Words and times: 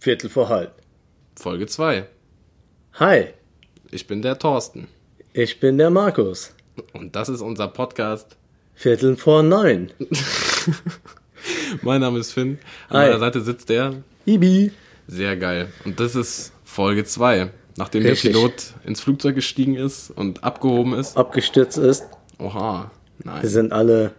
Viertel 0.00 0.28
vor 0.28 0.48
halb. 0.48 0.82
Folge 1.36 1.66
2. 1.66 2.08
Hi, 2.94 3.26
Ich 3.92 4.06
bin 4.08 4.20
der 4.22 4.38
Thorsten. 4.38 4.88
ich 5.32 5.60
bin 5.60 5.78
der 5.78 5.90
Markus. 5.90 6.54
Und 6.92 7.14
das 7.14 7.28
ist 7.28 7.40
unser 7.40 7.68
Podcast. 7.68 8.36
Viertel 8.74 9.16
vor 9.16 9.44
neun. 9.44 9.92
Mein 11.82 12.00
Name 12.00 12.18
ist 12.18 12.32
Finn. 12.32 12.58
An 12.88 12.98
Hi. 12.98 13.06
meiner 13.06 13.18
Seite 13.18 13.40
sitzt 13.40 13.68
der. 13.68 13.94
Ibi. 14.24 14.72
Sehr 15.06 15.36
geil. 15.36 15.68
Und 15.84 16.00
das 16.00 16.14
ist 16.14 16.52
Folge 16.64 17.04
2. 17.04 17.50
Nachdem 17.76 18.02
Richtig. 18.02 18.32
der 18.32 18.38
Pilot 18.38 18.74
ins 18.84 19.00
Flugzeug 19.00 19.34
gestiegen 19.34 19.76
ist 19.76 20.10
und 20.10 20.42
abgehoben 20.44 20.94
ist. 20.94 21.16
Abgestürzt 21.16 21.78
ist. 21.78 22.06
Oha. 22.38 22.90
Wir 23.18 23.32
Nein. 23.32 23.46
sind 23.46 23.72
alle 23.72 24.12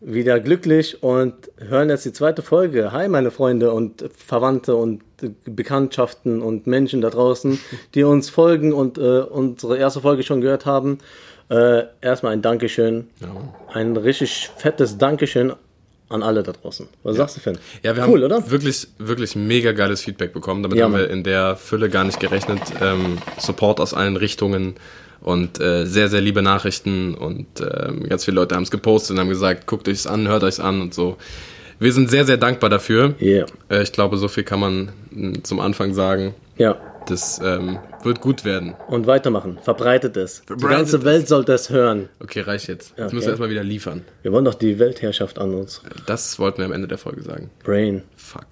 wieder 0.00 0.38
glücklich 0.38 1.02
und 1.02 1.34
hören 1.56 1.88
jetzt 1.88 2.04
die 2.04 2.12
zweite 2.12 2.42
Folge. 2.42 2.92
Hi, 2.92 3.08
meine 3.08 3.30
Freunde 3.30 3.72
und 3.72 4.04
Verwandte 4.14 4.76
und 4.76 5.02
Bekanntschaften 5.44 6.40
und 6.40 6.66
Menschen 6.66 7.00
da 7.00 7.10
draußen, 7.10 7.58
die 7.94 8.04
uns 8.04 8.30
folgen 8.30 8.72
und 8.72 8.98
äh, 8.98 9.20
unsere 9.20 9.78
erste 9.78 10.00
Folge 10.00 10.22
schon 10.22 10.40
gehört 10.40 10.66
haben. 10.66 10.98
Äh, 11.50 11.84
erstmal 12.02 12.34
ein 12.34 12.42
Dankeschön. 12.42 13.08
Ja. 13.20 13.28
Ein 13.72 13.96
richtig 13.96 14.50
fettes 14.56 14.98
Dankeschön 14.98 15.54
an 16.08 16.22
alle 16.22 16.42
da 16.42 16.52
draußen. 16.52 16.88
Was 17.02 17.16
sagst 17.16 17.36
du, 17.36 17.40
Finn? 17.40 17.58
Ja, 17.82 17.94
wir 17.96 18.06
cool, 18.08 18.22
haben 18.22 18.32
oder? 18.32 18.50
wirklich, 18.50 18.88
wirklich 18.98 19.36
mega 19.36 19.72
geiles 19.72 20.02
Feedback 20.02 20.32
bekommen. 20.32 20.62
Damit 20.62 20.78
Ja, 20.78 20.84
haben 20.84 20.94
wir 20.94 21.10
in 21.10 21.22
der 21.22 21.56
Fülle 21.56 21.90
gar 21.90 22.04
nicht 22.04 22.20
gerechnet. 22.20 22.60
Ähm, 22.80 23.18
Support 23.38 23.80
aus 23.80 23.94
allen 23.94 24.16
Richtungen 24.16 24.74
und 25.20 25.60
äh, 25.60 25.84
sehr, 25.84 26.08
sehr 26.08 26.20
liebe 26.20 26.42
Nachrichten 26.42 27.14
und 27.14 27.46
ähm, 27.60 28.08
ganz 28.08 28.24
viele 28.24 28.36
Leute 28.36 28.54
haben 28.54 28.62
es 28.62 28.70
gepostet 28.70 29.12
und 29.12 29.20
haben 29.20 29.28
gesagt, 29.28 29.66
guckt 29.66 29.88
euch's 29.88 30.06
an, 30.06 30.28
hört 30.28 30.44
euch's 30.44 30.60
an 30.60 30.80
und 30.80 30.94
so. 30.94 31.16
Wir 31.80 31.92
sind 31.92 32.10
sehr, 32.10 32.24
sehr 32.24 32.36
dankbar 32.36 32.70
dafür. 32.70 33.14
Yeah. 33.20 33.46
Äh, 33.70 33.82
ich 33.82 33.92
glaube, 33.92 34.16
so 34.16 34.28
viel 34.28 34.44
kann 34.44 34.60
man 34.60 34.88
mh, 35.10 35.42
zum 35.42 35.60
Anfang 35.60 35.94
sagen. 35.94 36.34
Ja. 36.56 36.76
Das 37.08 37.40
ähm, 37.42 37.78
wird 38.02 38.20
gut 38.20 38.44
werden. 38.44 38.74
Und 38.88 39.06
weitermachen. 39.06 39.58
Verbreitet 39.62 40.16
es. 40.16 40.42
die 40.42 40.46
Verbreitet 40.48 40.76
ganze 40.78 40.96
es. 40.98 41.04
Welt 41.04 41.28
sollte 41.28 41.52
es 41.52 41.70
hören. 41.70 42.08
Okay, 42.20 42.40
reicht 42.40 42.68
jetzt. 42.68 42.90
Jetzt 42.90 43.06
Okay. 43.06 43.14
müssen 43.14 43.26
wir 43.26 43.30
erstmal 43.30 43.50
wieder 43.50 43.64
liefern. 43.64 44.04
Wir 44.22 44.32
wollen 44.32 44.44
doch 44.44 44.54
die 44.54 44.78
Weltherrschaft 44.78 45.38
an 45.38 45.54
uns. 45.54 45.80
Das 46.06 46.38
wollten 46.38 46.58
wir 46.58 46.66
am 46.66 46.72
Ende 46.72 46.86
der 46.88 46.98
Folge 46.98 47.22
sagen. 47.22 47.50
Brain. 47.64 48.02
Fuck. 48.16 48.46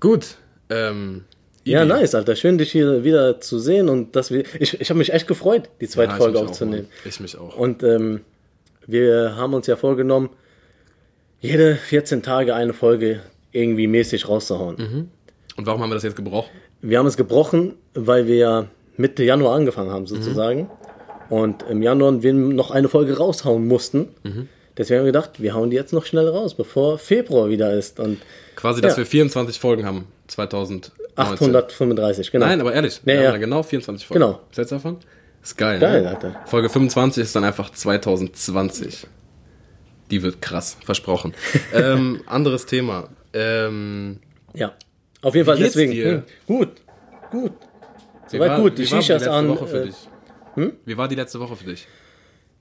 Gut. 0.00 0.36
Ähm, 0.68 1.24
Ja, 1.64 1.84
nice, 1.84 2.14
Alter. 2.14 2.34
Schön, 2.36 2.58
dich 2.58 2.72
hier 2.72 3.04
wieder 3.04 3.40
zu 3.40 3.58
sehen 3.58 3.88
und 3.88 4.16
dass 4.16 4.30
wir. 4.30 4.44
Ich, 4.58 4.80
ich 4.80 4.90
habe 4.90 4.98
mich 4.98 5.12
echt 5.12 5.26
gefreut, 5.28 5.68
die 5.80 5.88
zweite 5.88 6.12
Ja, 6.12 6.16
Folge 6.18 6.38
auch, 6.40 6.48
aufzunehmen. 6.48 6.88
Mann. 6.88 7.08
Ich 7.08 7.20
mich 7.20 7.38
auch. 7.38 7.56
Und 7.56 7.82
ähm, 7.84 8.20
wir 8.86 9.36
haben 9.36 9.54
uns 9.54 9.66
ja 9.68 9.76
vorgenommen, 9.76 10.30
jede 11.40 11.76
14 11.76 12.22
Tage 12.22 12.54
eine 12.54 12.72
Folge 12.74 13.20
irgendwie 13.52 13.86
mäßig 13.86 14.28
rauszuhauen. 14.28 14.76
Mhm. 14.76 15.08
Und 15.56 15.66
warum 15.66 15.82
haben 15.82 15.90
wir 15.90 15.94
das 15.94 16.02
jetzt 16.02 16.16
gebrochen? 16.16 16.50
Wir 16.82 16.98
haben 16.98 17.06
es 17.06 17.16
gebrochen, 17.16 17.74
weil 17.94 18.26
wir 18.26 18.66
Mitte 18.96 19.22
Januar 19.24 19.54
angefangen 19.56 19.90
haben, 19.90 20.06
sozusagen. 20.06 20.68
Und 21.30 21.62
im 21.70 21.82
Januar 21.82 22.22
wir 22.22 22.34
noch 22.34 22.70
eine 22.70 22.88
Folge 22.88 23.16
raushauen 23.16 23.66
mussten. 23.66 24.08
Deswegen 24.76 24.98
haben 25.00 25.06
wir 25.06 25.12
gedacht, 25.12 25.40
wir 25.40 25.54
hauen 25.54 25.70
die 25.70 25.76
jetzt 25.76 25.92
noch 25.92 26.04
schnell 26.04 26.28
raus, 26.28 26.54
bevor 26.54 26.98
Februar 26.98 27.48
wieder 27.48 27.72
ist. 27.72 28.00
Und 28.00 28.18
Quasi, 28.56 28.80
dass 28.80 28.92
Ja. 28.94 28.98
wir 28.98 29.06
24 29.06 29.58
Folgen 29.58 29.86
haben. 29.86 30.06
2019. 30.28 30.92
835, 31.16 32.30
genau. 32.32 32.46
Nein, 32.46 32.60
aber 32.60 32.72
ehrlich. 32.72 33.00
Wir 33.04 33.14
Ja, 33.14 33.20
haben 33.28 33.32
ja. 33.34 33.38
genau 33.38 33.62
24 33.62 34.06
Folgen. 34.06 34.22
Genau. 34.22 34.40
Was 34.48 34.56
hältst 34.58 34.72
du 34.72 34.76
davon? 34.76 34.96
Ist 35.42 35.58
geil, 35.58 35.78
Geil, 35.78 36.02
ne? 36.02 36.08
Alter. 36.10 36.40
Folge 36.46 36.68
25 36.70 37.22
ist 37.22 37.34
dann 37.36 37.44
einfach 37.44 37.70
2020. 37.70 39.06
Die 40.10 40.22
wird 40.22 40.40
krass, 40.40 40.76
versprochen. 40.84 41.34
ähm, 41.74 42.20
anderes 42.26 42.66
Thema. 42.66 43.08
Ähm, 43.32 44.20
Ja. 44.54 44.72
Auf 45.22 45.34
jeden 45.34 45.46
Fall 45.46 45.56
deswegen. 45.56 45.92
Hm, 45.92 46.22
gut, 46.46 46.68
gut. 47.30 47.52
wie 48.30 48.36
Soweit 48.36 48.50
war- 48.50 48.60
gut. 48.60 48.78
Die 48.78 48.82
wie 48.82 48.90
war 48.92 49.02
Shishas 49.02 49.20
letzte 49.22 49.30
an. 49.32 49.48
Woche 49.48 49.66
für 49.66 49.82
äh, 49.82 49.86
dich? 49.86 50.72
Wie 50.84 50.96
war 50.96 51.08
die 51.08 51.14
letzte 51.14 51.40
Woche 51.40 51.56
für 51.56 51.64
dich? 51.64 51.86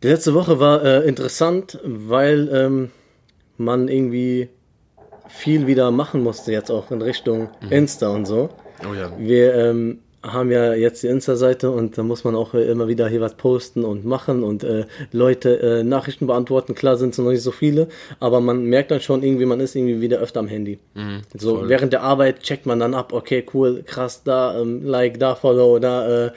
Die 0.03 0.07
letzte 0.07 0.33
Woche 0.33 0.59
war 0.59 0.83
äh, 0.83 1.07
interessant, 1.07 1.79
weil 1.83 2.49
ähm, 2.53 2.91
man 3.57 3.87
irgendwie 3.87 4.49
viel 5.27 5.67
wieder 5.67 5.91
machen 5.91 6.23
musste, 6.23 6.51
jetzt 6.51 6.69
auch 6.71 6.91
in 6.91 7.01
Richtung 7.01 7.49
Insta 7.69 8.09
und 8.09 8.25
so. 8.25 8.49
Oh 8.89 8.93
ja. 8.93 9.11
Wir 9.17 9.53
ähm, 9.55 9.99
haben 10.23 10.51
ja 10.51 10.73
jetzt 10.73 11.01
die 11.03 11.07
Insta-Seite 11.07 11.71
und 11.71 11.97
da 11.97 12.03
muss 12.03 12.23
man 12.23 12.35
auch 12.35 12.53
immer 12.53 12.87
wieder 12.87 13.07
hier 13.07 13.21
was 13.21 13.35
posten 13.35 13.83
und 13.83 14.05
machen 14.05 14.43
und 14.43 14.63
äh, 14.63 14.85
Leute 15.11 15.59
äh, 15.61 15.83
Nachrichten 15.83 16.27
beantworten. 16.27 16.75
Klar 16.75 16.97
sind 16.97 17.11
es 17.11 17.17
noch 17.17 17.31
nicht 17.31 17.41
so 17.41 17.51
viele, 17.51 17.87
aber 18.19 18.39
man 18.39 18.65
merkt 18.65 18.91
dann 18.91 19.01
schon 19.01 19.23
irgendwie, 19.23 19.45
man 19.45 19.59
ist 19.59 19.75
irgendwie 19.75 20.01
wieder 20.01 20.19
öfter 20.19 20.39
am 20.39 20.47
Handy. 20.47 20.79
so 21.35 21.57
voll. 21.57 21.69
während 21.69 21.93
der 21.93 22.03
Arbeit 22.03 22.41
checkt 22.41 22.65
man 22.65 22.79
dann 22.79 22.93
ab, 22.93 23.13
okay, 23.13 23.45
cool, 23.53 23.83
krass, 23.83 24.23
da 24.23 24.59
ähm, 24.59 24.85
Like, 24.85 25.19
da 25.19 25.35
Follow, 25.35 25.79
da 25.79 26.27
äh, 26.27 26.31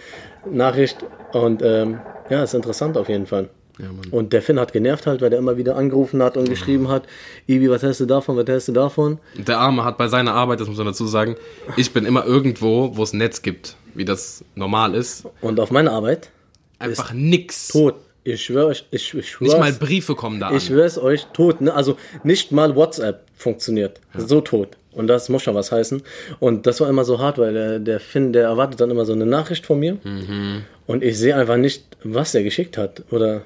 Nachricht 0.51 1.05
und 1.33 1.63
ähm, 1.63 2.01
ja, 2.31 2.43
ist 2.43 2.55
interessant 2.55 2.97
auf 2.97 3.09
jeden 3.09 3.27
Fall. 3.27 3.51
Ja. 3.79 3.87
Und 4.13 4.33
der 4.33 4.41
Finn 4.43 4.59
hat 4.61 4.73
genervt 4.73 5.07
halt, 5.07 5.21
weil 5.21 5.31
der 5.31 5.39
immer 5.39 5.57
wieder 5.57 5.75
angerufen 5.77 6.23
hat 6.23 6.37
und 6.37 6.49
geschrieben 6.49 6.89
hat, 6.89 7.05
Ibi, 7.49 7.69
was 7.71 7.83
hältst 7.83 8.01
du 8.01 8.07
davon, 8.07 8.37
was 8.37 8.47
hältst 8.47 8.69
du 8.69 8.73
davon? 8.73 9.19
Der 9.37 9.59
Arme 9.59 9.85
hat 9.85 9.99
bei 9.99 10.07
seiner 10.09 10.33
Arbeit, 10.33 10.61
das 10.61 10.69
muss 10.69 10.77
man 10.79 10.87
dazu 10.87 11.07
sagen, 11.07 11.35
ich 11.77 11.93
bin 11.93 12.05
immer 12.05 12.25
irgendwo, 12.25 12.97
wo 12.97 13.03
es 13.03 13.13
Netz 13.13 13.43
gibt, 13.43 13.77
wie 13.95 14.05
das 14.05 14.45
normal 14.55 14.95
ist. 14.95 15.25
Und 15.41 15.59
auf 15.59 15.71
meine 15.71 15.91
Arbeit 15.91 16.31
Einfach 16.79 17.13
nix. 17.13 17.69
tot. 17.69 17.95
Ich 18.27 18.45
schwöre 18.45 18.69
euch, 18.69 18.87
ich, 18.91 19.13
ich 19.13 19.31
schwör's, 19.31 19.41
Nicht 19.53 19.59
mal 19.59 19.73
Briefe 19.73 20.15
kommen 20.15 20.41
da 20.41 20.49
an. 20.49 20.57
ich 20.57 20.65
schwör's 20.67 20.97
euch, 20.97 21.27
tot. 21.33 21.61
Ne? 21.61 21.75
Also 21.75 21.97
nicht 22.23 22.53
mal 22.53 22.75
WhatsApp 22.75 23.27
funktioniert. 23.37 24.01
So 24.17 24.41
tot. 24.41 24.77
Und 24.93 25.09
das 25.09 25.29
muss 25.29 25.43
schon 25.43 25.55
was 25.57 25.73
heißen. 25.73 26.03
Und 26.41 26.67
das 26.67 26.81
war 26.81 26.89
immer 26.89 27.05
so 27.05 27.19
hart, 27.19 27.37
weil 27.39 27.53
der, 27.53 27.79
der 27.81 28.01
Finn, 28.01 28.33
der 28.33 28.45
erwartet 28.45 28.81
dann 28.81 28.91
immer 28.91 29.05
so 29.05 29.13
eine 29.13 29.27
Nachricht 29.27 29.67
von 29.67 29.79
mir. 29.81 29.99
Mhm. 30.05 30.63
Und 30.87 31.03
ich 31.03 31.19
sehe 31.19 31.35
einfach 31.37 31.57
nicht, 31.57 31.85
was 32.05 32.35
er 32.35 32.43
geschickt 32.45 32.79
hat. 32.79 33.03
Oder, 33.11 33.43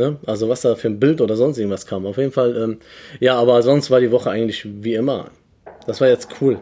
ne? 0.00 0.16
Also 0.26 0.48
was 0.48 0.62
da 0.62 0.74
für 0.74 0.88
ein 0.88 0.98
Bild 0.98 1.20
oder 1.20 1.36
sonst 1.36 1.58
irgendwas 1.58 1.86
kam. 1.86 2.06
Auf 2.06 2.16
jeden 2.16 2.32
Fall, 2.32 2.56
ähm, 2.56 2.78
ja, 3.20 3.38
aber 3.38 3.62
sonst 3.62 3.90
war 3.90 4.00
die 4.00 4.10
Woche 4.10 4.30
eigentlich 4.30 4.66
wie 4.66 4.94
immer. 4.94 5.26
Das 5.86 6.00
war 6.00 6.08
jetzt 6.08 6.28
cool 6.40 6.58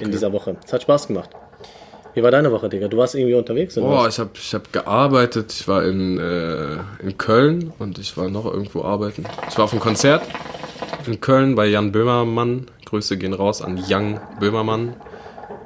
in 0.00 0.10
dieser 0.10 0.32
Woche. 0.32 0.56
Es 0.64 0.72
hat 0.72 0.82
Spaß 0.82 1.06
gemacht. 1.06 1.30
Wie 2.14 2.22
war 2.22 2.30
deine 2.30 2.52
Woche, 2.52 2.68
Digga? 2.68 2.88
Du 2.88 2.98
warst 2.98 3.14
irgendwie 3.14 3.34
unterwegs, 3.34 3.78
oder? 3.78 3.86
Boah, 3.86 4.04
was? 4.04 4.14
ich 4.14 4.20
habe 4.20 4.30
ich 4.34 4.54
hab 4.54 4.72
gearbeitet. 4.72 5.52
Ich 5.52 5.66
war 5.66 5.84
in, 5.84 6.18
äh, 6.18 6.76
in 7.02 7.16
Köln 7.16 7.72
und 7.78 7.98
ich 7.98 8.16
war 8.18 8.28
noch 8.28 8.44
irgendwo 8.44 8.82
arbeiten. 8.82 9.24
Ich 9.48 9.56
war 9.56 9.64
auf 9.64 9.72
einem 9.72 9.80
Konzert 9.80 10.22
in 11.06 11.20
Köln 11.20 11.54
bei 11.54 11.66
Jan 11.66 11.90
Böhmermann. 11.90 12.66
Grüße 12.84 13.16
gehen 13.16 13.32
raus 13.32 13.62
an 13.62 13.78
Jan 13.78 14.20
Böhmermann. 14.38 14.94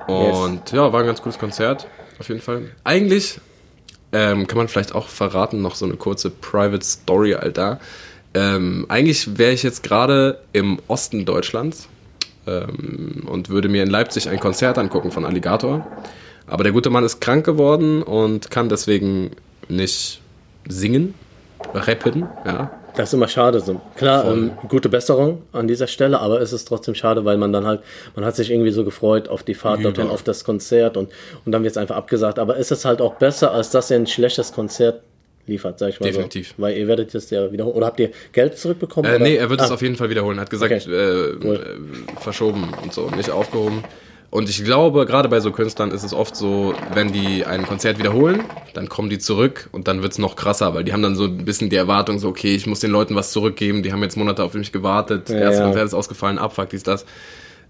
Und 0.07 0.71
ja, 0.71 0.93
war 0.93 1.01
ein 1.01 1.07
ganz 1.07 1.21
cooles 1.21 1.39
Konzert, 1.39 1.89
auf 2.21 2.29
jeden 2.29 2.41
Fall. 2.41 2.71
Eigentlich 2.85 3.41
ähm, 4.17 4.47
kann 4.47 4.57
man 4.57 4.69
vielleicht 4.69 4.95
auch 4.95 5.09
verraten, 5.09 5.61
noch 5.61 5.75
so 5.75 5.85
eine 5.85 5.97
kurze 5.97 6.31
Private 6.31 6.83
Story, 6.83 7.35
Alter. 7.35 7.79
Ähm, 8.33 8.87
eigentlich 8.89 9.37
wäre 9.37 9.53
ich 9.53 9.63
jetzt 9.63 9.83
gerade 9.83 10.41
im 10.55 10.79
Osten 10.89 11.27
Deutschlands 11.27 11.87
ähm, 12.47 13.27
und 13.27 13.51
würde 13.51 13.69
mir 13.69 13.83
in 13.83 13.91
Leipzig 13.91 14.31
ein 14.31 14.41
Konzert 14.41 14.79
angucken 14.79 15.11
von 15.11 15.27
Alligator. 15.27 15.87
Aber 16.47 16.65
der 16.65 16.73
gute 16.73 16.89
Mann 16.89 17.05
ist 17.05 17.21
krank 17.21 17.45
geworden 17.45 18.03
und 18.03 18.51
kann 18.51 18.71
deswegen 18.71 19.33
nicht 19.69 20.23
singen, 20.67 21.13
rappen, 21.75 22.27
ja. 22.47 22.71
Das 22.97 23.11
ist 23.11 23.13
immer 23.15 23.29
schade. 23.29 23.61
So. 23.61 23.81
Klar, 23.97 24.25
ähm, 24.31 24.53
gute 24.69 24.89
Besserung 24.89 25.43
an 25.53 25.69
dieser 25.69 25.87
Stelle, 25.87 26.19
aber 26.21 26.41
es 26.41 26.53
ist 26.53 26.67
trotzdem 26.67 26.95
schade, 26.95 27.25
weil 27.25 27.37
man 27.37 27.53
dann 27.53 27.67
halt, 27.67 27.81
man 28.15 28.25
hat 28.25 28.35
sich 28.37 28.51
irgendwie 28.51 28.71
so 28.71 28.85
gefreut 28.85 29.29
auf 29.29 29.43
die 29.43 29.55
Fahrt 29.55 29.81
Über. 29.81 29.93
dorthin, 29.93 30.11
auf 30.11 30.23
das 30.23 30.45
Konzert 30.45 30.97
und, 30.97 31.11
und 31.45 31.53
dann 31.53 31.63
wird 31.63 31.73
es 31.73 31.77
einfach 31.77 31.97
abgesagt. 31.97 32.39
Aber 32.39 32.57
ist 32.57 32.73
es 32.73 32.85
halt 32.85 33.01
auch 33.01 33.15
besser, 33.17 33.53
als 33.53 33.71
dass 33.71 33.91
ihr 33.91 33.97
ein 33.99 34.07
schlechtes 34.07 34.53
Konzert 34.53 35.03
liefert, 35.47 35.79
sag 35.79 35.91
ich 35.91 36.01
mal 36.01 36.07
Definitiv. 36.07 36.49
so. 36.57 36.63
Weil 36.63 36.77
ihr 36.77 36.89
werdet 36.89 37.15
es 37.15 37.31
ja 37.31 37.53
wiederholen. 37.53 37.77
Oder 37.77 37.87
habt 37.87 38.01
ihr 38.01 38.11
Geld 38.33 38.59
zurückbekommen? 38.59 39.09
Äh, 39.13 39.19
nee, 39.21 39.37
er 39.37 39.49
wird 39.51 39.61
es 39.61 39.71
Ah, 39.71 39.75
auf 39.75 39.83
jeden 39.83 39.95
Fall 39.97 40.11
wiederholen. 40.11 40.39
Er 40.39 40.41
hat 40.41 40.51
gesagt, 40.51 40.73
Okay. 40.73 40.91
äh, 40.93 41.37
Cool. 41.45 41.55
äh, 42.17 42.21
verschoben 42.21 42.73
und 42.83 42.93
so, 42.93 43.09
nicht 43.11 43.31
aufgehoben. 43.31 43.85
Und 44.37 44.51
ich 44.51 44.63
glaube, 44.65 45.07
gerade 45.07 45.31
bei 45.31 45.41
so 45.41 45.51
Künstlern 45.51 45.91
ist 45.93 46.03
es 46.03 46.13
oft 46.13 46.37
so, 46.37 46.75
wenn 46.93 47.11
die 47.11 47.47
ein 47.47 47.65
Konzert 47.65 47.99
wiederholen, 47.99 48.45
dann 48.75 48.87
kommen 48.87 49.09
die 49.09 49.17
zurück 49.19 49.71
und 49.73 49.89
dann 49.89 50.03
wird's 50.03 50.19
noch 50.19 50.37
krasser, 50.37 50.75
weil 50.75 50.85
die 50.85 50.93
haben 50.93 51.01
dann 51.01 51.15
so 51.17 51.25
ein 51.25 51.47
bisschen 51.47 51.71
die 51.71 51.77
Erwartung, 51.77 52.19
so, 52.19 52.29
okay, 52.29 52.55
ich 52.55 52.67
muss 52.67 52.81
den 52.81 52.91
Leuten 52.91 53.15
was 53.15 53.31
zurückgeben, 53.33 53.83
die 53.83 53.93
haben 53.93 54.03
jetzt 54.03 54.15
Monate 54.19 54.45
auf 54.45 54.53
mich 54.53 54.73
gewartet, 54.73 55.31
Ja, 55.31 55.37
erste 55.39 55.61
ja. 55.61 55.65
Konzert 55.65 55.87
ist 55.87 55.95
ausgefallen, 55.95 56.37
abfuck, 56.39 56.69
dies, 56.69 56.83
das. 56.83 57.07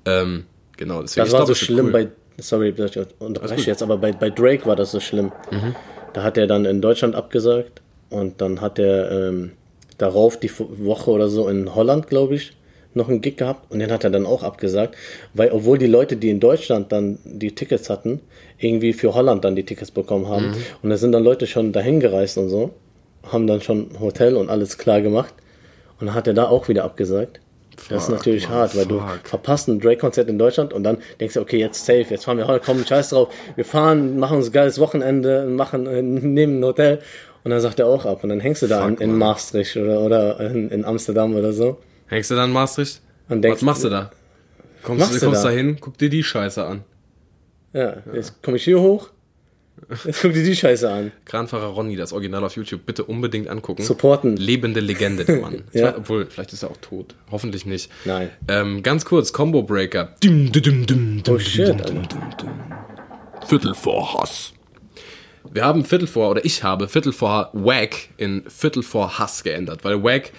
Ähm, 0.06 0.44
genau, 0.76 1.02
deswegen 1.02 1.24
Das 1.26 1.32
war 1.34 1.38
glaub, 1.44 1.46
so 1.46 1.52
das 1.52 1.60
wird 1.60 1.66
schlimm 1.70 1.86
cool. 1.86 1.92
bei, 1.92 2.08
sorry, 2.38 2.74
ich 2.76 2.98
unterbreche 3.20 3.70
jetzt, 3.70 3.82
aber 3.84 3.96
bei, 3.98 4.10
bei 4.10 4.30
Drake 4.30 4.66
war 4.66 4.74
das 4.74 4.90
so 4.90 4.98
schlimm. 4.98 5.30
Mhm. 5.52 5.76
Da 6.14 6.24
hat 6.24 6.36
er 6.36 6.48
dann 6.48 6.64
in 6.64 6.80
Deutschland 6.80 7.14
abgesagt 7.14 7.80
und 8.10 8.40
dann 8.40 8.60
hat 8.60 8.80
er 8.80 9.28
ähm, 9.28 9.52
darauf 9.98 10.36
die 10.40 10.50
Wo- 10.58 10.68
Woche 10.78 11.12
oder 11.12 11.28
so 11.28 11.48
in 11.48 11.76
Holland, 11.76 12.08
glaube 12.08 12.34
ich, 12.34 12.56
noch 12.96 13.08
einen 13.08 13.20
Gig 13.20 13.36
gehabt 13.36 13.70
und 13.70 13.78
den 13.78 13.90
hat 13.90 14.04
er 14.04 14.10
dann 14.10 14.26
auch 14.26 14.42
abgesagt, 14.42 14.96
weil 15.34 15.50
obwohl 15.52 15.78
die 15.78 15.86
Leute, 15.86 16.16
die 16.16 16.30
in 16.30 16.40
Deutschland 16.40 16.90
dann 16.92 17.18
die 17.24 17.54
Tickets 17.54 17.90
hatten, 17.90 18.20
irgendwie 18.58 18.92
für 18.92 19.14
Holland 19.14 19.44
dann 19.44 19.54
die 19.54 19.64
Tickets 19.64 19.90
bekommen 19.90 20.28
haben. 20.28 20.54
Und 20.82 20.90
da 20.90 20.96
sind 20.96 21.12
dann 21.12 21.22
Leute 21.22 21.46
schon 21.46 21.72
dahin 21.72 22.00
gereist 22.00 22.38
und 22.38 22.48
so, 22.48 22.70
haben 23.30 23.46
dann 23.46 23.60
schon 23.60 23.90
Hotel 24.00 24.36
und 24.36 24.48
alles 24.50 24.78
klar 24.78 25.00
gemacht. 25.00 25.34
Und 26.00 26.06
dann 26.06 26.14
hat 26.14 26.26
er 26.26 26.34
da 26.34 26.48
auch 26.48 26.68
wieder 26.68 26.84
abgesagt. 26.84 27.40
das 27.88 28.02
ist 28.02 28.04
Fuck, 28.06 28.14
natürlich 28.16 28.48
Mann, 28.48 28.58
hart, 28.58 28.76
weil 28.76 28.86
du 28.86 28.98
fuck. 28.98 29.20
verpasst 29.24 29.68
ein 29.68 29.80
Drake-Konzert 29.80 30.28
in 30.28 30.38
Deutschland 30.38 30.72
und 30.72 30.82
dann 30.82 30.98
denkst 31.20 31.34
du, 31.34 31.40
okay, 31.40 31.58
jetzt 31.58 31.84
safe, 31.84 32.06
jetzt 32.08 32.24
fahren 32.24 32.38
wir 32.38 32.46
heute, 32.46 32.64
komm, 32.64 32.84
scheiß 32.84 33.10
drauf, 33.10 33.28
wir 33.54 33.64
fahren, 33.64 34.18
machen 34.18 34.38
uns 34.38 34.46
ein 34.46 34.52
geiles 34.52 34.78
Wochenende, 34.78 35.46
machen, 35.46 35.86
äh, 35.86 36.02
nehmen 36.02 36.60
ein 36.60 36.64
Hotel 36.64 37.00
und 37.44 37.50
dann 37.50 37.60
sagt 37.60 37.78
er 37.78 37.86
auch 37.86 38.04
ab 38.06 38.22
und 38.22 38.30
dann 38.30 38.40
hängst 38.40 38.62
du 38.62 38.66
da 38.66 38.82
Fuck, 38.82 39.00
in, 39.00 39.10
in. 39.10 39.18
Maastricht 39.18 39.76
oder, 39.76 40.00
oder 40.00 40.40
in, 40.40 40.70
in 40.70 40.84
Amsterdam 40.84 41.34
oder 41.34 41.52
so. 41.52 41.78
Hängst 42.06 42.30
du 42.30 42.34
dann 42.34 42.48
in 42.50 42.52
Maastricht? 42.54 43.00
Und 43.28 43.42
denkst- 43.42 43.56
Was 43.58 43.62
machst 43.62 43.84
du 43.84 43.88
da? 43.88 44.10
Kommst, 44.82 45.00
machst 45.00 45.20
du 45.22 45.26
kommst 45.26 45.44
da? 45.44 45.48
da 45.48 45.54
hin, 45.54 45.76
guck 45.80 45.98
dir 45.98 46.08
die 46.08 46.22
Scheiße 46.22 46.64
an. 46.64 46.84
Ja, 47.72 47.96
jetzt 48.14 48.40
komme 48.42 48.56
ich 48.56 48.64
hier 48.64 48.80
hoch, 48.80 49.10
jetzt 50.04 50.22
guck 50.22 50.32
dir 50.32 50.44
die 50.44 50.54
Scheiße 50.54 50.88
an. 50.90 51.10
Kranfahrer 51.24 51.66
Ronny, 51.66 51.96
das 51.96 52.12
Original 52.12 52.44
auf 52.44 52.54
YouTube, 52.54 52.86
bitte 52.86 53.02
unbedingt 53.04 53.48
angucken. 53.48 53.82
Supporten. 53.82 54.36
Lebende 54.36 54.78
Legende, 54.80 55.24
der 55.24 55.40
Mann. 55.40 55.64
Ja. 55.72 55.86
weiß, 55.88 55.94
obwohl, 55.98 56.26
vielleicht 56.26 56.52
ist 56.52 56.62
er 56.62 56.70
auch 56.70 56.76
tot. 56.80 57.14
Hoffentlich 57.32 57.66
nicht. 57.66 57.90
Nein. 58.04 58.30
Ähm, 58.48 58.82
ganz 58.84 59.04
kurz, 59.04 59.32
Combo 59.32 59.62
Breaker. 59.62 60.14
Dum, 60.22 60.52
dum, 60.52 60.62
dum, 60.62 60.86
dum, 60.86 61.22
Oh 61.34 61.38
shit. 61.40 61.74
Viertel 63.48 63.74
vor 63.74 64.14
Hass. 64.14 64.52
Wir 65.52 65.64
haben 65.64 65.84
Viertel 65.84 66.06
vor, 66.08 66.30
oder 66.30 66.44
ich 66.44 66.62
habe 66.62 66.88
Viertel 66.88 67.12
vor 67.12 67.50
Wack 67.52 68.08
in 68.16 68.42
Viertel 68.48 68.82
vor 68.82 69.18
Hass 69.18 69.42
geändert, 69.44 69.84
weil 69.84 70.02
Wack 70.02 70.32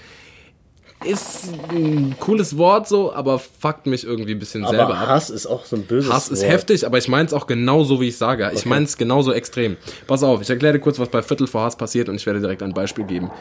ist 1.07 1.49
ein 1.69 2.15
cooles 2.19 2.57
Wort 2.57 2.87
so, 2.87 3.13
aber 3.13 3.39
fuckt 3.39 3.87
mich 3.87 4.03
irgendwie 4.05 4.33
ein 4.33 4.39
bisschen 4.39 4.65
selber 4.65 4.83
Aber 4.83 4.97
ab. 4.97 5.07
Hass 5.07 5.29
ist 5.29 5.47
auch 5.47 5.65
so 5.65 5.75
ein 5.75 5.83
böses 5.83 6.11
Hass 6.11 6.29
ist 6.29 6.41
Wort. 6.41 6.51
heftig, 6.51 6.85
aber 6.85 6.97
ich 6.97 7.07
meine 7.07 7.25
es 7.27 7.33
auch 7.33 7.47
genauso, 7.47 7.99
wie 8.01 8.09
ich 8.09 8.17
sage. 8.17 8.51
Ich 8.53 8.65
meine 8.65 8.85
es 8.85 8.97
genauso 8.97 9.33
extrem. 9.33 9.77
Pass 10.07 10.23
auf, 10.23 10.41
ich 10.41 10.49
erkläre 10.49 10.73
dir 10.73 10.79
kurz, 10.79 10.99
was 10.99 11.09
bei 11.09 11.21
Viertel 11.21 11.47
vor 11.47 11.61
Hass 11.61 11.75
passiert 11.75 12.09
und 12.09 12.15
ich 12.15 12.25
werde 12.25 12.39
direkt 12.39 12.61
ein 12.63 12.73
Beispiel 12.73 13.05
geben. 13.05 13.31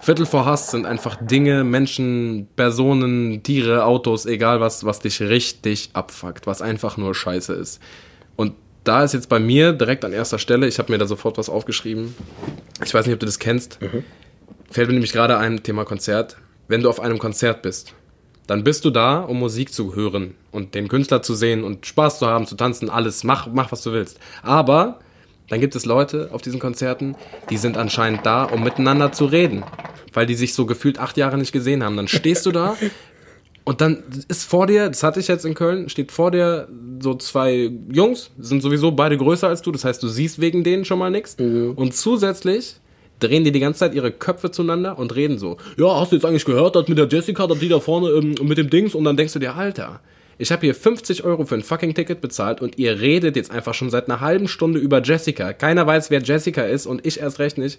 Viertel 0.00 0.26
vor 0.26 0.44
Hass 0.44 0.70
sind 0.70 0.84
einfach 0.84 1.16
Dinge, 1.20 1.64
Menschen, 1.64 2.48
Personen, 2.56 3.42
Tiere, 3.42 3.84
Autos, 3.84 4.26
egal 4.26 4.60
was, 4.60 4.84
was 4.84 4.98
dich 4.98 5.20
richtig 5.22 5.90
abfuckt, 5.94 6.46
was 6.46 6.60
einfach 6.60 6.96
nur 6.96 7.14
scheiße 7.14 7.54
ist. 7.54 7.80
Und 8.36 8.52
da 8.84 9.02
ist 9.02 9.14
jetzt 9.14 9.30
bei 9.30 9.38
mir 9.38 9.72
direkt 9.72 10.04
an 10.04 10.12
erster 10.12 10.38
Stelle, 10.38 10.66
ich 10.66 10.78
habe 10.78 10.92
mir 10.92 10.98
da 10.98 11.06
sofort 11.06 11.38
was 11.38 11.48
aufgeschrieben. 11.48 12.14
Ich 12.84 12.92
weiß 12.92 13.06
nicht, 13.06 13.14
ob 13.14 13.20
du 13.20 13.26
das 13.26 13.38
kennst. 13.38 13.78
Fällt 14.70 14.88
mir 14.88 14.94
nämlich 14.94 15.12
gerade 15.12 15.38
ein 15.38 15.62
Thema 15.62 15.84
Konzert. 15.84 16.36
Wenn 16.68 16.82
du 16.82 16.88
auf 16.88 17.00
einem 17.00 17.18
Konzert 17.18 17.62
bist, 17.62 17.94
dann 18.46 18.64
bist 18.64 18.84
du 18.84 18.90
da, 18.90 19.20
um 19.20 19.38
Musik 19.38 19.72
zu 19.72 19.94
hören 19.94 20.34
und 20.50 20.74
den 20.74 20.88
Künstler 20.88 21.22
zu 21.22 21.34
sehen 21.34 21.64
und 21.64 21.86
Spaß 21.86 22.18
zu 22.18 22.26
haben, 22.26 22.46
zu 22.46 22.56
tanzen, 22.56 22.90
alles. 22.90 23.24
Mach, 23.24 23.48
mach, 23.52 23.72
was 23.72 23.82
du 23.82 23.92
willst. 23.92 24.18
Aber 24.42 25.00
dann 25.48 25.60
gibt 25.60 25.76
es 25.76 25.84
Leute 25.84 26.30
auf 26.32 26.42
diesen 26.42 26.60
Konzerten, 26.60 27.16
die 27.50 27.56
sind 27.56 27.76
anscheinend 27.76 28.24
da, 28.24 28.44
um 28.44 28.62
miteinander 28.62 29.12
zu 29.12 29.26
reden, 29.26 29.62
weil 30.12 30.26
die 30.26 30.34
sich 30.34 30.54
so 30.54 30.66
gefühlt 30.66 30.98
acht 30.98 31.16
Jahre 31.16 31.38
nicht 31.38 31.52
gesehen 31.52 31.82
haben. 31.82 31.96
Dann 31.96 32.08
stehst 32.08 32.46
du 32.46 32.50
da 32.50 32.76
und 33.64 33.80
dann 33.80 34.02
ist 34.28 34.44
vor 34.44 34.66
dir, 34.66 34.88
das 34.88 35.02
hatte 35.02 35.20
ich 35.20 35.28
jetzt 35.28 35.44
in 35.44 35.54
Köln, 35.54 35.88
steht 35.88 36.12
vor 36.12 36.30
dir 36.30 36.68
so 37.00 37.14
zwei 37.14 37.70
Jungs, 37.90 38.30
sind 38.38 38.62
sowieso 38.62 38.92
beide 38.92 39.16
größer 39.18 39.48
als 39.48 39.62
du, 39.62 39.70
das 39.70 39.84
heißt, 39.84 40.02
du 40.02 40.08
siehst 40.08 40.40
wegen 40.40 40.64
denen 40.64 40.84
schon 40.84 40.98
mal 40.98 41.10
nichts. 41.10 41.34
Und 41.76 41.94
zusätzlich 41.94 42.76
drehen 43.20 43.44
die 43.44 43.52
die 43.52 43.60
ganze 43.60 43.80
Zeit 43.80 43.94
ihre 43.94 44.12
Köpfe 44.12 44.50
zueinander 44.50 44.98
und 44.98 45.14
reden 45.14 45.38
so. 45.38 45.56
Ja, 45.76 46.00
hast 46.00 46.12
du 46.12 46.16
jetzt 46.16 46.24
eigentlich 46.24 46.44
gehört, 46.44 46.76
dass 46.76 46.88
mit 46.88 46.98
der 46.98 47.08
Jessica, 47.08 47.46
dass 47.46 47.58
die 47.58 47.68
da 47.68 47.80
vorne 47.80 48.10
ähm, 48.10 48.34
mit 48.42 48.58
dem 48.58 48.70
Dings 48.70 48.94
und 48.94 49.04
dann 49.04 49.16
denkst 49.16 49.32
du 49.32 49.38
dir, 49.38 49.54
Alter, 49.54 50.00
ich 50.36 50.50
habe 50.50 50.62
hier 50.62 50.74
50 50.74 51.24
Euro 51.24 51.44
für 51.44 51.54
ein 51.54 51.62
fucking 51.62 51.94
Ticket 51.94 52.20
bezahlt 52.20 52.60
und 52.60 52.78
ihr 52.78 53.00
redet 53.00 53.36
jetzt 53.36 53.50
einfach 53.50 53.74
schon 53.74 53.90
seit 53.90 54.08
einer 54.08 54.20
halben 54.20 54.48
Stunde 54.48 54.80
über 54.80 55.00
Jessica. 55.00 55.52
Keiner 55.52 55.86
weiß, 55.86 56.10
wer 56.10 56.22
Jessica 56.22 56.62
ist 56.62 56.86
und 56.86 57.06
ich 57.06 57.20
erst 57.20 57.38
recht 57.38 57.56
nicht. 57.58 57.78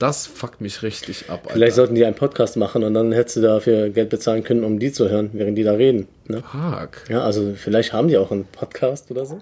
Das 0.00 0.26
fuckt 0.26 0.62
mich 0.62 0.82
richtig 0.82 1.28
ab, 1.28 1.40
Alter. 1.42 1.52
Vielleicht 1.52 1.76
sollten 1.76 1.94
die 1.94 2.06
einen 2.06 2.14
Podcast 2.14 2.56
machen 2.56 2.84
und 2.84 2.94
dann 2.94 3.12
hättest 3.12 3.36
du 3.36 3.42
dafür 3.42 3.90
Geld 3.90 4.08
bezahlen 4.08 4.42
können, 4.42 4.64
um 4.64 4.78
die 4.78 4.92
zu 4.92 5.10
hören, 5.10 5.28
während 5.34 5.58
die 5.58 5.62
da 5.62 5.74
reden. 5.74 6.08
Ne? 6.26 6.38
Fuck. 6.38 7.10
Ja, 7.10 7.22
also 7.22 7.52
vielleicht 7.54 7.92
haben 7.92 8.08
die 8.08 8.16
auch 8.16 8.30
einen 8.30 8.46
Podcast 8.46 9.10
oder 9.10 9.26
so. 9.26 9.40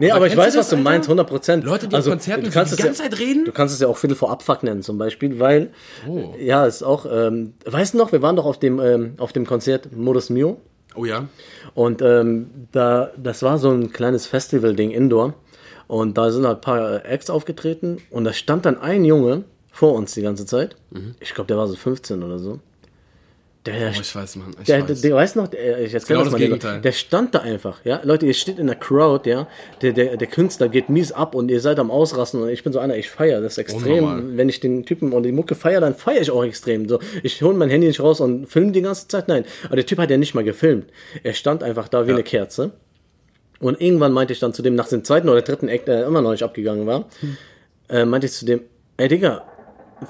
Nee, 0.00 0.10
aber, 0.10 0.26
ich 0.26 0.32
kennst 0.32 0.36
du 0.36 0.46
weiß, 0.48 0.54
das, 0.54 0.60
was 0.64 0.70
du 0.70 0.76
Alter? 0.76 0.90
meinst, 0.90 1.08
100 1.08 1.28
Prozent. 1.28 1.64
Leute, 1.64 1.86
die 1.86 1.94
auf 1.94 2.04
Konzerten 2.04 2.42
du 2.42 2.50
kannst 2.50 2.76
die 2.76 2.82
ganze 2.82 3.04
ja, 3.04 3.08
Zeit 3.08 3.20
reden? 3.20 3.44
Du 3.44 3.52
kannst 3.52 3.72
es 3.72 3.80
ja 3.80 3.86
auch 3.86 3.96
Viertel 3.98 4.16
vor 4.16 4.32
Abfuck 4.32 4.64
nennen 4.64 4.82
zum 4.82 4.98
Beispiel, 4.98 5.38
weil, 5.38 5.70
Oh. 6.08 6.34
ja, 6.40 6.66
ist 6.66 6.82
auch, 6.82 7.06
ähm, 7.08 7.54
weißt 7.66 7.94
du 7.94 7.98
noch, 7.98 8.10
wir 8.10 8.20
waren 8.20 8.34
doch 8.34 8.46
auf 8.46 8.58
dem, 8.58 8.80
ähm, 8.80 9.14
auf 9.18 9.32
dem 9.32 9.46
Konzert 9.46 9.96
Modus 9.96 10.28
Mio 10.28 10.60
Oh 10.96 11.04
ja. 11.04 11.28
und 11.74 12.02
ähm, 12.02 12.50
da, 12.72 13.12
das 13.16 13.44
war 13.44 13.58
so 13.58 13.70
ein 13.70 13.92
kleines 13.92 14.26
Festival-Ding 14.26 14.90
indoor 14.90 15.34
und 15.86 16.18
da 16.18 16.32
sind 16.32 16.44
halt 16.48 16.58
ein 16.58 16.62
paar 16.62 17.04
äh, 17.04 17.08
Acts 17.08 17.30
aufgetreten 17.30 17.98
und 18.10 18.24
da 18.24 18.32
stand 18.32 18.66
dann 18.66 18.76
ein 18.80 19.04
Junge 19.04 19.44
vor 19.72 19.94
uns 19.94 20.14
die 20.14 20.22
ganze 20.22 20.46
Zeit. 20.46 20.76
Mhm. 20.90 21.14
Ich 21.20 21.34
glaube, 21.34 21.48
der 21.48 21.56
war 21.56 21.66
so 21.68 21.76
15 21.76 22.22
oder 22.22 22.38
so. 22.38 22.58
Der, 23.66 23.92
Oh, 23.94 24.00
ich 24.00 24.16
weiß, 24.16 24.36
Mann. 24.36 24.54
Ich 24.58 24.64
der, 24.66 24.78
der, 24.78 24.88
weiß. 24.88 25.00
der 25.02 25.14
weiß 25.14 25.34
noch, 25.36 25.48
der, 25.48 25.80
ich 25.80 25.92
erzähl 25.92 26.14
Genau 26.16 26.20
das 26.20 26.32
das 26.32 26.32
mal. 26.32 26.38
Gegenteil. 26.46 26.80
Der 26.80 26.92
stand 26.92 27.34
da 27.34 27.40
einfach, 27.40 27.84
ja. 27.84 28.00
Leute, 28.04 28.24
ihr 28.24 28.32
steht 28.32 28.58
in 28.58 28.66
der 28.68 28.76
Crowd, 28.76 29.28
ja. 29.28 29.48
Der, 29.82 29.92
der, 29.92 30.16
der 30.16 30.28
Künstler 30.28 30.70
geht 30.70 30.88
mies 30.88 31.12
ab 31.12 31.34
und 31.34 31.50
ihr 31.50 31.60
seid 31.60 31.78
am 31.78 31.90
Ausrasten 31.90 32.40
und 32.40 32.48
ich 32.48 32.64
bin 32.64 32.72
so 32.72 32.78
einer, 32.78 32.96
ich 32.96 33.10
feiere 33.10 33.42
das 33.42 33.58
extrem. 33.58 34.04
Unnormal. 34.04 34.36
Wenn 34.38 34.48
ich 34.48 34.60
den 34.60 34.86
Typen 34.86 35.12
und 35.12 35.24
die 35.24 35.32
Mucke 35.32 35.54
feiere, 35.54 35.82
dann 35.82 35.94
feiere 35.94 36.22
ich 36.22 36.30
auch 36.30 36.42
extrem. 36.42 36.88
So, 36.88 37.00
ich 37.22 37.42
hole 37.42 37.54
mein 37.54 37.68
Handy 37.68 37.86
nicht 37.86 38.00
raus 38.00 38.20
und 38.20 38.46
filme 38.46 38.72
die 38.72 38.80
ganze 38.80 39.08
Zeit. 39.08 39.28
Nein. 39.28 39.44
Aber 39.66 39.76
der 39.76 39.84
Typ 39.84 39.98
hat 39.98 40.10
ja 40.10 40.16
nicht 40.16 40.34
mal 40.34 40.42
gefilmt. 40.44 40.86
Er 41.22 41.34
stand 41.34 41.62
einfach 41.62 41.88
da 41.88 42.06
wie 42.06 42.12
eine 42.12 42.22
Kerze. 42.22 42.70
Und 43.60 43.78
irgendwann 43.78 44.12
meinte 44.12 44.32
ich 44.32 44.38
dann 44.38 44.54
zu 44.54 44.62
dem, 44.62 44.74
nach 44.74 44.88
dem 44.88 45.04
zweiten 45.04 45.28
oder 45.28 45.42
dritten 45.42 45.68
Act, 45.68 45.86
der 45.86 46.06
immer 46.06 46.22
noch 46.22 46.30
nicht 46.30 46.42
abgegangen 46.42 46.86
war, 46.86 47.10
äh, 47.90 48.06
meinte 48.06 48.26
ich 48.26 48.32
zu 48.32 48.46
dem, 48.46 48.62
ey 48.96 49.08
Digga, 49.08 49.44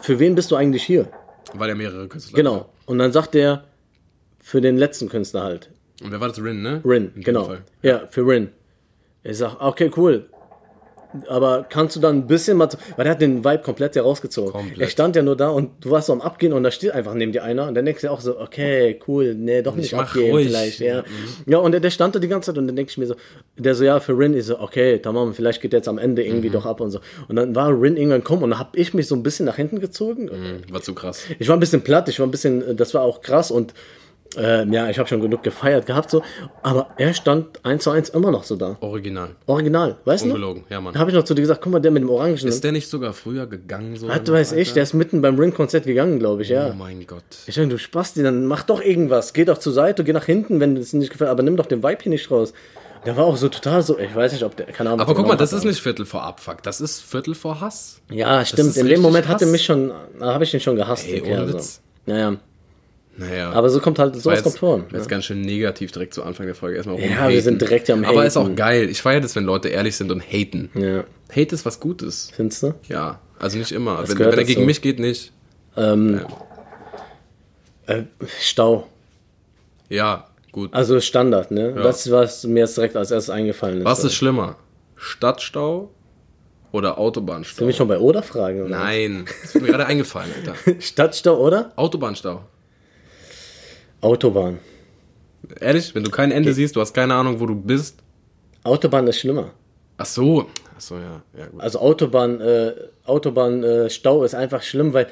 für 0.03 0.19
wen 0.19 0.35
bist 0.35 0.51
du 0.51 0.57
eigentlich 0.57 0.83
hier? 0.83 1.09
Weil 1.55 1.69
er 1.71 1.75
mehrere 1.75 2.09
Künstler 2.09 2.37
Genau. 2.37 2.69
Und 2.87 2.99
dann 2.99 3.13
sagt 3.13 3.35
der, 3.35 3.65
für 4.41 4.61
den 4.61 4.77
letzten 4.77 5.09
Künstler 5.09 5.43
halt. 5.45 5.69
hat. 5.69 6.05
Und 6.05 6.13
wer 6.13 6.21
war 6.21 6.29
das? 6.29 6.43
Rin, 6.43 6.63
ne? 6.63 6.81
Rin, 6.85 7.13
In 7.15 7.23
genau. 7.23 7.57
Ja, 7.83 8.07
für 8.09 8.27
Rin. 8.27 8.49
Ich 9.23 9.37
sag, 9.39 9.61
okay, 9.61 9.91
cool. 9.97 10.30
Aber 11.29 11.67
kannst 11.69 11.97
du 11.97 12.01
dann 12.01 12.19
ein 12.19 12.27
bisschen 12.27 12.57
mal, 12.57 12.69
weil 12.97 13.05
der 13.05 13.13
hat 13.13 13.21
den 13.21 13.45
Vibe 13.45 13.63
komplett 13.63 13.97
herausgezogen. 13.97 14.53
Komplett. 14.53 14.79
Er 14.81 14.89
stand 14.89 15.17
ja 15.17 15.23
nur 15.23 15.37
da 15.37 15.49
und 15.49 15.85
du 15.85 15.91
warst 15.91 16.07
so 16.07 16.13
am 16.13 16.21
Abgehen 16.21 16.53
und 16.53 16.63
da 16.63 16.71
steht 16.71 16.93
einfach 16.93 17.15
neben 17.15 17.33
dir 17.33 17.43
einer 17.43 17.67
und 17.69 17.75
dann 17.75 17.85
denkst 17.85 18.03
du 18.03 18.11
auch 18.11 18.21
so, 18.21 18.39
okay, 18.41 18.99
cool, 19.09 19.35
nee, 19.35 19.63
doch 19.63 19.75
nicht 19.77 19.95
abgehen 19.95 20.31
ruhig. 20.31 20.47
vielleicht, 20.49 20.81
ja. 20.81 21.03
Ja, 21.47 21.59
und 21.59 21.73
der, 21.73 21.81
der 21.81 21.91
stand 21.91 22.15
da 22.15 22.19
die 22.19 22.29
ganze 22.29 22.53
Zeit 22.53 22.59
und 22.59 22.67
dann 22.67 22.77
denke 22.77 22.91
ich 22.91 22.99
mir 22.99 23.07
so, 23.07 23.15
der 23.59 23.75
so, 23.75 23.85
ja, 23.85 23.99
für 24.01 24.17
Rin, 24.17 24.35
ich 24.35 24.45
so, 24.45 24.61
okay, 24.61 24.99
tamam, 24.99 25.35
vielleicht 25.35 25.61
geht 25.61 25.73
der 25.73 25.79
jetzt 25.81 25.89
am 25.89 25.99
Ende 25.99 26.23
irgendwie 26.25 26.49
Mhm. 26.49 26.53
doch 26.53 26.67
ab 26.67 26.81
und 26.81 26.91
so. 26.91 27.01
Und 27.29 27.37
dann 27.37 27.55
war 27.55 27.69
Rin 27.71 27.97
irgendwann 27.97 28.25
kommen 28.25 28.43
und 28.45 28.51
dann 28.51 28.59
hab 28.59 28.77
ich 28.77 28.95
mich 28.95 29.07
so 29.07 29.15
ein 29.15 29.23
bisschen 29.23 29.47
nach 29.47 29.57
hinten 29.57 29.81
gezogen. 29.81 30.27
Mhm, 30.27 30.73
War 30.73 30.81
zu 30.83 30.95
krass. 30.95 31.25
Ich 31.39 31.49
war 31.49 31.57
ein 31.57 31.61
bisschen 31.61 31.83
platt, 31.83 32.09
ich 32.09 32.19
war 32.21 32.27
ein 32.27 32.31
bisschen, 32.31 32.77
das 32.77 32.95
war 32.95 33.03
auch 33.03 33.21
krass 33.21 33.51
und 33.51 33.75
äh, 34.37 34.65
ja, 34.67 34.89
ich 34.89 34.99
habe 34.99 35.09
schon 35.09 35.21
genug 35.21 35.43
gefeiert 35.43 35.87
gehabt 35.87 36.11
so, 36.11 36.23
aber 36.63 36.91
er 36.99 37.15
stand 37.15 37.65
eins 37.65 37.85
zu 37.85 37.91
eins 37.91 38.09
immer 38.11 38.31
noch 38.31 38.45
so 38.45 38.57
da. 38.57 38.77
Original. 38.81 39.31
Original, 39.47 39.97
weißt 40.05 40.25
du? 40.25 40.29
Ungelogen, 40.29 40.65
ja, 40.71 40.81
Mann. 40.81 40.95
Da 40.95 41.01
habe 41.01 41.11
ich 41.11 41.17
noch 41.17 41.25
zu 41.25 41.35
dir 41.35 41.43
gesagt, 41.43 41.63
guck 41.63 41.73
mal, 41.73 41.81
der 41.81 41.91
mit 41.91 42.03
dem 42.03 42.11
Orangen. 42.11 42.37
Ist 42.37 42.65
der 42.65 42.73
nicht 42.73 42.89
sogar 42.89 43.13
früher 43.13 43.47
gegangen? 43.47 43.97
So 43.97 44.09
Was 44.09 44.31
weiß 44.31 44.53
ich, 44.53 44.73
der 44.73 44.85
ist 44.85 44.95
mitten 44.95 45.21
beim 45.21 45.39
Ring-Konzert 45.39 45.85
gegangen, 45.85 46.19
glaube 46.19 46.43
ich, 46.43 46.49
ja. 46.49 46.71
Oh 46.71 46.75
mein 46.75 47.07
Gott. 47.07 47.25
Ich 47.47 47.55
sag, 47.55 47.69
du 47.69 47.79
Spasti, 47.79 48.23
dann 48.23 48.47
mach 48.47 48.63
doch 48.63 48.81
irgendwas. 48.81 49.33
Geh 49.33 49.45
doch 49.45 49.59
zur 49.59 49.73
Seite, 49.73 50.05
geh 50.05 50.13
nach 50.13 50.27
hinten, 50.27 50.61
wenn 50.61 50.77
es 50.77 50.93
nicht 50.93 51.11
gefällt, 51.11 51.31
aber 51.31 51.43
nimm 51.43 51.57
doch 51.57 51.67
den 51.67 51.83
Vibe 51.83 52.03
hier 52.03 52.11
nicht 52.11 52.31
raus. 52.31 52.53
Der 53.07 53.17
war 53.17 53.25
auch 53.25 53.37
so 53.37 53.49
total 53.49 53.83
so, 53.83 53.99
ich 53.99 54.15
weiß 54.15 54.33
nicht, 54.33 54.45
ob 54.45 54.57
der, 54.57 54.67
keine 54.67 54.91
Ahnung. 54.91 55.01
Aber 55.01 55.15
guck 55.15 55.27
mal, 55.27 55.37
das 55.37 55.53
hat, 55.53 55.61
ist 55.61 55.65
nicht 55.65 55.81
Viertel 55.81 56.05
vor 56.05 56.23
Abfuck, 56.23 56.63
das 56.63 56.81
ist 56.81 57.01
Viertel 57.01 57.35
vor 57.35 57.61
Hass. 57.61 58.01
Ja, 58.11 58.45
stimmt. 58.45 58.77
In 58.77 58.87
dem 58.87 59.01
Moment 59.01 59.27
hat 59.27 59.41
Hass. 59.41 59.51
mich 59.51 59.65
schon, 59.65 59.91
habe 60.21 60.45
ich 60.45 60.53
ihn 60.53 60.61
schon 60.61 60.77
gehasst. 60.77 61.09
Ey, 61.09 61.23
ohne 61.23 61.49
so. 61.49 61.55
Witz. 61.55 61.81
Naja, 62.05 62.37
Naja. 63.17 63.51
aber 63.51 63.69
so 63.69 63.81
kommt 63.81 63.99
halt, 63.99 64.15
sowas 64.17 64.37
jetzt, 64.39 64.45
kommt 64.45 64.59
vor. 64.59 64.85
jetzt 64.93 65.09
ganz 65.09 65.25
schön 65.27 65.43
negativ 65.43 65.93
direkt 65.93 66.15
zu 66.15 66.23
Anfang 66.23 66.47
der 66.47 66.55
Folge. 66.55 66.77
Erstmal 66.77 66.99
Ja, 66.99 67.07
rumhaten. 67.09 67.35
wir 67.35 67.43
sind 67.43 67.61
direkt 67.61 67.89
ja 67.89 67.95
am 67.95 68.05
Aber 68.05 68.25
ist 68.25 68.37
auch 68.37 68.45
Haten. 68.45 68.57
geil. 68.57 68.89
Ich 68.89 69.03
feiere 69.03 69.21
das, 69.21 69.37
wenn 69.37 69.45
Leute 69.45 69.69
ehrlich 69.69 69.97
sind 69.97 70.11
und 70.11 70.21
haten. 70.23 70.71
Ja, 70.75 71.05
Hate 71.31 71.55
ist 71.55 71.67
was 71.67 71.81
Gutes. 71.81 72.31
findest 72.35 72.63
du? 72.63 72.75
Ja, 72.89 73.21
also 73.39 73.59
nicht 73.59 73.73
immer. 73.73 74.09
Wenn, 74.09 74.19
wenn 74.19 74.39
er 74.39 74.45
gegen 74.45 74.65
mich 74.65 74.81
geht, 74.81 74.99
nicht. 74.99 75.33
Ähm, 75.77 76.21
äh, 77.87 78.03
Stau. 78.41 78.87
Ja, 79.89 80.27
gut. 80.53 80.73
Also 80.73 81.01
Standard, 81.01 81.51
ne? 81.51 81.73
Das 81.75 82.07
ist, 82.07 82.13
was 82.13 82.45
mir 82.45 82.61
jetzt 82.61 82.77
direkt 82.77 82.97
als 82.97 83.11
erstes 83.11 83.31
eingefallen 83.31 83.79
ist. 83.79 83.85
Was 83.85 84.05
ist 84.05 84.15
schlimmer? 84.15 84.57
Stadtstau 84.97 85.91
oder 86.73 86.99
Autobahnstau? 86.99 87.59
Sind 87.59 87.67
wir 87.69 87.75
schon 87.75 87.89
bei 87.89 87.99
Oder 87.99 88.23
fragen? 88.23 88.61
Oder? 88.63 88.71
Nein, 88.71 89.25
das 89.43 89.55
ist 89.57 89.61
mir 89.61 89.69
gerade 89.69 89.87
eingefallen, 89.87 90.31
Alter. 90.39 90.81
Stadtstau 90.81 91.39
oder? 91.39 91.73
Autobahnstau. 91.77 92.43
Autobahn. 94.01 94.59
Ehrlich, 95.61 95.95
wenn 95.95 96.05
du 96.05 96.11
kein 96.11 96.31
Ende 96.33 96.53
siehst, 96.53 96.77
du 96.77 96.81
hast 96.81 96.93
keine 96.95 97.15
Ahnung, 97.15 97.41
wo 97.41 97.47
du 97.47 97.55
bist. 97.55 97.97
Autobahn 98.65 99.07
ist 99.07 99.19
schlimmer. 99.21 99.51
Ach 99.97 100.07
so. 100.07 100.47
Ach 100.77 100.81
so, 100.81 100.97
ja. 100.97 101.23
ja 101.37 101.47
gut. 101.47 101.61
Also 101.61 101.81
Autobahn, 101.81 102.41
äh, 102.41 102.73
Autobahn 103.05 103.63
äh, 103.65 103.91
Stau 103.91 104.23
ist 104.25 104.35
einfach 104.35 104.63
schlimm, 104.63 104.93
weil 104.93 105.07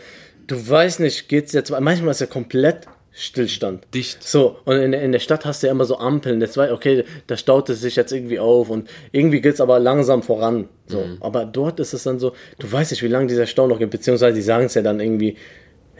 du 0.46 0.68
weißt 0.68 1.00
nicht, 1.00 1.28
geht's 1.28 1.52
jetzt. 1.52 1.70
Manchmal 1.70 2.10
ist 2.12 2.20
er 2.20 2.26
komplett 2.26 2.86
Stillstand. 3.12 3.86
Dicht. 3.94 4.22
So, 4.22 4.58
und 4.64 4.76
in, 4.76 4.92
der- 4.92 5.02
in 5.02 5.12
der 5.12 5.18
Stadt 5.18 5.44
hast 5.44 5.62
du 5.62 5.66
ja 5.66 5.72
immer 5.72 5.84
so 5.86 5.98
Ampeln. 5.98 6.40
Das 6.40 6.56
war, 6.56 6.70
okay, 6.72 7.04
da 7.26 7.36
staut 7.36 7.68
es 7.70 7.80
sich 7.80 7.96
jetzt 7.96 8.12
irgendwie 8.12 8.38
auf 8.38 8.70
und 8.70 8.88
irgendwie 9.12 9.40
geht 9.40 9.54
es 9.54 9.60
aber 9.60 9.78
langsam 9.80 10.22
voran. 10.22 10.68
So. 10.86 11.00
Mhm. 11.00 11.16
Aber 11.20 11.44
dort 11.44 11.80
ist 11.80 11.94
es 11.94 12.04
dann 12.04 12.18
so, 12.20 12.32
du 12.58 12.70
weißt 12.70 12.92
nicht, 12.92 13.02
wie 13.02 13.08
lange 13.08 13.26
dieser 13.26 13.46
Stau 13.46 13.66
noch 13.66 13.78
gibt, 13.78 13.90
beziehungsweise 13.90 14.34
die 14.36 14.42
sagen 14.42 14.66
es 14.66 14.74
ja 14.74 14.82
dann 14.82 15.00
irgendwie, 15.00 15.36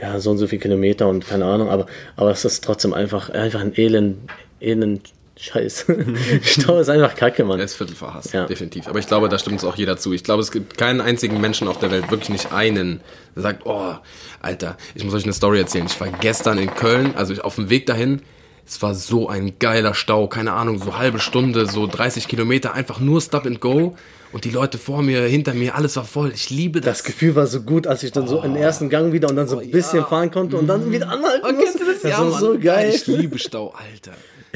ja, 0.00 0.21
so 0.21 0.31
und 0.31 0.38
so 0.38 0.47
viele 0.47 0.61
Kilometer 0.61 1.09
und 1.09 1.26
keine 1.26 1.45
Ahnung, 1.45 1.69
aber, 1.71 1.87
aber 2.17 2.31
es 2.31 2.45
ist 2.45 2.64
trotzdem 2.64 2.95
einfach, 2.95 3.31
einfach 3.31 3.61
ein 3.61 3.73
elend, 3.78 4.19
elend 4.61 5.12
Scheiß. 5.40 5.87
Stau 6.43 6.78
ist 6.81 6.88
einfach 6.88 7.14
kacke, 7.14 7.45
Mann. 7.45 7.61
Er 7.61 7.64
ist 7.67 7.75
Viertel 7.76 7.95
verhasst, 7.95 8.33
Ja. 8.33 8.47
definitiv. 8.47 8.88
Aber 8.88 8.99
ich 8.99 9.07
glaube, 9.07 9.28
da 9.28 9.38
stimmt 9.38 9.55
uns 9.55 9.64
auch 9.64 9.76
jeder 9.76 9.97
zu. 9.97 10.12
Ich 10.12 10.25
glaube, 10.25 10.43
es 10.43 10.50
gibt 10.50 10.76
keinen 10.76 11.00
einzigen 11.00 11.40
Menschen 11.40 11.69
auf 11.69 11.78
der 11.78 11.93
Welt, 11.93 12.11
wirklich 12.11 12.31
nicht 12.31 12.52
einen, 12.52 13.00
der 13.37 13.43
sagt, 13.45 13.62
oh, 13.64 13.95
Alter, 14.40 14.76
ich 14.97 15.05
muss 15.05 15.14
euch 15.14 15.23
eine 15.25 15.33
Story 15.33 15.61
erzählen. 15.61 15.87
Ich 15.87 16.00
war 16.00 16.09
gestern 16.09 16.59
in 16.59 16.75
Köln, 16.75 17.14
also 17.14 17.40
auf 17.43 17.55
dem 17.55 17.71
Weg 17.71 17.87
dahin. 17.87 18.21
Es 18.69 18.83
war 18.83 18.95
so 18.95 19.29
ein 19.29 19.59
geiler 19.59 19.95
Stau, 19.95 20.29
keine 20.29 20.53
Ahnung, 20.53 20.79
so 20.79 20.99
halbe 20.99 21.19
Stunde, 21.21 21.67
so 21.67 21.87
30 21.87 22.29
Kilometer, 22.29 22.75
einfach 22.75 23.01
nur 23.01 23.21
Stop 23.23 23.47
and 23.47 23.61
Go. 23.61 23.97
Und 24.31 24.45
die 24.45 24.51
Leute 24.51 24.77
vor 24.77 25.01
mir, 25.03 25.23
hinter 25.23 25.55
mir, 25.55 25.75
alles 25.75 25.97
war 25.97 26.05
voll. 26.05 26.33
Ich 26.35 26.51
liebe 26.51 26.83
das. 26.83 26.99
Das 26.99 27.05
Gefühl 27.05 27.35
war 27.35 27.47
so 27.47 27.63
gut, 27.63 27.87
als 27.87 28.03
ich 28.03 28.13
dann 28.13 28.29
so 28.29 28.43
in 28.43 28.53
den 28.53 28.63
ersten 28.63 28.91
Gang 28.91 29.13
wieder 29.15 29.31
und 29.31 29.37
dann 29.37 29.49
so 29.49 29.59
ein 29.59 29.71
bisschen 29.71 30.05
fahren 30.05 30.31
konnte 30.31 30.59
und 30.59 30.67
dann 30.67 30.93
wieder 30.93 31.09
anhalten 31.09 31.47
Oh, 31.49 31.53
musste. 31.53 31.79
du 31.79 31.85
das? 31.87 32.03
Das 32.03 32.11
Ja, 32.11 32.19
war 32.19 32.27
Mann. 32.33 32.41
so 32.41 32.59
geil. 32.59 32.93
Ich 32.95 33.07
liebe 33.07 33.39
Stau, 33.39 33.71
Alter. 33.71 34.13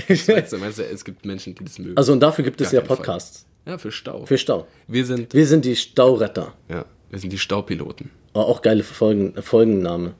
Ich 0.08 0.28
weiß, 0.28 0.52
meinst 0.58 0.78
du, 0.78 0.84
es 0.84 1.02
gibt 1.04 1.24
Menschen, 1.24 1.54
die 1.54 1.64
das 1.64 1.78
mögen. 1.78 1.96
Also 1.96 2.12
und 2.12 2.20
dafür 2.20 2.44
gibt 2.44 2.60
es 2.60 2.70
Gar 2.70 2.82
ja 2.82 2.86
keinen 2.86 2.96
Podcasts 2.96 3.46
ja, 3.66 3.78
für 3.78 3.90
Stau. 3.92 4.26
für 4.26 4.36
Stau. 4.36 4.66
wir 4.88 5.06
sind, 5.06 5.32
Wir 5.32 5.46
sind 5.46 5.64
die 5.64 5.76
Stauretter. 5.76 6.52
ja, 6.68 6.84
wir 7.10 7.18
sind 7.18 7.32
die 7.32 7.38
Staupiloten. 7.38 8.10
Aber 8.34 8.46
auch 8.48 8.60
geile 8.60 8.82
Folgen, 8.84 9.34
Folgenname. 9.42 10.14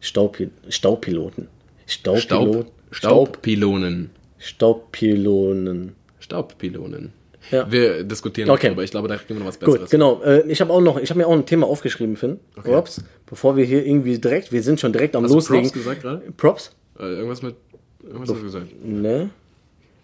Staupil 0.00 0.50
Staupiloten. 0.68 1.46
Staupilot. 1.86 2.22
Staub, 2.22 2.72
Staubpilonen. 2.90 4.10
Staubpilonen. 4.38 5.94
Staubpilonen. 6.20 7.12
Ja. 7.50 7.70
Wir 7.70 8.04
diskutieren 8.04 8.50
Okay. 8.50 8.66
darüber. 8.68 8.82
Ich 8.84 8.90
glaube, 8.90 9.08
da 9.08 9.16
kriegen 9.16 9.30
wir 9.34 9.40
noch 9.40 9.46
was 9.46 9.56
Besseres. 9.58 9.80
Gut, 9.82 9.90
genau. 9.90 10.20
Äh, 10.22 10.46
ich 10.50 10.60
habe 10.60 10.72
auch 10.72 10.80
noch, 10.80 10.98
ich 11.00 11.08
habe 11.10 11.18
mir 11.18 11.26
auch 11.26 11.32
ein 11.32 11.46
Thema 11.46 11.66
aufgeschrieben, 11.66 12.16
Finn. 12.16 12.38
Props. 12.56 13.02
Bevor 13.26 13.56
wir 13.56 13.64
hier 13.64 13.86
irgendwie 13.86 14.18
direkt, 14.18 14.52
wir 14.52 14.62
sind 14.62 14.80
schon 14.80 14.92
direkt 14.92 15.16
am 15.16 15.24
Hast 15.24 15.30
du 15.30 15.36
Loslegen. 15.36 15.64
Props 15.70 15.74
gesagt 15.78 16.02
gerade? 16.02 16.22
Props? 16.36 16.72
Äh, 16.98 17.04
irgendwas 17.04 17.42
mit. 17.42 17.54
Irgendwas 18.02 18.28
hast 18.30 18.38
du 18.38 18.42
gesagt. 18.44 18.66
Ne? 18.84 19.30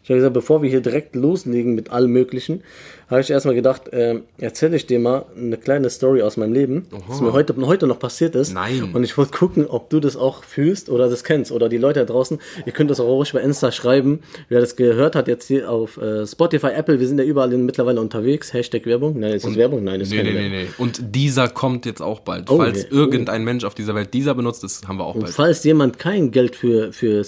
Ich 0.04 0.11
habe 0.11 0.18
gesagt, 0.18 0.34
bevor 0.34 0.62
wir 0.62 0.68
hier 0.68 0.82
direkt 0.82 1.16
loslegen 1.16 1.75
mit 1.75 1.90
allem 1.90 2.11
Möglichen, 2.12 2.62
habe 3.08 3.23
ich 3.23 3.30
erstmal 3.30 3.54
gedacht, 3.54 3.84
ähm, 3.92 4.25
erzähle 4.37 4.76
ich 4.76 4.87
dir 4.87 4.99
mal 4.99 5.25
eine 5.34 5.56
kleine 5.56 5.88
Story 5.88 6.20
aus 6.20 6.37
meinem 6.37 6.52
Leben, 6.52 6.87
was 7.08 7.23
mir 7.23 7.32
heute, 7.32 7.54
heute 7.66 7.87
noch 7.87 7.99
passiert 7.99 8.34
ist. 8.34 8.52
Nein. 8.52 8.90
Und 8.92 9.02
ich 9.02 9.16
wollte 9.16 9.32
gucken, 9.32 9.66
ob 9.66 9.88
du 9.88 10.00
das 10.00 10.16
auch 10.16 10.44
fühlst 10.44 10.90
oder 10.90 11.08
das 11.08 11.25
kennst. 11.25 11.52
Oder 11.52 11.70
die 11.70 11.78
Leute 11.78 12.00
da 12.00 12.04
draußen. 12.06 12.38
Ihr 12.66 12.73
könnt 12.73 12.90
das 12.90 13.00
auch 13.00 13.06
ruhig 13.06 13.32
bei 13.32 13.40
Insta 13.40 13.73
schreiben. 13.73 14.20
Wer 14.50 14.61
das 14.61 14.76
gehört 14.76 15.16
hat, 15.16 15.26
jetzt 15.26 15.46
hier 15.49 15.70
auf 15.70 15.96
äh, 15.96 16.26
Spotify, 16.26 16.68
Apple, 16.75 17.00
wir 17.00 17.08
sind 17.08 17.18
ja 17.18 17.25
überall 17.25 17.49
mittlerweile 17.56 18.00
unterwegs. 18.02 18.52
Hashtag 18.52 18.84
Werbung. 18.84 19.18
Nein, 19.18 19.32
ist 19.32 19.46
das 19.46 19.56
Werbung? 19.56 19.84
Nein, 19.84 20.02
ist 20.02 20.11
Nee, 20.11 20.18
keine 20.18 20.30
nee, 20.30 20.34
Werbung. 20.37 20.50
nee, 20.50 20.64
nee. 20.64 20.68
Und 20.76 21.14
dieser 21.14 21.49
kommt 21.49 21.87
jetzt 21.87 22.02
auch 22.02 22.20
bald. 22.20 22.50
Oh, 22.50 22.58
Falls 22.58 22.84
irgendein 22.84 23.42
Mensch 23.42 23.64
auf 23.64 23.75
dieser 23.75 23.94
Welt 23.94 24.12
dieser 24.12 24.34
benutzt, 24.34 24.64
das 24.64 24.82
haben 24.87 24.99
wir 24.99 25.04
auch 25.06 25.16
bald. 25.16 25.30
Falls 25.32 25.64
jemand 25.64 25.99
kein 25.99 26.30
Geld 26.30 26.56
für, 26.56 26.92
für 26.92 27.25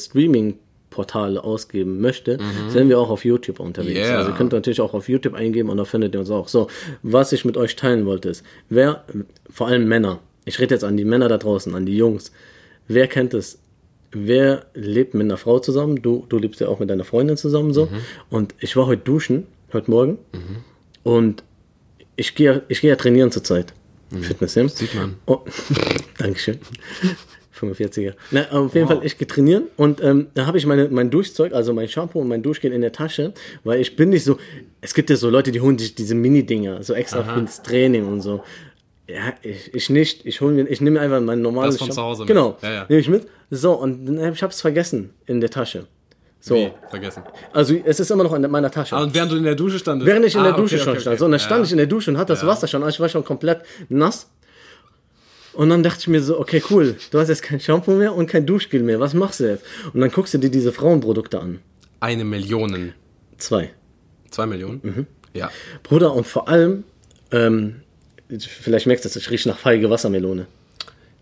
Streaming-Portale 0.96 1.44
ausgeben 1.44 2.00
möchte, 2.00 2.38
sind 2.68 2.88
wir 2.88 2.98
auch 2.98 3.10
auf 3.10 3.24
YouTube 3.24 3.60
unterwegs. 3.60 3.98
Mhm. 3.98 4.04
Yeah. 4.04 4.18
Also 4.18 4.30
ihr 4.30 4.36
könnt 4.36 4.52
natürlich 4.52 4.80
auch 4.80 4.94
auf 4.94 5.08
YouTube 5.08 5.34
eingeben 5.34 5.68
und 5.68 5.76
da 5.76 5.84
findet 5.84 6.14
ihr 6.14 6.20
uns 6.20 6.30
auch. 6.30 6.48
So, 6.48 6.68
was 7.02 7.32
ich 7.32 7.44
mit 7.44 7.56
euch 7.56 7.76
teilen 7.76 8.06
wollte 8.06 8.30
ist, 8.30 8.44
wer, 8.68 9.04
vor 9.50 9.68
allem 9.68 9.86
Männer, 9.86 10.20
ich 10.44 10.58
rede 10.58 10.74
jetzt 10.74 10.84
an 10.84 10.96
die 10.96 11.04
Männer 11.04 11.28
da 11.28 11.38
draußen, 11.38 11.74
an 11.74 11.86
die 11.86 11.96
Jungs, 11.96 12.32
wer 12.88 13.06
kennt 13.06 13.34
es? 13.34 13.58
Wer 14.12 14.66
lebt 14.74 15.14
mit 15.14 15.24
einer 15.24 15.36
Frau 15.36 15.58
zusammen? 15.58 16.00
Du, 16.00 16.24
du 16.28 16.38
lebst 16.38 16.60
ja 16.60 16.68
auch 16.68 16.78
mit 16.78 16.88
deiner 16.88 17.04
Freundin 17.04 17.36
zusammen 17.36 17.74
so. 17.74 17.86
Mhm. 17.86 18.00
Und 18.30 18.54
ich 18.60 18.76
war 18.76 18.86
heute 18.86 19.02
duschen, 19.02 19.46
heute 19.72 19.90
Morgen. 19.90 20.18
Und 21.02 21.42
ich 22.14 22.34
gehe 22.34 22.62
ich 22.68 22.80
gehe 22.80 22.90
ja 22.90 22.96
trainieren 22.96 23.30
zurzeit. 23.30 23.74
Fitness, 24.20 24.54
ja? 24.54 24.62
Mhm. 24.62 24.68
Sieht 24.68 24.94
man. 24.94 25.16
Oh, 25.26 25.40
Dankeschön. 26.18 26.58
45er. 27.58 28.14
Na, 28.30 28.48
auf 28.50 28.74
jeden 28.74 28.86
Fall, 28.86 29.00
ich 29.02 29.18
gehe 29.18 29.26
trainieren 29.26 29.64
und 29.76 30.02
ähm, 30.02 30.28
da 30.34 30.46
habe 30.46 30.58
ich 30.58 30.66
meine, 30.66 30.88
mein 30.88 31.10
Duschzeug, 31.10 31.52
also 31.52 31.72
mein 31.72 31.88
Shampoo 31.88 32.20
und 32.20 32.28
mein 32.28 32.42
Duschgel 32.42 32.72
in 32.72 32.80
der 32.80 32.92
Tasche, 32.92 33.32
weil 33.64 33.80
ich 33.80 33.96
bin 33.96 34.10
nicht 34.10 34.24
so, 34.24 34.38
es 34.80 34.94
gibt 34.94 35.10
ja 35.10 35.16
so 35.16 35.30
Leute, 35.30 35.52
die 35.52 35.60
holen 35.60 35.78
sich 35.78 35.94
diese 35.94 36.14
Mini-Dinger, 36.14 36.82
so 36.82 36.94
extra 36.94 37.24
fürs 37.24 37.62
Training 37.62 38.06
und 38.06 38.20
so. 38.20 38.42
Ja, 39.08 39.34
ich, 39.42 39.72
ich 39.72 39.90
nicht. 39.90 40.26
Ich 40.26 40.40
mir, 40.40 40.66
ich 40.68 40.80
nehme 40.80 41.00
einfach 41.00 41.20
mein 41.20 41.40
normales 41.40 41.76
Das 41.76 41.86
von 41.86 41.92
zu 41.92 42.02
Hause 42.02 42.22
mit. 42.22 42.28
Genau. 42.28 42.58
Ja, 42.60 42.72
ja. 42.72 42.86
Nehme 42.88 43.00
ich 43.00 43.08
mit. 43.08 43.26
So, 43.50 43.74
und 43.74 44.04
dann 44.04 44.20
hab 44.20 44.34
ich 44.34 44.42
hab's 44.42 44.60
vergessen 44.60 45.10
in 45.26 45.40
der 45.40 45.50
Tasche. 45.50 45.86
So. 46.40 46.54
Wie? 46.56 46.72
Vergessen. 46.90 47.22
Also 47.52 47.74
es 47.84 48.00
ist 48.00 48.10
immer 48.10 48.24
noch 48.24 48.32
in 48.32 48.48
meiner 48.50 48.70
Tasche. 48.70 48.96
Ah, 48.96 49.02
und 49.02 49.14
während 49.14 49.32
du 49.32 49.36
in 49.36 49.44
der 49.44 49.54
Dusche 49.54 49.78
standest? 49.78 50.06
Während 50.06 50.26
ich 50.26 50.34
in 50.34 50.40
ah, 50.40 50.44
der 50.44 50.52
Dusche 50.52 50.76
okay, 50.76 50.84
schon 50.84 50.92
okay. 50.92 51.00
stand. 51.00 51.18
So, 51.18 51.24
und 51.24 51.30
dann 51.32 51.40
stand 51.40 51.60
Ja. 51.60 51.64
ich 51.64 51.72
in 51.72 51.78
der 51.78 51.86
Dusche 51.86 52.10
und 52.10 52.18
hatte 52.18 52.32
das 52.32 52.46
Wasser 52.46 52.66
schon, 52.66 52.82
also 52.82 52.94
ich 52.94 53.00
war 53.00 53.08
schon 53.08 53.24
komplett 53.24 53.62
nass. 53.88 54.28
Und 55.56 55.70
dann 55.70 55.82
dachte 55.82 56.00
ich 56.00 56.08
mir 56.08 56.20
so, 56.20 56.38
okay, 56.38 56.62
cool, 56.70 56.96
du 57.10 57.18
hast 57.18 57.28
jetzt 57.28 57.42
kein 57.42 57.60
Shampoo 57.60 57.92
mehr 57.92 58.14
und 58.14 58.26
kein 58.26 58.44
Duschgel 58.44 58.82
mehr, 58.82 59.00
was 59.00 59.14
machst 59.14 59.40
du 59.40 59.44
jetzt? 59.48 59.64
Und 59.94 60.00
dann 60.00 60.10
guckst 60.10 60.34
du 60.34 60.38
dir 60.38 60.50
diese 60.50 60.70
Frauenprodukte 60.70 61.40
an. 61.40 61.60
Eine 62.00 62.24
Million. 62.24 62.92
Zwei. 63.38 63.70
Zwei 64.30 64.44
Millionen? 64.44 64.80
Mhm. 64.82 65.06
Ja. 65.32 65.50
Bruder, 65.82 66.12
und 66.14 66.26
vor 66.26 66.48
allem, 66.48 66.84
ähm, 67.32 67.76
vielleicht 68.38 68.86
merkst 68.86 69.06
du 69.06 69.08
es, 69.08 69.16
ich 69.16 69.30
rieche 69.30 69.48
nach 69.48 69.58
feige 69.58 69.88
Wassermelone. 69.88 70.46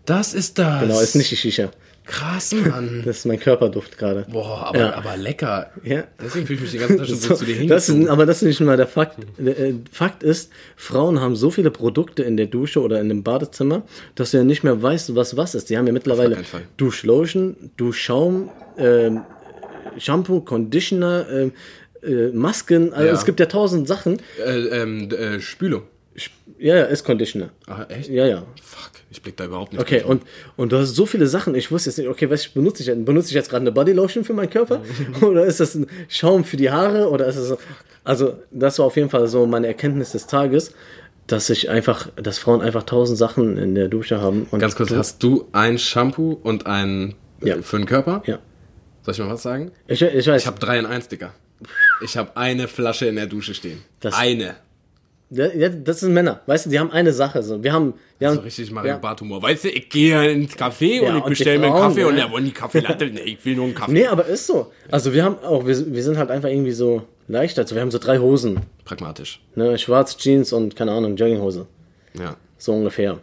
Das 0.05 0.33
ist 0.33 0.59
das. 0.59 0.81
Genau, 0.81 0.99
ist 0.99 1.15
nicht 1.15 1.31
die 1.31 1.37
Shisha. 1.37 1.71
Krass, 2.05 2.53
Mann. 2.69 3.01
Das 3.05 3.17
ist 3.17 3.25
mein 3.25 3.39
Körperduft 3.39 3.97
gerade. 3.97 4.25
Boah, 4.31 4.67
aber, 4.67 4.77
Ja. 4.79 4.93
aber 4.93 5.17
lecker. 5.17 5.71
Ja. 5.83 6.03
Deswegen 6.23 6.45
fühle 6.45 6.57
ich 6.57 6.61
mich 6.61 6.71
die 6.71 6.77
ganze 6.77 6.97
Zeit 6.97 7.07
schon 7.07 7.17
so, 7.17 7.27
So, 7.29 7.35
zu 7.35 7.45
dir 7.45 7.55
hingezogen. 7.55 8.09
aber 8.09 8.25
das 8.25 8.37
ist 8.41 8.47
nicht 8.47 8.61
mal 8.61 8.77
der 8.77 8.87
Fakt. 8.87 9.17
Äh, 9.39 9.73
Fakt 9.91 10.21
ist, 10.23 10.51
Frauen 10.75 11.19
haben 11.19 11.35
so 11.35 11.49
viele 11.49 11.71
Produkte 11.71 12.23
in 12.23 12.37
der 12.37 12.45
Dusche 12.47 12.81
oder 12.81 12.99
in 13.01 13.09
dem 13.09 13.23
Badezimmer, 13.23 13.83
dass 14.15 14.31
du 14.31 14.37
ja 14.37 14.43
nicht 14.43 14.63
mehr 14.63 14.81
weißt, 14.81 15.15
was 15.15 15.35
was 15.35 15.55
ist. 15.55 15.69
Die 15.69 15.77
haben 15.77 15.87
ja 15.87 15.93
mittlerweile. 15.93 16.37
Duschlotion, 16.77 17.55
Duschschaum, 17.77 18.49
ähm, 18.77 19.21
Shampoo, 19.97 20.41
Conditioner, 20.41 21.25
ähm, 21.31 21.51
äh, 22.03 22.27
Masken. 22.35 22.93
Also 22.93 23.07
Ja. 23.07 23.13
es 23.13 23.25
gibt 23.25 23.39
ja 23.39 23.45
tausend 23.47 23.87
Sachen. 23.87 24.19
Äh, 24.45 24.51
ähm, 24.81 25.09
äh, 25.11 25.39
Spülo. 25.39 25.83
Ja, 26.57 26.75
ja, 26.77 26.83
ist 26.85 27.03
Conditioner. 27.03 27.49
Ah, 27.67 27.85
echt? 27.89 28.09
Ja, 28.09 28.25
ja. 28.25 28.43
Fuck, 28.61 28.91
ich 29.11 29.21
blick 29.21 29.35
da 29.37 29.45
überhaupt 29.45 29.73
nicht. 29.73 29.81
Okay, 29.81 30.03
und, 30.03 30.23
und 30.55 30.71
du 30.71 30.77
hast 30.77 30.95
so 30.95 31.05
viele 31.05 31.27
Sachen. 31.27 31.53
Ich 31.55 31.71
wusste 31.71 31.89
jetzt 31.89 31.97
nicht, 31.97 32.07
okay, 32.07 32.29
was 32.29 32.47
benutze 32.47 32.81
ich 32.81 32.87
denn? 32.87 33.03
Benutze 33.05 33.29
ich 33.29 33.33
jetzt 33.35 33.49
gerade 33.49 33.61
eine 33.61 33.71
Bodylotion 33.71 34.23
für 34.23 34.33
meinen 34.33 34.49
Körper? 34.49 34.81
oder 35.21 35.45
ist 35.45 35.59
das 35.59 35.75
ein 35.75 35.87
Schaum 36.07 36.43
für 36.43 36.57
die 36.57 36.71
Haare? 36.71 37.09
Oder 37.09 37.27
ist 37.27 37.35
es 37.35 37.47
so? 37.49 37.57
Also, 38.03 38.39
das 38.51 38.79
war 38.79 38.85
auf 38.85 38.95
jeden 38.95 39.09
Fall 39.09 39.27
so 39.27 39.45
meine 39.45 39.67
Erkenntnis 39.67 40.11
des 40.13 40.27
Tages, 40.27 40.73
dass 41.27 41.49
ich 41.49 41.69
einfach, 41.69 42.09
dass 42.15 42.37
Frauen 42.37 42.61
einfach 42.61 42.83
tausend 42.83 43.17
Sachen 43.17 43.57
in 43.57 43.75
der 43.75 43.87
Dusche 43.87 44.21
haben. 44.21 44.47
Und 44.51 44.59
Ganz 44.59 44.75
kurz, 44.75 44.89
du, 44.89 44.95
hast 44.97 45.21
du 45.23 45.47
ein 45.51 45.77
Shampoo 45.79 46.33
und 46.43 46.67
ein 46.67 47.15
äh, 47.41 47.49
Ja. 47.49 47.61
für 47.61 47.77
den 47.77 47.85
Körper? 47.87 48.21
Ja. 48.25 48.39
Soll 49.01 49.13
ich 49.13 49.19
mal 49.19 49.29
was 49.29 49.43
sagen? 49.43 49.71
Ich, 49.87 50.01
ich 50.01 50.27
weiß. 50.27 50.41
Ich 50.41 50.47
habe 50.47 50.59
drei 50.59 50.79
in 50.79 50.85
eins, 50.85 51.07
Digga. 51.07 51.33
Ich 52.03 52.15
habe 52.17 52.35
eine 52.37 52.67
Flasche 52.67 53.07
in 53.07 53.15
der 53.15 53.27
Dusche 53.27 53.53
stehen. 53.53 53.81
Das- 53.99 54.13
eine. 54.15 54.55
Das 55.29 55.99
sind 55.99 56.13
Männer. 56.13 56.41
Weißt 56.45 56.65
du, 56.65 56.69
die 56.69 56.79
haben 56.79 56.91
eine 56.91 57.11
Sache. 57.11 57.41
So. 57.41 57.63
Wir 57.63 57.73
haben. 57.73 57.95
Wir 58.19 58.29
So 58.29 58.37
haben 58.37 58.43
richtig 58.43 58.71
Mario 58.71 58.91
ja. 58.91 58.97
Bart 58.97 59.21
Humor. 59.21 59.41
Weißt 59.41 59.63
du, 59.65 59.69
ich 59.69 59.89
gehe 59.89 60.31
ins 60.31 60.55
Café 60.55 61.03
Ja, 61.03 61.11
und 61.11 61.17
ich 61.17 61.23
bestelle 61.25 61.59
mir 61.59 61.67
einen 61.67 61.75
Kaffee 61.75 62.01
ja. 62.01 62.07
und 62.07 62.15
der 62.15 62.31
wollen 62.31 62.45
die 62.45 62.51
Kaffeelatte. 62.51 63.07
Nee, 63.07 63.19
ich 63.21 63.45
will 63.45 63.55
nur 63.55 63.65
einen 63.65 63.75
Kaffee. 63.75 63.91
Nee, 63.91 64.07
aber 64.07 64.25
ist 64.25 64.47
so. 64.47 64.71
Also, 64.91 65.13
wir 65.13 65.23
haben 65.23 65.37
auch, 65.39 65.65
wir, 65.65 65.93
wir 65.93 66.03
sind 66.03 66.17
halt 66.17 66.31
einfach 66.31 66.49
irgendwie 66.49 66.71
so 66.71 67.03
leicht. 67.27 67.57
Also, 67.57 67.75
wir 67.75 67.81
haben 67.81 67.91
so 67.91 67.97
drei 67.97 68.19
Hosen. 68.19 68.61
Pragmatisch. 68.85 69.41
Ne? 69.55 69.77
Schwarz, 69.77 70.15
Jeans 70.17 70.53
und 70.53 70.75
keine 70.75 70.91
Ahnung, 70.91 71.15
Jogginghose. 71.15 71.65
Ja. 72.17 72.37
So 72.57 72.73
ungefähr. 72.73 73.19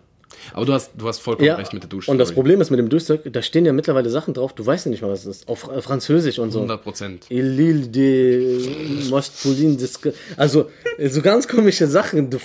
Aber 0.52 0.64
du 0.66 0.72
hast, 0.72 0.90
du 0.96 1.06
hast 1.08 1.18
vollkommen 1.20 1.46
Ja, 1.46 1.56
recht 1.56 1.72
mit 1.72 1.82
der 1.82 1.88
Dusche. 1.90 2.10
und 2.10 2.18
das 2.18 2.32
Problem 2.32 2.60
ist 2.60 2.70
mit 2.70 2.78
dem 2.78 2.88
Duschzeug, 2.88 3.20
da 3.32 3.42
stehen 3.42 3.64
ja 3.66 3.72
mittlerweile 3.72 4.10
Sachen 4.10 4.34
drauf, 4.34 4.52
du 4.54 4.64
weißt 4.66 4.86
ja 4.86 4.90
nicht 4.90 5.02
mal, 5.02 5.10
was 5.10 5.20
es 5.26 5.36
ist. 5.38 5.48
Auf 5.48 5.60
Fra- 5.60 5.80
Französisch 5.80 6.38
und 6.38 6.50
so. 6.50 6.58
100 6.60 6.82
Prozent. 6.82 7.26
Il 7.30 7.44
l'île 7.58 7.88
de 7.90 9.76
disque. 9.76 10.12
Also, 10.36 10.68
so 11.08 11.22
ganz 11.22 11.46
komische 11.48 11.86
Sachen. 11.86 12.30
Du, 12.30 12.38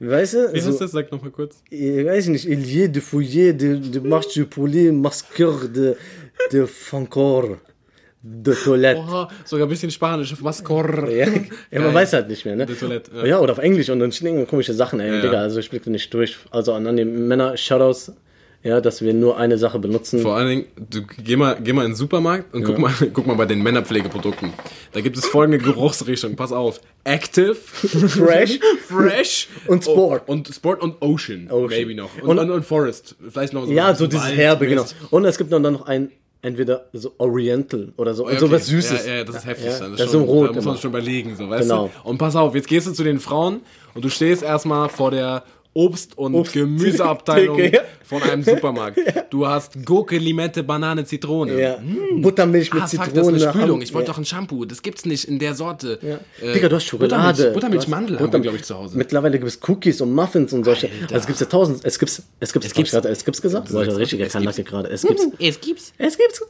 weißt 0.00 0.34
du? 0.34 0.52
Wie 0.52 0.60
so, 0.60 0.70
heißt 0.70 0.80
das? 0.80 0.92
Sag 0.92 1.10
nochmal 1.12 1.30
kurz. 1.30 1.56
Ich 1.70 2.04
weiß 2.04 2.28
nicht, 2.28 2.46
il 2.46 2.64
y 2.74 2.84
a 2.84 2.88
de 2.88 3.00
fouiller, 3.00 3.52
de, 3.52 3.76
de 3.78 4.00
marche 4.00 4.34
de 4.34 4.44
poulet, 4.44 4.92
masqueur 4.92 5.68
de, 5.68 5.96
de 6.52 6.66
fancor, 6.66 7.58
de 8.26 8.54
toilette. 8.54 9.00
Oha, 9.00 9.28
sogar 9.44 9.66
ein 9.66 9.68
bisschen 9.70 9.90
Spanisch. 9.90 10.34
Mascor. 10.40 11.08
Ja, 11.10 11.26
ja, 11.70 11.80
man 11.80 11.92
weiß 11.92 12.14
halt 12.14 12.28
nicht 12.28 12.44
mehr, 12.46 12.56
ne? 12.56 12.64
De 12.64 12.74
Toilette, 12.74 13.10
ja. 13.16 13.26
Ja. 13.26 13.38
oder 13.40 13.52
auf 13.52 13.58
Englisch 13.58 13.90
und 13.90 14.00
dann 14.00 14.10
stehen 14.12 14.28
irgendwie 14.28 14.46
komische 14.46 14.72
Sachen, 14.72 14.98
ey, 14.98 15.14
Ja, 15.16 15.20
Digga, 15.20 15.34
ja. 15.34 15.40
also 15.40 15.60
ich 15.60 15.68
blicke 15.68 15.90
nicht 15.90 16.12
durch. 16.14 16.36
Also 16.50 16.72
an, 16.72 16.96
die 16.96 17.04
Männer, 17.04 17.56
Shoutouts, 17.58 18.12
ja, 18.62 18.80
dass 18.80 19.02
wir 19.02 19.12
nur 19.12 19.36
eine 19.36 19.58
Sache 19.58 19.78
benutzen. 19.78 20.20
Vor 20.20 20.36
allen 20.36 20.48
Dingen, 20.48 20.64
du 20.88 21.02
geh 21.22 21.36
mal, 21.36 21.58
geh 21.62 21.74
mal 21.74 21.84
in 21.84 21.90
den 21.90 21.96
Supermarkt 21.96 22.54
und 22.54 22.64
guck, 22.64 22.78
mal, 22.78 22.92
guck 23.12 23.26
mal 23.26 23.34
bei 23.36 23.44
den 23.44 23.62
Männerpflegeprodukten. 23.62 24.54
Da 24.92 25.02
gibt 25.02 25.18
es 25.18 25.26
folgende 25.26 25.58
Geruchsrichtung. 25.58 26.34
Pass 26.34 26.50
auf. 26.50 26.80
Active, 27.04 27.54
Fresh. 27.54 28.58
Fresh 28.88 29.48
Und 29.66 29.84
Sport. 29.84 30.22
Oh, 30.26 30.32
und 30.32 30.48
Sport 30.48 30.80
und 30.82 30.96
Ocean. 31.02 31.50
Ocean. 31.50 31.68
Maybe 31.68 31.94
noch. 31.94 32.10
Und, 32.22 32.30
Und- 32.30 32.38
und, 32.38 32.50
und, 32.50 32.64
Forest. 32.64 33.16
Vielleicht 33.28 33.52
noch 33.52 33.66
so 33.66 33.70
Ja, 33.72 33.94
so 33.94 34.06
dieses 34.06 34.32
Herbe, 34.34 34.66
genau. 34.66 34.86
Und 35.10 35.26
es 35.26 35.36
gibt 35.36 35.52
dann 35.52 35.60
noch 35.60 35.84
ein 35.86 36.10
entweder 36.44 36.86
so 36.92 37.12
Oriental 37.18 37.92
oder 37.96 38.14
so, 38.14 38.24
Okay. 38.26 38.38
so 38.38 38.50
was 38.50 38.66
Süßes. 38.66 39.06
Ja, 39.06 39.14
ja, 39.16 39.24
das 39.24 39.36
ist 39.36 39.46
heftig. 39.46 39.66
Ja, 39.66 39.78
dann. 39.78 39.92
das 39.92 40.00
ist 40.02 40.12
schon, 40.12 40.22
rot 40.22 40.48
Da 40.50 40.52
muss 40.52 40.64
man 40.64 40.74
immer. 40.74 40.80
schon 40.80 40.90
überlegen, 40.90 41.34
so, 41.36 41.48
weißt 41.50 41.68
Genau. 41.68 41.90
du? 42.02 42.08
Und 42.08 42.18
pass 42.18 42.36
auf, 42.36 42.54
jetzt 42.54 42.68
gehst 42.68 42.86
du 42.86 42.92
zu 42.92 43.02
den 43.02 43.18
Frauen 43.18 43.60
und 43.94 44.04
du 44.04 44.08
stehst 44.10 44.42
erstmal 44.42 44.88
vor 44.88 45.10
der 45.10 45.42
Obst- 45.74 46.16
und 46.16 46.34
Obst- 46.34 46.52
Gemüseabteilung 46.52 47.58
ja. 47.72 47.80
von 48.04 48.22
einem 48.22 48.42
Supermarkt. 48.44 48.98
Du 49.30 49.44
hast 49.46 49.84
Gurke, 49.84 50.18
Limette, 50.18 50.62
Banane, 50.62 51.04
Zitrone. 51.04 51.60
Ja. 51.60 51.78
Buttermilch 52.16 52.72
mit 52.72 52.82
Ah, 52.82 52.86
fuck, 52.86 53.04
Zitrone. 53.06 53.12
das 53.12 53.26
ist 53.28 53.42
eine 53.48 53.52
Spülung. 53.54 53.82
Ich 53.82 53.92
wollte 53.92 54.06
ja. 54.08 54.12
doch 54.12 54.18
ein 54.18 54.24
Shampoo. 54.24 54.64
Das 54.66 54.82
gibt's 54.82 55.04
nicht 55.04 55.24
in 55.24 55.38
der 55.40 55.54
Sorte. 55.54 55.98
Ja. 56.00 56.20
Äh, 56.46 56.52
Digga, 56.54 56.68
du 56.68 56.76
hast 56.76 56.84
Schokolade. 56.84 57.16
Buttermilch, 57.16 57.54
Buttermilch 57.54 57.88
Mandel 57.88 58.16
Butter- 58.18 58.38
glaube 58.40 58.56
ich, 58.58 58.62
zu 58.62 58.76
Hause. 58.76 58.96
Mittlerweile 58.96 59.38
gibt 59.38 59.48
es 59.50 59.58
Cookies 59.68 60.00
und 60.00 60.14
Muffins 60.14 60.52
und 60.52 60.62
solche. 60.64 60.86
Alter. 60.88 61.02
Also 61.14 61.16
es 61.16 61.26
gibt 61.26 61.40
ja 61.40 61.46
tausend. 61.46 61.84
Es 61.84 61.98
gibt's. 61.98 62.22
Es 62.38 62.52
gibt's. 62.52 62.68
Es 62.68 62.74
gibt's. 62.74 62.90
gerade- 62.92 63.08
Es 63.08 63.24
gibt's 63.24 63.42
gesagt. 63.42 63.72
Boah, 63.72 63.82
ich 63.84 63.96
richtiger. 63.96 64.26
Kanacke 64.28 64.62
gerade. 64.62 64.88
Es 64.92 65.02
gibt's. 65.02 65.26
Es 65.40 65.60
gibt's. 65.60 65.92
Es 65.98 66.16
gibt's. 66.16 66.40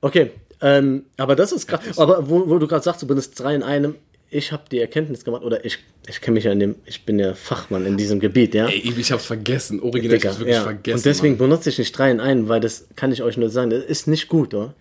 Okay. 0.00 0.30
Ähm, 0.62 1.04
aber 1.16 1.36
das 1.36 1.52
ist 1.52 1.66
gerade. 1.66 1.84
Aber 1.96 2.28
wo, 2.28 2.48
wo 2.48 2.58
du 2.58 2.66
gerade 2.66 2.82
sagst, 2.84 3.00
du 3.02 3.06
benutzt 3.06 3.38
drei 3.40 3.54
in 3.54 3.62
einem. 3.62 3.94
Ich 4.32 4.52
habe 4.52 4.62
die 4.70 4.78
Erkenntnis 4.78 5.24
gemacht, 5.24 5.42
oder 5.42 5.64
ich, 5.64 5.78
ich 6.08 6.20
kenne 6.20 6.36
mich 6.36 6.44
ja 6.44 6.52
in 6.52 6.60
dem, 6.60 6.76
ich 6.84 7.04
bin 7.04 7.18
ja 7.18 7.34
Fachmann 7.34 7.84
in 7.84 7.96
diesem 7.96 8.20
Gebiet, 8.20 8.54
ja. 8.54 8.68
Ey, 8.68 8.94
ich 8.96 9.10
hab's 9.10 9.24
vergessen. 9.26 9.80
Original, 9.80 10.16
ich 10.16 10.20
Digga, 10.22 10.28
hab's 10.30 10.38
wirklich 10.38 10.56
ja. 10.56 10.62
vergessen. 10.62 10.96
Und 10.98 11.04
deswegen 11.04 11.32
Mann. 11.34 11.48
benutze 11.50 11.68
ich 11.70 11.78
nicht 11.78 11.98
drei 11.98 12.10
in 12.12 12.20
einen, 12.20 12.48
weil 12.48 12.60
das 12.60 12.86
kann 12.94 13.10
ich 13.10 13.22
euch 13.24 13.36
nur 13.36 13.50
sagen, 13.50 13.70
das 13.70 13.84
ist 13.84 14.06
nicht 14.06 14.28
gut, 14.28 14.54
oder? 14.54 14.74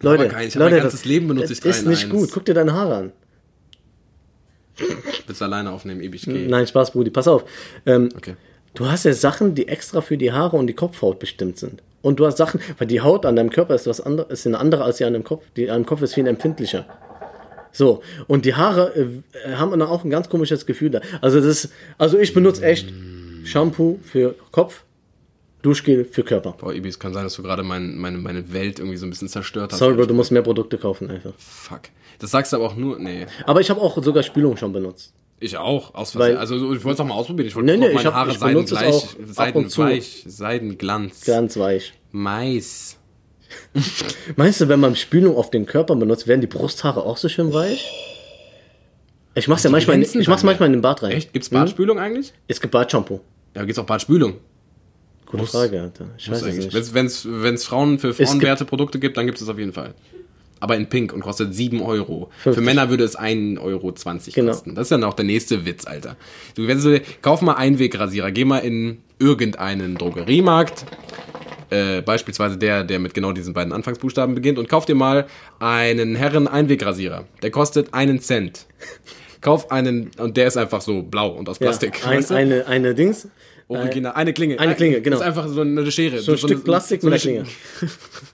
Leute, 0.00 0.28
geil, 0.28 0.48
ich 0.48 0.54
Leute, 0.54 0.76
mein 0.76 0.82
ganzes 0.82 1.00
das, 1.00 1.08
Leben 1.08 1.28
benutze 1.28 1.52
ich 1.52 1.60
drei 1.60 1.70
ist 1.70 1.86
nicht 1.86 2.04
eins. 2.04 2.12
gut. 2.12 2.30
Guck 2.32 2.44
dir 2.46 2.54
deine 2.54 2.72
Haare 2.72 2.94
an. 2.96 3.12
Willst 5.26 5.40
du 5.40 5.44
alleine 5.44 5.70
aufnehmen, 5.70 6.02
ewig 6.02 6.22
gehen. 6.22 6.48
Nein, 6.48 6.66
Spaß, 6.66 6.92
Brudi, 6.92 7.10
pass 7.10 7.28
auf. 7.28 7.44
Ähm, 7.86 8.08
Okay. 8.16 8.34
Du 8.74 8.86
hast 8.86 9.04
ja 9.04 9.14
Sachen, 9.14 9.54
die 9.54 9.68
extra 9.68 10.02
für 10.02 10.18
die 10.18 10.32
Haare 10.32 10.58
und 10.58 10.66
die 10.66 10.74
Kopfhaut 10.74 11.18
bestimmt 11.18 11.58
sind. 11.58 11.82
Und 12.02 12.20
du 12.20 12.26
hast 12.26 12.36
Sachen, 12.36 12.60
weil 12.76 12.86
die 12.86 13.00
Haut 13.00 13.24
an 13.24 13.34
deinem 13.34 13.48
Körper 13.48 13.74
ist 13.74 13.86
was 13.86 14.02
anderes, 14.02 14.30
ist 14.30 14.46
eine 14.46 14.58
andere 14.58 14.84
als 14.84 14.98
die 14.98 15.04
an 15.04 15.14
dem 15.14 15.24
Kopf. 15.24 15.44
Die 15.56 15.70
an 15.70 15.80
dem 15.82 15.86
Kopf 15.86 16.02
ist 16.02 16.12
viel 16.12 16.26
empfindlicher. 16.26 16.84
So, 17.76 18.02
und 18.26 18.46
die 18.46 18.54
Haare 18.54 18.94
äh, 18.96 19.52
haben 19.56 19.70
dann 19.70 19.82
auch 19.82 20.02
ein 20.02 20.08
ganz 20.08 20.30
komisches 20.30 20.64
Gefühl 20.64 20.88
da. 20.90 21.02
Also 21.20 21.40
das 21.40 21.64
ist, 21.64 21.72
also 21.98 22.18
ich 22.18 22.32
benutze 22.32 22.64
echt 22.64 22.90
Shampoo 23.44 23.98
für 24.02 24.34
Kopf, 24.50 24.84
Duschgel 25.60 26.06
für 26.06 26.22
Körper. 26.22 26.52
Boah, 26.58 26.72
Ibi, 26.72 26.88
es 26.88 26.98
kann 26.98 27.12
sein, 27.12 27.24
dass 27.24 27.34
du 27.34 27.42
gerade 27.42 27.62
mein, 27.62 27.98
meine, 27.98 28.16
meine 28.16 28.50
Welt 28.54 28.78
irgendwie 28.78 28.96
so 28.96 29.04
ein 29.04 29.10
bisschen 29.10 29.28
zerstört 29.28 29.72
hast. 29.72 29.78
Sorry, 29.80 29.94
Bro, 29.94 30.06
du 30.06 30.14
musst 30.14 30.32
mehr 30.32 30.40
Produkte 30.40 30.78
kaufen 30.78 31.10
einfach. 31.10 31.34
Fuck. 31.36 31.82
Das 32.18 32.30
sagst 32.30 32.52
du 32.52 32.56
aber 32.56 32.64
auch 32.66 32.76
nur. 32.76 32.98
Nee. 32.98 33.26
Aber 33.44 33.60
ich 33.60 33.68
habe 33.68 33.78
auch 33.82 34.02
sogar 34.02 34.22
Spülung 34.22 34.56
schon 34.56 34.72
benutzt. 34.72 35.12
Ich 35.38 35.58
auch, 35.58 35.94
aus 35.94 36.16
Weil- 36.16 36.34
Versehen. 36.36 36.38
Also 36.38 36.72
ich 36.74 36.82
wollte 36.82 36.94
es 36.94 37.00
auch 37.00 37.04
mal 37.04 37.14
ausprobieren. 37.14 37.48
Ich 37.48 37.54
wollte 37.56 37.66
Nee, 37.72 37.76
nee, 37.76 37.92
meine 37.92 38.08
hab- 38.08 38.14
Haare 38.14 38.38
seidengleich, 38.38 39.16
seidenweich, 39.26 40.24
seidenglanz, 40.26 41.26
Ganz 41.26 41.58
weich. 41.58 41.92
Mais. 42.10 42.95
Meinst 44.36 44.60
du, 44.60 44.68
wenn 44.68 44.80
man 44.80 44.96
Spülung 44.96 45.36
auf 45.36 45.50
den 45.50 45.66
Körper 45.66 45.94
benutzt, 45.96 46.26
werden 46.26 46.40
die 46.40 46.46
Brusthaare 46.46 47.04
auch 47.04 47.16
so 47.16 47.28
schön 47.28 47.52
weich? 47.52 47.90
Ich 49.34 49.48
mach's 49.48 49.62
ja 49.64 49.70
manchmal, 49.70 49.96
in, 50.02 50.20
ich 50.20 50.28
mach's 50.28 50.42
manchmal 50.44 50.68
in 50.68 50.72
den 50.72 50.82
Bad 50.82 51.02
rein. 51.02 51.12
Echt? 51.12 51.32
Gibt's 51.32 51.50
Hm? 51.50 51.58
Bartspülung 51.58 51.98
eigentlich? 51.98 52.32
Es 52.48 52.60
gibt 52.60 52.72
Badshampoo. 52.72 53.20
Ja, 53.54 53.64
gibt's 53.64 53.78
auch 53.78 53.84
Bartspülung. 53.84 54.34
Gute 55.26 55.44
Frage, 55.46 55.80
Alter. 55.80 56.06
Ich 56.16 56.30
weiß 56.30 56.42
es 56.42 56.56
nicht. 56.56 56.94
Wenn 56.94 57.06
es 57.06 57.26
wenn's 57.28 57.64
Frauen 57.64 57.98
für 57.98 58.14
Frauenwerte 58.14 58.64
Produkte 58.64 58.98
gibt, 58.98 59.16
dann 59.16 59.26
gibt 59.26 59.40
es 59.40 59.48
auf 59.48 59.58
jeden 59.58 59.72
Fall. 59.72 59.94
Aber 60.60 60.76
in 60.76 60.88
Pink 60.88 61.12
und 61.12 61.20
kostet 61.20 61.54
7 61.54 61.82
Euro. 61.82 62.30
50. 62.44 62.54
Für 62.54 62.60
Männer 62.64 62.88
würde 62.88 63.04
es 63.04 63.18
1,20 63.18 63.60
Euro 63.60 63.92
Genau. 64.34 64.52
kosten. 64.52 64.74
Das 64.74 64.82
ist 64.84 64.92
dann 64.92 65.04
auch 65.04 65.12
der 65.14 65.26
nächste 65.26 65.66
Witz, 65.66 65.84
Alter. 65.86 66.16
Du, 66.54 66.66
wenn 66.66 66.80
du, 66.80 67.02
kauf 67.20 67.42
mal 67.42 67.54
Einwegrasierer, 67.54 68.30
geh 68.30 68.44
mal 68.46 68.60
in 68.60 68.98
irgendeinen 69.18 69.96
Drogeriemarkt, 69.96 70.86
äh, 71.70 72.02
beispielsweise 72.02 72.56
der, 72.56 72.84
der 72.84 72.98
mit 72.98 73.14
genau 73.14 73.32
diesen 73.32 73.54
beiden 73.54 73.72
Anfangsbuchstaben 73.72 74.34
beginnt, 74.34 74.58
und 74.58 74.68
kauf 74.68 74.86
dir 74.86 74.94
mal 74.94 75.26
einen 75.58 76.14
Herren-Einwegrasierer. 76.14 77.24
Der 77.42 77.50
kostet 77.50 77.94
einen 77.94 78.20
Cent. 78.20 78.66
Kauf 79.42 79.70
einen, 79.70 80.10
und 80.18 80.36
der 80.36 80.48
ist 80.48 80.56
einfach 80.56 80.80
so 80.80 81.02
blau 81.02 81.28
und 81.28 81.48
aus 81.48 81.58
Plastik. 81.58 82.00
Ja, 82.00 82.08
ein, 82.08 82.18
weißt 82.18 82.30
du? 82.30 82.34
eine, 82.34 82.66
eine 82.66 82.94
Dings. 82.94 83.28
Original, 83.68 84.12
eine 84.12 84.32
Klinge. 84.32 84.60
eine 84.60 84.76
Klinge, 84.76 85.00
genau. 85.00 85.18
Das 85.18 85.22
ist 85.22 85.26
einfach 85.26 85.48
so 85.48 85.60
eine 85.62 85.90
Schere. 85.90 86.20
So 86.20 86.32
ein 86.32 86.38
Stück 86.38 86.62
Plastik 86.62 87.02
mit 87.02 87.12
einer 87.12 87.20
Klinge. 87.20 87.44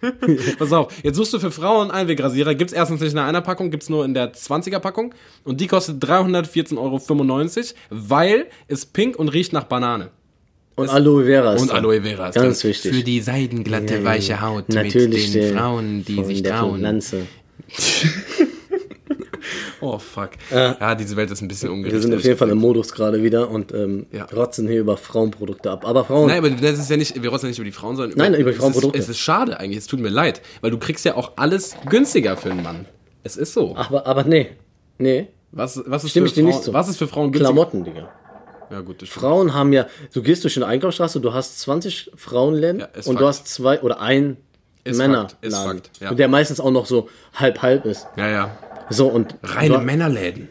Pass 0.59 0.73
auf, 0.73 0.93
jetzt 1.03 1.17
suchst 1.17 1.33
du 1.33 1.39
für 1.39 1.51
Frauen 1.51 1.91
Einwegrasierer. 1.91 2.55
Gibt's 2.55 2.75
erstens 2.75 3.01
nicht 3.01 3.13
in 3.13 3.19
einer 3.19 3.41
Packung, 3.41 3.71
gibt's 3.71 3.89
nur 3.89 4.05
in 4.05 4.13
der 4.13 4.35
20er 4.35 4.79
Packung. 4.79 5.15
Und 5.45 5.61
die 5.61 5.69
kostet 5.69 6.05
314,95 6.05 6.77
Euro, 6.77 7.01
weil 7.91 8.47
es 8.69 8.85
pink 8.85 9.19
und 9.19 9.29
riecht 9.29 9.55
nach 9.55 9.65
Banane. 9.65 10.11
Und 10.75 10.89
Aloe 10.89 11.25
Vera 11.25 11.53
ist 11.55 11.63
Und. 11.63 11.71
Aloe 11.71 12.01
Vera 12.03 12.29
ist 12.29 12.35
Ganz 12.35 12.65
wichtig. 12.65 12.95
Für 12.95 13.03
die 13.03 13.21
seidenglatte, 13.21 13.97
Ja, 13.97 14.05
weiche. 14.05 14.41
Haut 14.41 14.69
Natürlich 14.69 15.35
mit 15.35 15.43
den 15.43 15.57
Frauen, 15.57 16.05
die 16.05 16.25
sich 16.25 16.43
trauen. 16.43 16.79
Pflanze. 16.81 17.27
Oh, 19.81 19.99
fuck. 19.99 20.31
Ja, 20.53 20.95
diese 20.95 21.17
Welt 21.17 21.29
ist 21.33 21.43
ein 21.43 21.49
bisschen 21.49 21.69
ungerecht. 21.71 21.93
Wir 21.95 22.01
sind 22.01 22.15
auf 22.15 22.23
jeden 22.23 22.39
Fall 22.39 22.51
im. 22.51 22.59
Modus 22.59 22.93
gerade 22.93 23.21
wieder 23.25 23.51
und 23.51 23.73
ähm, 23.75 24.07
Ja. 24.13 24.27
rotzen 24.27 24.69
hier 24.69 24.79
über 24.81 24.97
Frauenprodukte 24.97 25.69
ab. 25.73 25.85
Aber 25.85 26.05
Frauen, 26.05 26.29
Nein, 26.29 26.39
aber 26.39 26.51
das 26.51 26.79
ist 26.79 26.89
ja 26.89 26.97
nicht, 26.97 27.21
wir 27.21 27.29
rotzen 27.31 27.47
ja 27.47 27.49
nicht 27.49 27.59
über 27.59 27.65
die 27.65 27.73
Frauen, 27.73 27.97
sondern 27.97 28.17
Nein, 28.17 28.35
über 28.41 28.53
Frauenprodukte. 28.53 28.97
Ist, 28.97 29.07
es 29.07 29.11
ist 29.11 29.19
schade 29.19 29.59
eigentlich, 29.59 29.79
es 29.79 29.89
tut 29.89 29.99
mir 29.99 30.09
leid, 30.11 30.41
weil 30.61 30.71
du 30.71 30.79
kriegst 30.79 31.05
ja 31.05 31.17
auch 31.17 31.33
alles 31.35 31.75
günstiger 31.91 32.37
für 32.37 32.53
einen 32.53 32.63
Mann. 32.63 32.87
Es 33.25 33.37
ist 33.37 33.55
so. 33.55 33.75
aber, 33.77 34.07
aber 34.07 34.23
nee. 34.23 34.51
Nee. 34.99 35.27
Was, 35.51 35.83
was, 35.85 36.05
ist 36.05 36.11
Stimme 36.11 36.27
für 36.27 36.29
ich 36.29 36.35
dir 36.35 36.43
Frauen, 36.43 36.51
nicht 36.55 36.63
zu. 36.65 36.73
was 36.73 36.89
ist 36.89 36.97
für 36.99 37.09
Frauen 37.09 37.33
günstiger? 37.33 37.53
Klamotten, 37.53 37.83
Digga. 37.85 38.09
Ja, 38.73 38.81
gut, 38.81 39.03
das. 39.03 39.11
Frauen 39.11 39.53
haben 39.55 39.73
ja, 39.75 39.87
du 40.15 40.23
gehst 40.23 40.43
durch 40.45 40.57
eine 40.57 40.67
Einkaufsstraße, 40.67 41.21
du 41.21 41.35
hast 41.35 41.61
20 41.61 42.11
Frauenläden 42.17 42.81
Ja, 42.81 42.87
und 42.95 43.05
Fakt. 43.05 43.21
du 43.21 43.27
hast 43.27 43.47
zwei 43.49 43.81
oder 43.83 44.01
ein 44.01 44.39
Ist 44.85 44.97
Männerladen. 44.97 45.37
Fakt, 45.53 45.91
ja. 46.01 46.11
Und 46.11 46.19
der 46.19 46.29
meistens 46.29 46.59
auch 46.59 46.71
noch 46.71 46.87
so 46.87 47.09
halb-halb 47.35 47.85
ist. 47.85 48.07
Ja, 48.17 48.29
ja. 48.31 48.59
So 48.89 49.09
und 49.09 49.37
Reine 49.43 49.75
du- 49.75 49.81
Männerläden. 49.81 50.49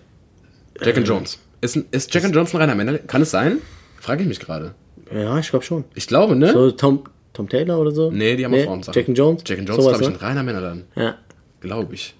Jack 0.79 0.97
and 0.97 1.07
Jones. 1.07 1.39
Ist, 1.61 1.75
ist 1.75 2.13
Jack 2.13 2.23
and 2.25 2.35
Jones 2.35 2.53
ein 2.53 2.61
reiner 2.61 2.75
Männerläden? 2.75 3.07
Kann 3.07 3.21
es 3.23 3.31
sein? 3.31 3.57
Frage 3.99 4.21
ich 4.21 4.27
mich 4.27 4.39
gerade. 4.39 4.73
Ja, 5.13 5.37
ich 5.39 5.49
glaube 5.49 5.65
schon. 5.65 5.83
Ich 5.95 6.07
glaube, 6.07 6.35
ne? 6.35 6.51
So 6.53 6.71
Tom, 6.71 7.03
Tom 7.33 7.49
Taylor 7.49 7.79
oder 7.79 7.91
so? 7.91 8.09
nee, 8.11 8.35
die 8.35 8.45
haben 8.45 8.53
auch 8.53 8.63
Frauensachen. 8.63 8.93
Jack 8.99 9.07
and 9.09 9.17
Jones? 9.17 9.43
Jack 9.45 9.59
and 9.59 9.67
Jones 9.69 9.83
glaube 9.87 10.03
ich, 10.03 10.09
ne? 10.09 10.15
ein 10.15 10.19
reiner 10.21 10.43
Männerladen. 10.43 10.85
Ja. 10.95 11.15
Glaube 11.59 11.93
ich. 11.95 12.15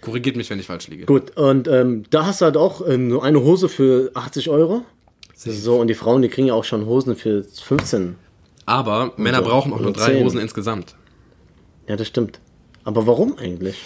Korrigiert 0.00 0.36
mich, 0.36 0.48
wenn 0.50 0.60
ich 0.60 0.66
falsch 0.66 0.88
liege. 0.88 1.04
Gut, 1.06 1.36
und 1.36 1.66
ähm, 1.68 2.04
da 2.10 2.26
hast 2.26 2.40
du 2.40 2.44
halt 2.44 2.56
auch 2.56 2.86
ähm, 2.86 3.08
nur 3.08 3.24
eine 3.24 3.42
Hose 3.42 3.68
für 3.68 4.10
80 4.14 4.48
Euro. 4.50 4.82
So, 5.38 5.76
und 5.76 5.88
die 5.88 5.94
Frauen, 5.94 6.22
die 6.22 6.28
kriegen 6.28 6.48
ja 6.48 6.54
auch 6.54 6.64
schon 6.64 6.86
Hosen 6.86 7.14
für 7.14 7.44
15. 7.44 8.16
Aber 8.64 9.12
Männer 9.16 9.38
so. 9.38 9.44
brauchen 9.44 9.72
auch 9.72 9.78
nur 9.78 9.88
Und 9.88 9.98
drei 9.98 10.06
zehn. 10.14 10.24
Hosen 10.24 10.40
insgesamt. 10.40 10.96
Ja, 11.86 11.96
das 11.96 12.06
stimmt. 12.08 12.40
Aber 12.84 13.06
warum 13.06 13.36
eigentlich? 13.38 13.76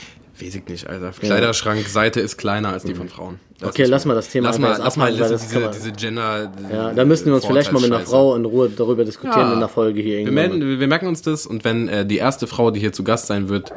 Weiß 0.40 0.54
ich 0.54 0.66
nicht, 0.68 0.86
Alter. 0.86 1.10
Kleiderschrank, 1.10 1.86
Seite 1.86 2.20
ist 2.20 2.38
kleiner 2.38 2.70
als 2.72 2.84
die 2.84 2.94
von 2.94 3.08
Frauen. 3.10 3.40
Das 3.58 3.70
Okay, 3.70 3.84
lass 3.84 4.06
mal 4.06 4.14
das 4.14 4.30
Thema 4.30 4.48
Lass 4.48 4.58
mal, 4.58 4.74
lass 4.78 4.96
mal 4.96 5.12
diese, 5.12 5.60
man- 5.60 5.72
diese 5.72 5.92
Gender. 5.92 6.50
Ja, 6.72 6.94
da 6.94 7.04
müssen 7.04 7.26
wir 7.26 7.34
uns 7.34 7.44
vielleicht 7.44 7.72
mal 7.72 7.82
mit 7.82 7.92
einer. 7.92 8.00
Frau 8.06 8.34
in 8.36 8.46
Ruhe 8.46 8.70
darüber 8.70 9.04
diskutieren 9.04 9.48
Ja. 9.48 9.52
in 9.52 9.60
der 9.60 9.68
Folge 9.68 10.00
hier 10.00 10.24
Wir, 10.24 10.80
wir 10.80 10.88
merken 10.88 11.08
uns 11.08 11.20
das 11.20 11.46
und 11.46 11.64
wenn 11.64 11.88
äh, 11.88 12.06
die 12.06 12.16
erste 12.16 12.46
Frau, 12.46 12.70
die 12.70 12.80
hier 12.80 12.92
zu 12.94 13.04
Gast 13.04 13.26
sein 13.26 13.50
wird, 13.50 13.70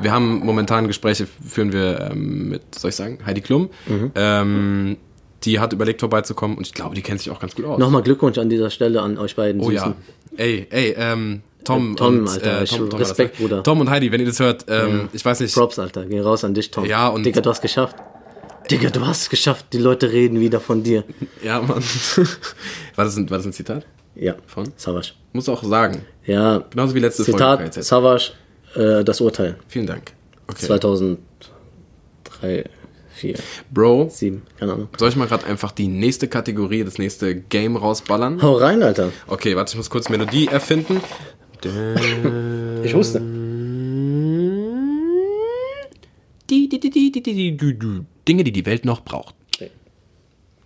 wir 0.00 0.10
haben 0.12 0.38
momentan 0.38 0.86
Gespräche, 0.86 1.26
führen 1.46 1.72
wir 1.74 2.08
ähm, 2.12 2.48
mit, 2.48 2.62
soll 2.78 2.88
ich 2.90 2.96
sagen, 2.96 3.18
Heidi 3.26 3.42
Klum. 3.42 3.68
Mhm. 3.86 4.12
Ähm, 4.14 4.96
die 5.44 5.60
hat 5.60 5.72
überlegt 5.72 6.00
vorbeizukommen 6.00 6.56
und 6.56 6.66
ich 6.66 6.74
glaube, 6.74 6.94
die 6.94 7.02
kennt 7.02 7.20
sich 7.20 7.30
auch 7.30 7.40
ganz 7.40 7.54
gut 7.54 7.64
aus. 7.66 7.78
Nochmal 7.78 8.02
Glückwunsch 8.02 8.38
an 8.38 8.48
dieser 8.48 8.70
Stelle 8.70 9.00
an 9.02 9.18
euch 9.18 9.36
beiden. 9.36 9.60
oh 9.60 9.70
ja. 9.70 9.94
Ey, 10.36 10.66
ey, 10.70 10.94
ähm, 10.98 11.42
Tom, 11.64 11.92
Äh, 11.92 11.96
Tom, 11.96 12.18
und, 12.18 12.28
Alter, 12.28 12.62
äh, 12.62 12.64
Tom, 12.64 12.90
Tom, 12.90 12.98
Respekt? 13.00 13.38
Bruder. 13.38 13.62
Tom 13.62 13.80
und 13.80 13.90
Heidi, 13.90 14.12
wenn 14.12 14.20
ihr 14.20 14.26
das 14.26 14.38
hört, 14.40 14.66
ähm, 14.68 15.08
ich 15.12 15.24
weiß 15.24 15.40
nicht, 15.40 15.54
Props, 15.54 15.78
Alter. 15.78 16.04
Geh 16.06 16.20
raus 16.20 16.44
an 16.44 16.54
dich, 16.54 16.70
Tom. 16.70 16.84
Ja, 16.84 17.08
und- 17.08 17.24
Digga, 17.24 17.40
du 17.40 17.50
hast 17.50 17.60
geschafft. 17.62 17.96
Digga, 18.70 18.90
du 18.90 19.06
hast 19.06 19.22
es 19.22 19.30
geschafft. 19.30 19.66
Die 19.72 19.78
Leute 19.78 20.10
reden 20.12 20.40
wieder 20.40 20.60
von 20.60 20.82
dir. 20.82 21.04
ja, 21.42 21.60
Mann. 21.60 21.82
war, 22.96 23.04
das 23.04 23.16
ein, 23.16 23.30
war 23.30 23.36
das 23.38 23.46
ein 23.46 23.52
Zitat? 23.52 23.86
Ja. 24.14 24.34
Von? 24.46 24.72
Savage. 24.76 25.12
Muss 25.32 25.48
auch 25.48 25.62
sagen. 25.62 26.02
Ja. 26.24 26.64
Genauso 26.70 26.94
wie 26.94 27.00
letzte 27.00 27.22
Zitat, 27.24 27.58
Folge. 27.60 27.70
KZ. 27.70 27.84
Savage, 27.84 28.32
äh, 28.74 29.04
das 29.04 29.20
Urteil. 29.20 29.56
Vielen 29.68 29.86
Dank. 29.86 30.12
Okay. 30.48 30.66
2003, 30.66 32.64
vier, 33.16 33.38
Bro, 33.70 34.08
sieben, 34.10 34.42
keine 34.58 34.74
Ahnung. 34.74 34.88
Soll 34.96 35.08
ich 35.08 35.16
mal 35.16 35.26
gerade 35.26 35.46
einfach 35.46 35.72
die 35.72 35.88
nächste 35.88 36.28
Kategorie, 36.28 36.84
das 36.84 36.98
nächste 36.98 37.34
Game 37.34 37.76
rausballern? 37.76 38.42
Hau 38.42 38.56
rein, 38.56 38.82
Alter. 38.82 39.10
Okay, 39.26 39.56
warte, 39.56 39.72
ich 39.72 39.76
muss 39.76 39.90
kurz 39.90 40.08
Melodie 40.08 40.46
erfinden. 40.46 41.00
ich 42.84 42.94
wusste. 42.94 43.20
Dinge, 48.28 48.44
die 48.44 48.52
die 48.52 48.66
Welt 48.66 48.84
noch 48.84 49.00
braucht. 49.00 49.34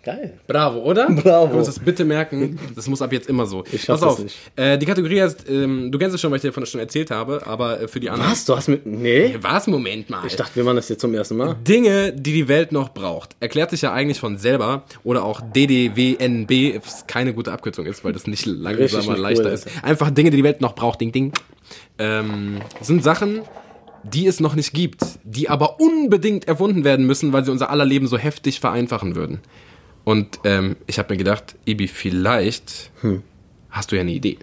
Geil. 0.03 0.39
Bravo, 0.47 0.79
oder? 0.79 1.11
Bravo. 1.11 1.51
Wir 1.51 1.59
uns 1.59 1.67
das 1.67 1.79
bitte 1.79 2.05
merken. 2.07 2.59
Das 2.75 2.89
muss 2.89 3.03
ab 3.03 3.13
jetzt 3.13 3.29
immer 3.29 3.45
so. 3.45 3.65
Ich 3.71 3.87
Pass 3.87 4.03
auf. 4.03 4.19
nicht. 4.19 4.37
Äh, 4.57 4.79
die 4.79 4.87
Kategorie 4.87 5.21
heißt, 5.21 5.45
ähm, 5.49 5.93
du 5.93 5.99
kennst 5.99 6.15
es 6.15 6.21
schon, 6.23 6.31
weil 6.31 6.37
ich 6.37 6.43
dir 6.43 6.49
davon 6.49 6.65
schon 6.65 6.81
erzählt 6.81 7.11
habe, 7.11 7.47
aber 7.47 7.83
äh, 7.83 7.89
für 7.89 8.01
die 8.01 8.09
anderen. 8.09 8.31
Was? 8.31 8.47
Du 8.47 8.57
hast 8.57 8.69
mit. 8.69 8.87
Nee? 8.87 9.37
Was? 9.43 9.67
Moment 9.67 10.09
mal. 10.09 10.27
Ich 10.27 10.37
dachte, 10.37 10.57
wir 10.57 10.65
machen 10.65 10.77
das 10.77 10.89
jetzt 10.89 11.03
zum 11.03 11.13
ersten 11.13 11.37
Mal. 11.37 11.55
Dinge, 11.67 12.13
die 12.13 12.33
die 12.33 12.49
Welt 12.49 12.73
noch 12.73 12.95
braucht. 12.95 13.37
Erklärt 13.41 13.71
sich 13.71 13.83
ja 13.83 13.93
eigentlich 13.93 14.21
von 14.21 14.39
selber. 14.39 14.85
Oder 15.05 15.25
auch 15.25 15.43
DDWNB, 15.43 16.83
was 16.83 17.07
keine 17.07 17.35
gute 17.35 17.53
Abkürzung 17.53 17.85
ist, 17.85 18.03
weil 18.03 18.15
das 18.15 18.27
nicht 18.27 18.47
langsamer, 18.47 19.13
nicht 19.13 19.19
leichter 19.19 19.45
cool, 19.47 19.53
ist. 19.53 19.69
Einfach 19.83 20.11
Dinge, 20.11 20.31
die 20.31 20.39
die 20.39 20.45
Welt 20.45 20.63
noch 20.63 20.75
braucht. 20.75 21.03
Ding, 21.03 21.13
ding. 21.13 21.33
Ähm, 21.99 22.61
sind 22.81 23.05
Sachen, 23.05 23.43
die 24.03 24.27
es 24.27 24.41
noch 24.41 24.55
nicht 24.55 24.73
gibt, 24.73 25.03
die 25.25 25.51
aber 25.51 25.79
unbedingt 25.79 26.49
erfunden 26.49 26.85
werden 26.85 27.07
müssen, 27.07 27.35
weil 27.35 27.45
sie 27.45 27.51
unser 27.51 27.69
aller 27.69 27.85
Leben 27.85 28.07
so 28.07 28.17
heftig 28.17 28.61
vereinfachen 28.61 29.15
würden. 29.15 29.41
Und 30.05 30.41
ähm, 30.45 30.77
ich 30.87 30.99
habe 30.99 31.13
mir 31.13 31.19
gedacht, 31.19 31.57
Ibi, 31.65 31.89
vielleicht 31.89 32.91
Hm. 33.01 33.23
hast 33.71 33.93
du 33.93 33.97
ja 33.97 34.03
eine 34.03 34.13
Idee. 34.13 34.39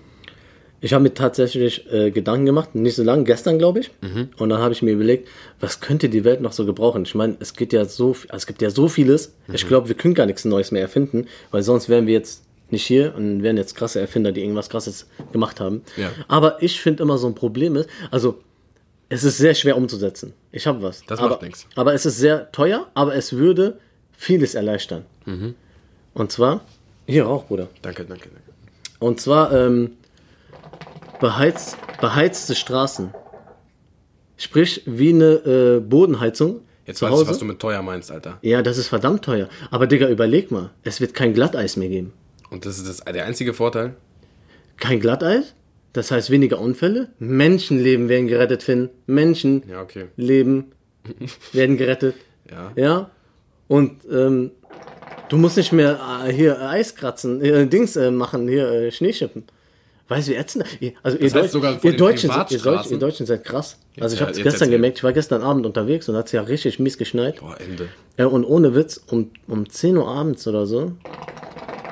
Ich 0.79 0.93
habe 0.93 1.01
mir 1.03 1.13
tatsächlich 1.13 1.91
äh, 1.91 2.11
Gedanken 2.11 2.45
gemacht, 2.45 2.75
nicht 2.75 2.95
so 2.95 3.03
lange, 3.03 3.23
gestern 3.23 3.57
glaube 3.57 3.79
ich. 3.79 3.91
Mhm. 4.01 4.29
Und 4.37 4.49
dann 4.49 4.59
habe 4.59 4.73
ich 4.73 4.83
mir 4.83 4.91
überlegt, 4.91 5.27
was 5.59 5.79
könnte 5.79 6.07
die 6.07 6.23
Welt 6.23 6.39
noch 6.39 6.51
so 6.51 6.65
gebrauchen? 6.67 7.03
Ich 7.03 7.15
meine, 7.15 7.35
es 7.39 7.55
gibt 7.55 7.73
ja 7.73 7.85
so, 7.85 8.15
es 8.29 8.45
gibt 8.45 8.61
ja 8.61 8.69
so 8.69 8.87
vieles. 8.87 9.33
Mhm. 9.47 9.55
Ich 9.55 9.67
glaube, 9.67 9.87
wir 9.87 9.95
können 9.95 10.13
gar 10.13 10.27
nichts 10.27 10.45
Neues 10.45 10.71
mehr 10.71 10.83
erfinden, 10.83 11.25
weil 11.49 11.63
sonst 11.63 11.89
wären 11.89 12.05
wir 12.05 12.13
jetzt 12.13 12.43
nicht 12.69 12.85
hier 12.85 13.15
und 13.15 13.41
wären 13.41 13.57
jetzt 13.57 13.75
krasse 13.75 13.99
Erfinder, 13.99 14.31
die 14.31 14.41
irgendwas 14.41 14.69
Krasses 14.69 15.07
gemacht 15.31 15.59
haben. 15.59 15.81
Ja. 15.95 16.11
Aber 16.27 16.61
ich 16.61 16.79
finde 16.79 17.03
immer 17.03 17.17
so 17.17 17.25
ein 17.27 17.33
Problem 17.33 17.75
ist, 17.75 17.89
also 18.11 18.39
es 19.09 19.23
ist 19.23 19.37
sehr 19.37 19.55
schwer 19.55 19.77
umzusetzen. 19.77 20.33
Ich 20.51 20.67
habe 20.67 20.83
was. 20.83 21.03
Das 21.07 21.19
aber, 21.19 21.29
macht 21.29 21.41
nix. 21.41 21.65
Aber 21.75 21.93
es 21.93 22.05
ist 22.05 22.17
sehr 22.17 22.51
teuer, 22.51 22.87
aber 22.93 23.15
es 23.15 23.33
würde 23.33 23.79
vieles 24.17 24.55
erleichtern. 24.55 25.05
Mhm. 25.25 25.55
Und 26.13 26.31
zwar, 26.31 26.61
hier 27.05 27.27
auch, 27.27 27.45
Bruder. 27.45 27.69
Danke, 27.81 28.03
danke, 28.03 28.27
danke. 28.29 28.51
Und 28.99 29.21
zwar 29.21 29.53
ähm, 29.53 29.91
beheizt, 31.21 31.77
beheizte 32.01 32.55
Straßen. 32.55 33.13
Sprich, 34.35 34.81
wie 34.85 35.09
eine 35.09 35.77
äh, 35.77 35.79
Bodenheizung 35.79 36.61
Jetzt 36.85 36.99
zu 36.99 37.05
weiß 37.05 37.11
Hause. 37.11 37.23
ich, 37.23 37.29
was 37.29 37.39
du 37.39 37.45
mit 37.45 37.59
teuer 37.59 37.81
meinst, 37.81 38.11
Alter. 38.11 38.39
ja, 38.41 38.61
das 38.61 38.77
ist 38.77 38.87
verdammt 38.87 39.23
teuer. 39.23 39.49
Aber 39.71 39.87
Digga, 39.87 40.09
überleg 40.09 40.51
mal. 40.51 40.71
Es 40.83 40.99
wird 41.01 41.13
kein 41.13 41.33
Glatteis 41.33 41.75
mehr 41.77 41.89
geben. 41.89 42.13
Und 42.49 42.65
das 42.65 42.77
ist 42.77 42.87
das, 42.87 43.13
der 43.13 43.25
einzige 43.25 43.53
Vorteil. 43.53 43.95
Kein 44.77 44.99
Glatteis? 44.99 45.53
Das 45.93 46.11
heißt 46.11 46.29
weniger 46.29 46.59
Unfälle? 46.59 47.09
Menschenleben 47.19 48.09
werden 48.09 48.27
gerettet, 48.27 48.61
Finn. 48.63 48.89
Menschenleben 49.07 49.69
Ja, 49.69 49.81
okay. 49.81 50.05
werden 51.53 51.77
gerettet. 51.77 52.15
Ja. 52.49 52.71
Ja. 52.75 53.11
Und 53.67 54.03
ähm, 54.11 54.51
du 55.29 55.37
musst 55.37 55.57
nicht 55.57 55.71
mehr 55.73 55.99
äh, 56.25 56.31
hier 56.31 56.61
Eis 56.69 56.95
kratzen, 56.95 57.41
äh, 57.41 57.67
Dings 57.67 57.95
äh, 57.95 58.11
machen, 58.11 58.47
hier 58.47 58.69
äh, 58.71 58.91
Schneeschippen. 58.91 59.43
Weißt 60.09 60.29
du, 60.29 60.31
wie 60.31 60.35
ätzend? 60.35 60.63
Also 61.03 61.17
ihr, 61.17 61.29
Deut- 61.29 61.49
sogar 61.49 61.83
ihr, 61.83 61.97
Deutschen, 61.97 62.29
seid- 62.31 62.51
ihr, 62.51 62.59
Deutschen, 62.59 62.91
ihr 62.93 62.99
Deutschen 62.99 63.25
seid 63.25 63.43
krass. 63.43 63.77
Also 63.99 64.15
ich 64.15 64.21
habe 64.21 64.31
es 64.31 64.37
gestern 64.41 64.71
gemerkt, 64.71 64.99
ich 64.99 65.03
war 65.03 65.11
gestern 65.11 65.41
Abend 65.41 65.65
unterwegs 65.65 66.07
und 66.07 66.15
hat 66.15 66.27
es 66.27 66.31
ja 66.31 66.41
richtig 66.43 66.79
mies 66.79 66.97
geschneit. 66.97 67.41
Boah, 67.41 67.59
Ende. 67.59 67.89
Ja, 68.17 68.27
und 68.27 68.45
ohne 68.45 68.73
Witz, 68.73 69.01
um, 69.11 69.31
um 69.49 69.69
10 69.69 69.97
Uhr 69.97 70.07
abends 70.07 70.47
oder 70.47 70.65
so, 70.65 70.93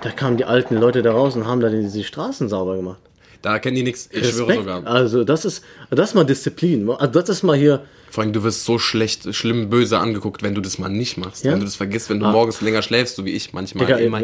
da 0.01 0.11
kamen 0.11 0.37
die 0.37 0.45
alten 0.45 0.77
Leute 0.77 1.01
da 1.01 1.11
raus 1.11 1.35
und 1.35 1.45
haben 1.45 1.59
da 1.59 1.67
die, 1.69 1.85
die 1.89 2.03
Straßen 2.05 2.47
sauber 2.47 2.77
gemacht. 2.77 2.99
Da 3.45 3.59
kennen 3.59 3.75
die 3.75 3.83
nichts. 3.83 4.09
Ich 4.11 4.27
schwöre 4.29 4.47
Respekt. 4.47 4.57
sogar. 4.57 4.87
Also 4.87 5.23
das 5.23 5.45
ist, 5.45 5.63
das 5.91 6.09
ist 6.09 6.15
mal 6.15 6.23
Disziplin. 6.23 6.89
Also 6.89 7.19
das 7.19 7.29
ist 7.29 7.43
mal 7.43 7.55
hier, 7.55 7.83
Vor 8.09 8.23
allem, 8.23 8.33
du 8.33 8.41
wirst 8.43 8.65
so 8.65 8.79
schlecht, 8.79 9.35
schlimm, 9.35 9.69
böse 9.69 9.99
angeguckt, 9.99 10.41
wenn 10.41 10.55
du 10.55 10.61
das 10.61 10.79
mal 10.79 10.89
nicht 10.89 11.17
machst. 11.19 11.45
Ja. 11.45 11.51
Wenn 11.51 11.59
du 11.59 11.65
das 11.65 11.75
vergisst, 11.75 12.09
wenn 12.09 12.19
du 12.19 12.25
morgens 12.25 12.61
länger 12.61 12.81
schläfst, 12.81 13.15
so 13.17 13.23
wie 13.23 13.29
ich 13.33 13.53
manchmal 13.53 13.85
Digga, 13.85 13.99
immer. 13.99 14.21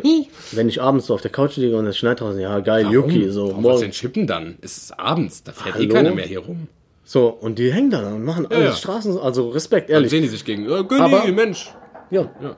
wenn 0.53 0.67
ich 0.67 0.81
abends 0.81 1.05
so 1.05 1.13
auf 1.13 1.21
der 1.21 1.29
Couch 1.29 1.55
liege 1.57 1.77
und 1.77 1.85
es 1.85 1.99
schneit 1.99 2.19
draußen, 2.19 2.39
ja 2.39 2.59
geil, 2.61 2.85
Warum? 2.85 2.95
Yuki, 3.11 3.29
so 3.29 3.49
Warum 3.49 3.61
du 3.63 3.69
den 3.69 3.77
morgen. 3.77 3.91
Chippen 3.91 4.25
dann? 4.25 4.57
Es 4.61 4.77
ist 4.77 4.99
abends, 4.99 5.43
da 5.43 5.51
fährt 5.51 5.75
eh 5.75 5.81
Hallo? 5.81 5.93
keiner 5.93 6.15
mehr 6.15 6.25
hier 6.25 6.39
rum. 6.39 6.67
So, 7.03 7.27
und 7.27 7.59
die 7.59 7.71
hängen 7.71 7.91
da 7.91 8.15
und 8.15 8.25
machen 8.25 8.47
alle 8.49 8.65
ja. 8.65 8.73
Straßen, 8.73 9.19
also 9.19 9.49
Respekt, 9.49 9.89
Dann 9.89 9.97
ehrlich. 9.97 10.09
sehen 10.09 10.23
die 10.23 10.29
sich 10.29 10.43
gegen. 10.45 10.63
Äh, 10.67 10.83
Günni, 10.83 11.01
Aber- 11.01 11.27
Mensch. 11.31 11.69
Ja. 12.09 12.23
Ja. 12.41 12.55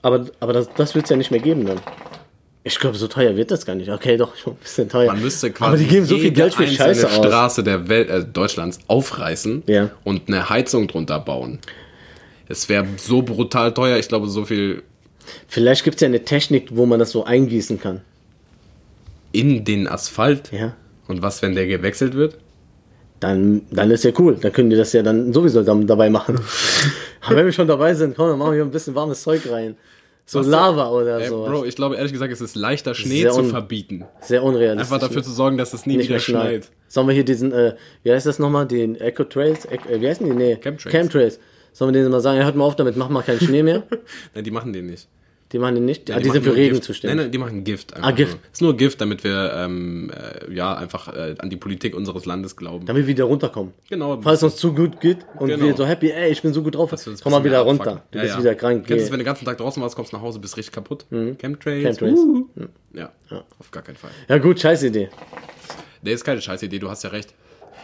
Aber, 0.00 0.24
aber 0.40 0.54
das, 0.54 0.68
das 0.78 0.94
wird 0.94 1.04
es 1.04 1.10
ja 1.10 1.16
nicht 1.16 1.30
mehr 1.30 1.40
geben 1.40 1.66
dann. 1.66 1.78
Ich 2.68 2.80
glaube, 2.80 2.96
so 2.96 3.06
teuer 3.06 3.36
wird 3.36 3.52
das 3.52 3.64
gar 3.64 3.76
nicht. 3.76 3.88
Okay, 3.90 4.16
doch, 4.16 4.34
schon 4.42 4.54
ein 4.54 4.56
bisschen 4.56 4.88
teuer. 4.88 5.12
Man 5.12 5.22
müsste 5.22 5.52
quasi 5.52 5.68
aber 5.68 5.76
die 5.78 5.86
geben 5.86 6.04
so 6.04 6.18
viel 6.18 6.32
Geld 6.32 6.52
für 6.54 6.66
Scheiße 6.66 7.06
aus. 7.06 7.14
Straße 7.14 7.62
der 7.62 7.88
Welt, 7.88 8.10
äh, 8.10 8.24
Deutschlands 8.24 8.80
aufreißen 8.88 9.62
Ja. 9.66 9.90
und 10.02 10.26
eine 10.26 10.50
Heizung 10.50 10.88
drunter 10.88 11.20
bauen. 11.20 11.60
Es 12.48 12.68
wäre 12.68 12.84
so 12.96 13.22
brutal 13.22 13.72
teuer, 13.72 13.98
ich 13.98 14.08
glaube, 14.08 14.28
so 14.28 14.44
viel 14.44 14.82
Vielleicht 15.46 15.84
gibt 15.84 15.96
es 15.96 16.00
ja 16.00 16.06
eine 16.08 16.24
Technik, 16.24 16.68
wo 16.72 16.86
man 16.86 16.98
das 16.98 17.10
so 17.10 17.24
eingießen 17.24 17.80
kann. 17.80 18.00
in 19.32 19.64
den 19.64 19.86
Asphalt. 19.86 20.50
Ja. 20.52 20.74
Und 21.08 21.22
was, 21.22 21.42
wenn 21.42 21.54
der 21.54 21.66
gewechselt 21.66 22.14
wird? 22.14 22.36
Dann, 23.20 23.62
dann 23.70 23.90
ist 23.92 24.02
ja 24.04 24.10
cool. 24.18 24.36
Dann 24.40 24.52
können 24.52 24.70
die 24.70 24.76
das 24.76 24.92
ja 24.92 25.02
dann 25.02 25.32
sowieso 25.32 25.62
dann 25.62 25.86
dabei 25.86 26.10
machen. 26.10 26.40
Aber 27.20 27.36
wenn 27.36 27.44
wir 27.46 27.52
schon 27.52 27.68
dabei 27.68 27.94
sind, 27.94 28.16
komm, 28.16 28.28
dann 28.30 28.38
machen 28.38 28.50
wir 28.52 28.54
hier 28.56 28.64
ein 28.64 28.70
bisschen 28.70 28.94
warmes 28.94 29.22
Zeug 29.22 29.42
rein. 29.50 29.76
So 30.28 30.40
Was 30.40 30.46
Lava 30.48 30.90
oder 30.90 31.24
so. 31.24 31.44
Bro, 31.44 31.64
ich 31.66 31.76
glaube 31.76 31.94
ehrlich 31.94 32.12
gesagt, 32.12 32.32
es 32.32 32.40
ist 32.40 32.56
leichter, 32.56 32.94
Schnee 32.94 33.22
Sehr 33.22 33.30
zu 33.30 33.44
verbieten. 33.44 34.04
Sehr 34.20 34.42
unrealistisch. 34.42 34.92
Einfach 34.92 35.06
dafür 35.06 35.22
zu 35.22 35.30
sorgen, 35.30 35.56
dass 35.56 35.72
es 35.72 35.86
nie 35.86 35.96
nicht 35.96 36.08
wieder 36.08 36.18
schneit. 36.18 36.64
schneit. 36.64 36.70
Sollen 36.88 37.06
wir 37.06 37.14
hier 37.14 37.24
diesen, 37.24 37.52
äh, 37.52 37.76
wie 38.02 38.10
heißt 38.10 38.26
das 38.26 38.40
nochmal, 38.40 38.66
den 38.66 38.96
Eco 38.96 39.22
Trails, 39.22 39.66
Eco, 39.66 39.88
äh, 39.88 40.00
wie 40.00 40.08
heißen 40.08 40.26
die? 40.26 40.34
Nee, 40.34 40.56
Chemtrails. 40.56 40.92
Chemtrails. 40.92 41.40
Sollen 41.72 41.94
wir 41.94 42.00
denen 42.00 42.10
mal 42.10 42.20
sagen, 42.20 42.42
hört 42.42 42.56
mal 42.56 42.64
auf 42.64 42.74
damit, 42.74 42.96
mach 42.96 43.08
mal 43.08 43.22
keinen 43.22 43.38
Schnee 43.38 43.62
mehr. 43.62 43.84
Nein, 44.34 44.42
die 44.42 44.50
machen 44.50 44.72
den 44.72 44.86
nicht. 44.86 45.06
Die 45.52 45.58
machen 45.60 45.84
nicht. 45.84 46.10
ah, 46.10 46.18
die, 46.18 46.26
machen 46.28 46.32
sind 46.32 46.44
für 46.44 46.56
Regen 46.56 46.74
Gift. 46.74 46.84
zuständig. 46.84 47.16
Nein, 47.16 47.24
nein, 47.26 47.32
die 47.32 47.38
machen 47.38 47.62
Gift. 47.62 47.94
Einfach 47.94 48.08
Ah, 48.08 48.10
Gift. 48.12 48.32
Nur. 48.32 48.40
Ist 48.52 48.62
nur 48.62 48.76
Gift, 48.76 49.00
damit 49.00 49.22
wir 49.22 49.52
ähm, 49.54 50.10
äh, 50.10 50.52
ja 50.52 50.74
einfach 50.74 51.06
äh, 51.14 51.36
an 51.38 51.50
die 51.50 51.56
Politik 51.56 51.94
unseres 51.94 52.26
Landes 52.26 52.56
glauben. 52.56 52.84
Damit 52.84 53.04
wir 53.04 53.08
wieder 53.08 53.24
runterkommen. 53.24 53.72
Genau. 53.88 54.20
Falls 54.20 54.38
es 54.40 54.42
uns 54.42 54.56
zu 54.56 54.74
gut 54.74 55.00
geht 55.00 55.18
und 55.38 55.48
Genau. 55.48 55.64
wir 55.66 55.76
so 55.76 55.86
happy, 55.86 56.10
ey, 56.10 56.32
ich 56.32 56.42
bin 56.42 56.52
so 56.52 56.62
gut 56.64 56.74
drauf, 56.74 56.92
komm 57.22 57.32
mal 57.32 57.44
wieder 57.44 57.60
runter. 57.60 57.82
abfucken. 57.92 58.02
Du 58.10 58.18
Ja, 58.18 58.24
bist 58.24 58.34
ja. 58.34 58.40
wieder 58.40 58.54
krank. 58.56 58.86
Kennst 58.88 59.06
du, 59.06 59.12
wenn 59.12 59.18
du 59.18 59.22
den 59.22 59.26
ganzen 59.26 59.44
Tag 59.44 59.58
draußen 59.58 59.80
warst, 59.80 59.94
kommst 59.94 60.12
nach 60.12 60.20
Hause, 60.20 60.40
bist 60.40 60.56
richtig 60.56 60.72
kaputt? 60.74 61.06
Chemtrails? 61.10 61.98
Chemtrails. 61.98 62.18
Uhu. 62.18 62.46
Ja, 62.92 63.12
auf 63.60 63.70
gar 63.70 63.84
keinen 63.84 63.96
Fall. 63.96 64.10
Ja 64.28 64.38
gut, 64.38 64.58
scheiß 64.58 64.82
Idee. 64.82 65.10
Der 66.02 66.12
ist 66.14 66.24
keine 66.24 66.40
scheiß 66.40 66.62
Idee, 66.64 66.78
du 66.80 66.90
hast 66.90 67.04
ja 67.04 67.10
recht. 67.10 67.32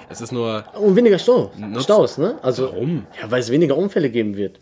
Es 0.09 0.21
ist 0.21 0.33
nur, 0.33 0.65
Und 0.75 0.97
weniger 0.97 1.19
Stau. 1.19 1.53
Nutz- 1.57 1.85
Staus, 1.85 2.19
ne? 2.19 2.39
Also, 2.43 2.65
Warum? 2.73 3.07
Ja, 3.21 3.31
weil 3.31 3.41
es 3.41 3.51
weniger 3.51 3.77
Unfälle 3.77 4.11
geben 4.11 4.37
wird. 4.37 4.59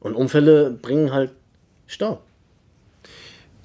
Und 0.00 0.14
Unfälle 0.14 0.70
bringen 0.70 1.12
halt 1.12 1.30
Stau. 1.86 2.20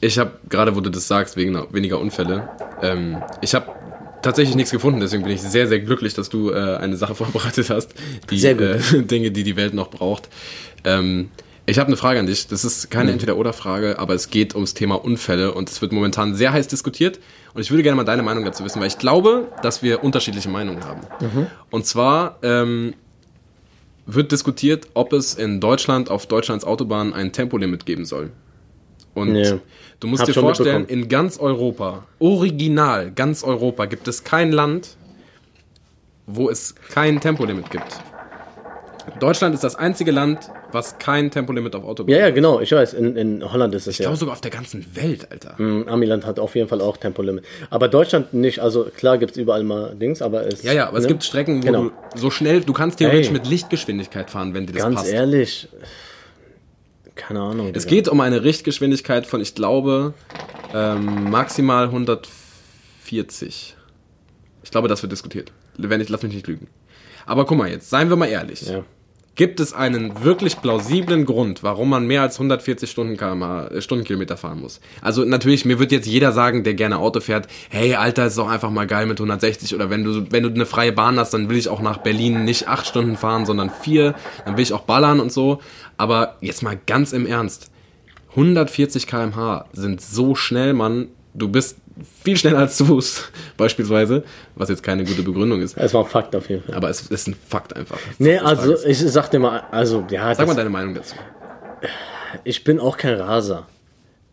ich 0.01 0.19
habe 0.19 0.33
gerade, 0.49 0.75
wo 0.75 0.81
du 0.81 0.89
das 0.91 1.07
sagst, 1.07 1.37
wegen 1.37 1.55
weniger 1.73 1.99
Unfälle, 1.99 2.49
ähm, 2.81 3.17
ich 3.41 3.55
habe 3.55 3.71
tatsächlich 4.21 4.55
nichts 4.55 4.71
gefunden, 4.71 4.99
deswegen 4.99 5.23
bin 5.23 5.31
ich 5.31 5.41
sehr, 5.41 5.67
sehr 5.67 5.79
glücklich, 5.79 6.13
dass 6.13 6.29
du 6.29 6.51
äh, 6.51 6.77
eine 6.77 6.97
Sache 6.97 7.15
vorbereitet 7.23 7.69
hast. 7.69 7.93
Die 8.29 8.39
Sehr 8.39 8.53
gut. 8.55 8.93
Äh, 8.93 9.03
Dinge, 9.03 9.31
die 9.31 9.43
die 9.43 9.55
Welt 9.55 9.73
noch 9.73 9.89
braucht. 9.89 10.29
Ähm, 10.83 11.29
ich 11.69 11.79
habe 11.79 11.87
eine 11.87 11.97
Frage 11.97 12.19
an 12.19 12.27
dich. 12.27 12.47
Das 12.47 12.63
ist 12.63 12.85
Mhm. 12.85 12.89
keine 12.91 13.11
Entweder-Oder-Frage, 13.11 13.99
aber 13.99 14.13
es 14.13 14.29
geht 14.29 14.55
ums 14.55 14.73
Thema 14.73 14.95
Unfälle 15.03 15.53
und 15.53 15.69
es 15.69 15.81
wird 15.81 15.91
momentan 15.91 16.33
sehr 16.35 16.53
heiß 16.53 16.67
diskutiert. 16.67 17.19
Und 17.53 17.61
ich 17.61 17.71
würde 17.71 17.83
gerne 17.83 17.95
mal 17.97 18.03
deine 18.05 18.23
Meinung 18.23 18.45
dazu 18.45 18.63
wissen, 18.63 18.79
weil 18.79 18.87
ich 18.87 18.97
glaube, 18.99 19.49
dass 19.63 19.81
wir 19.83 20.03
unterschiedliche 20.03 20.47
Meinungen 20.49 20.85
haben. 20.85 21.01
Mhm. 21.19 21.47
Und 21.69 21.85
zwar 21.85 22.37
ähm, 22.43 22.93
wird 24.07 24.31
diskutiert, 24.31 24.87
ob 24.93 25.13
es 25.13 25.35
in 25.35 25.59
Deutschland 25.59 26.09
auf 26.09 26.25
Deutschlands 26.25 26.63
Autobahnen 26.63 27.13
ein 27.13 27.33
Tempolimit 27.33 27.85
geben 27.85 28.05
soll. 28.05 28.31
Und 29.13 29.35
Ja. 29.35 29.59
du 29.99 30.07
musst 30.07 30.27
dir 30.27 30.33
vorstellen, 30.33 30.85
in 30.85 31.09
ganz 31.09 31.37
Europa, 31.37 32.05
original 32.19 33.11
ganz 33.11 33.43
Europa, 33.43 33.85
gibt 33.85 34.07
es 34.07 34.23
kein 34.23 34.51
Land, 34.51 34.95
wo 36.25 36.49
es 36.49 36.73
kein 36.89 37.19
Tempolimit 37.19 37.69
gibt. 37.69 38.01
Deutschland 39.19 39.55
ist 39.55 39.63
das 39.63 39.75
einzige 39.75 40.11
Land, 40.11 40.51
was 40.71 40.97
kein 40.99 41.31
Tempolimit 41.31 41.75
auf 41.75 41.83
Autobahnen 41.83 42.19
Ja, 42.19 42.27
ja, 42.27 42.33
genau. 42.33 42.59
Ich 42.59 42.71
weiß, 42.71 42.93
in, 42.93 43.15
in 43.15 43.51
Holland 43.51 43.73
ist 43.73 43.87
es 43.87 43.93
Ich 43.95 43.99
ja. 43.99 44.03
glaube 44.05 44.17
sogar 44.17 44.33
auf 44.33 44.41
der 44.41 44.51
ganzen 44.51 44.85
Welt, 44.95 45.31
Alter. 45.31 45.55
Mm, 45.61 45.87
Amiland 45.87 46.25
hat 46.25 46.39
auf 46.39 46.55
jeden 46.55 46.67
Fall 46.67 46.81
auch 46.81 46.97
Tempolimit. 46.97 47.45
Aber 47.69 47.87
Deutschland 47.87 48.33
nicht. 48.33 48.59
Also 48.59 48.85
klar 48.95 49.17
gibt 49.17 49.31
es 49.31 49.37
überall 49.37 49.63
mal 49.63 49.95
Dings, 49.95 50.21
aber 50.21 50.45
es. 50.45 50.63
Ja, 50.63 50.73
ja, 50.73 50.87
aber 50.87 50.97
es 50.97 51.03
ne? 51.03 51.09
gibt 51.09 51.23
Strecken, 51.23 51.63
wo 51.63 51.65
Genau. 51.65 51.83
du 51.83 51.91
so 52.15 52.29
schnell, 52.29 52.61
du 52.61 52.73
kannst 52.73 52.99
theoretisch 52.99 53.27
Ey. 53.27 53.33
mit 53.33 53.47
Lichtgeschwindigkeit 53.47 54.29
fahren, 54.29 54.53
wenn 54.53 54.65
dir 54.65 54.73
das 54.73 54.83
Ganz 54.83 54.95
passt. 54.95 55.11
ehrlich, 55.11 55.67
keine 57.15 57.41
Ahnung. 57.41 57.71
Es 57.73 57.87
geht 57.87 58.07
um 58.07 58.19
eine 58.21 58.43
Richtgeschwindigkeit 58.43 59.25
von, 59.25 59.41
ich 59.41 59.55
glaube, 59.55 60.13
ähm, 60.73 61.29
maximal 61.29 61.85
140. 61.85 63.75
Ich 64.63 64.71
glaube, 64.71 64.87
das 64.87 65.01
wird 65.01 65.11
diskutiert. 65.11 65.51
Wenn 65.77 66.01
ich, 66.01 66.09
lass 66.09 66.23
mich 66.23 66.33
nicht 66.33 66.47
lügen. 66.47 66.67
Aber 67.25 67.45
guck 67.45 67.57
mal 67.57 67.69
jetzt, 67.69 67.89
seien 67.89 68.09
wir 68.09 68.15
mal 68.15 68.27
ehrlich. 68.27 68.67
Ja. 68.67 68.83
Gibt 69.37 69.59
es 69.59 69.71
einen 69.71 70.23
wirklich 70.23 70.61
plausiblen 70.61 71.23
Grund, 71.25 71.61
warum 71.61 71.91
man 71.91 72.07
mehr 72.07 72.23
als 72.23 72.37
140 72.37 72.89
Stunden 72.89 73.13
äh, 73.19 73.81
Stundenkilometer 73.83 74.35
fahren 74.35 74.61
muss? 74.61 74.81
Also 74.99 75.25
natürlich, 75.25 75.63
mir 75.63 75.77
wird 75.77 75.91
jetzt 75.91 76.07
jeder 76.07 76.31
sagen, 76.31 76.63
der 76.63 76.73
gerne 76.73 76.97
Auto 76.97 77.19
fährt, 77.19 77.47
hey 77.69 77.93
Alter, 77.93 78.25
ist 78.25 78.39
doch 78.39 78.49
einfach 78.49 78.71
mal 78.71 78.87
geil 78.87 79.05
mit 79.05 79.19
160 79.19 79.75
oder 79.75 79.91
wenn 79.91 80.03
du 80.03 80.31
wenn 80.31 80.41
du 80.41 80.49
eine 80.49 80.65
freie 80.65 80.91
Bahn 80.91 81.19
hast, 81.19 81.35
dann 81.35 81.49
will 81.49 81.57
ich 81.57 81.69
auch 81.69 81.81
nach 81.81 81.99
Berlin 81.99 82.45
nicht 82.45 82.67
acht 82.67 82.87
Stunden 82.87 83.15
fahren, 83.15 83.45
sondern 83.45 83.69
vier, 83.69 84.15
dann 84.45 84.57
will 84.57 84.63
ich 84.63 84.73
auch 84.73 84.81
ballern 84.81 85.19
und 85.19 85.31
so. 85.31 85.59
Aber 85.97 86.37
jetzt 86.41 86.63
mal 86.63 86.79
ganz 86.87 87.13
im 87.13 87.27
Ernst, 87.27 87.69
140 88.31 89.05
km/h 89.05 89.65
sind 89.71 90.01
so 90.01 90.33
schnell, 90.33 90.73
Mann. 90.73 91.09
Du 91.35 91.47
bist 91.47 91.77
viel 92.23 92.37
schneller 92.37 92.59
als 92.59 92.77
zu 92.77 92.85
Fuß, 92.85 93.31
beispielsweise. 93.57 94.23
Was 94.55 94.69
jetzt 94.69 94.83
keine 94.83 95.03
gute 95.03 95.23
Begründung 95.23 95.61
ist. 95.61 95.77
Es 95.77 95.93
war 95.93 96.03
ein 96.03 96.09
Fakt 96.09 96.35
auf 96.35 96.49
jeden 96.49 96.63
Fall. 96.63 96.75
Aber 96.75 96.89
es 96.89 97.01
ist 97.01 97.27
ein 97.27 97.35
Fakt 97.47 97.75
einfach. 97.75 97.99
Nee, 98.19 98.37
also 98.37 98.75
ich 98.85 98.99
sag 98.99 99.29
dir 99.29 99.39
mal, 99.39 99.63
also 99.71 100.05
ja, 100.09 100.33
Sag 100.33 100.47
mal 100.47 100.55
deine 100.55 100.69
Meinung 100.69 100.93
dazu. 100.93 101.15
ich 102.43 102.63
bin 102.63 102.79
auch 102.79 102.97
kein 102.97 103.15
Raser. 103.15 103.67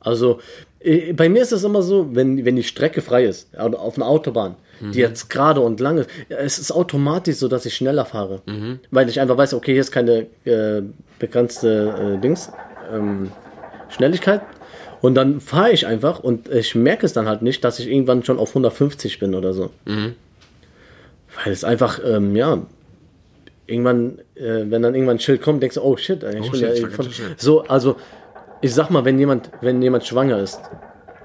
Also 0.00 0.40
äh, 0.80 1.12
bei 1.12 1.28
mir 1.28 1.42
ist 1.42 1.52
es 1.52 1.64
immer 1.64 1.82
so, 1.82 2.14
wenn, 2.14 2.44
wenn 2.44 2.56
die 2.56 2.62
Strecke 2.62 3.00
frei 3.00 3.24
ist, 3.24 3.56
auf 3.58 3.96
einer 3.96 4.06
Autobahn, 4.06 4.56
die 4.80 4.98
jetzt 4.98 5.30
gerade 5.30 5.60
und 5.60 5.80
lang 5.80 5.98
ist, 5.98 6.10
ja, 6.28 6.36
es 6.38 6.58
ist 6.58 6.70
automatisch 6.72 7.36
so, 7.36 7.48
dass 7.48 7.64
ich 7.64 7.74
schneller 7.74 8.04
fahre. 8.04 8.42
Weil 8.90 9.08
ich 9.08 9.20
einfach 9.20 9.36
weiß, 9.36 9.54
okay, 9.54 9.72
hier 9.72 9.80
ist 9.80 9.92
keine 9.92 10.26
äh, 10.44 10.82
begrenzte 11.18 12.16
äh, 12.16 12.20
Dings, 12.20 12.50
ähm, 12.92 13.30
Schnelligkeit. 13.88 14.42
Und 15.04 15.16
dann 15.16 15.38
fahre 15.42 15.70
ich 15.70 15.86
einfach 15.86 16.20
und 16.20 16.48
ich 16.48 16.74
merke 16.74 17.04
es 17.04 17.12
dann 17.12 17.28
halt 17.28 17.42
nicht, 17.42 17.62
dass 17.62 17.78
ich 17.78 17.88
irgendwann 17.90 18.24
schon 18.24 18.38
auf 18.38 18.48
150 18.48 19.18
bin 19.18 19.34
oder 19.34 19.52
so. 19.52 19.68
Weil 19.84 21.52
es 21.52 21.62
einfach, 21.62 22.00
ähm, 22.02 22.34
ja, 22.34 22.62
irgendwann, 23.66 24.20
äh, 24.34 24.64
wenn 24.70 24.80
dann 24.80 24.94
irgendwann 24.94 25.16
ein 25.16 25.20
Schild 25.20 25.42
kommt, 25.42 25.62
denkst 25.62 25.74
du, 25.74 25.82
oh 25.82 25.98
shit, 25.98 26.22
ich 26.22 26.48
Oh 26.48 26.50
bin 26.52 26.60
shit, 26.60 26.78
ja 26.78 27.02
schnell. 27.02 27.34
so, 27.36 27.64
also 27.64 27.96
ich 28.62 28.72
sag 28.72 28.88
mal, 28.88 29.04
wenn 29.04 29.18
jemand, 29.18 29.50
wenn 29.60 29.82
jemand 29.82 30.06
schwanger 30.06 30.38
ist 30.38 30.58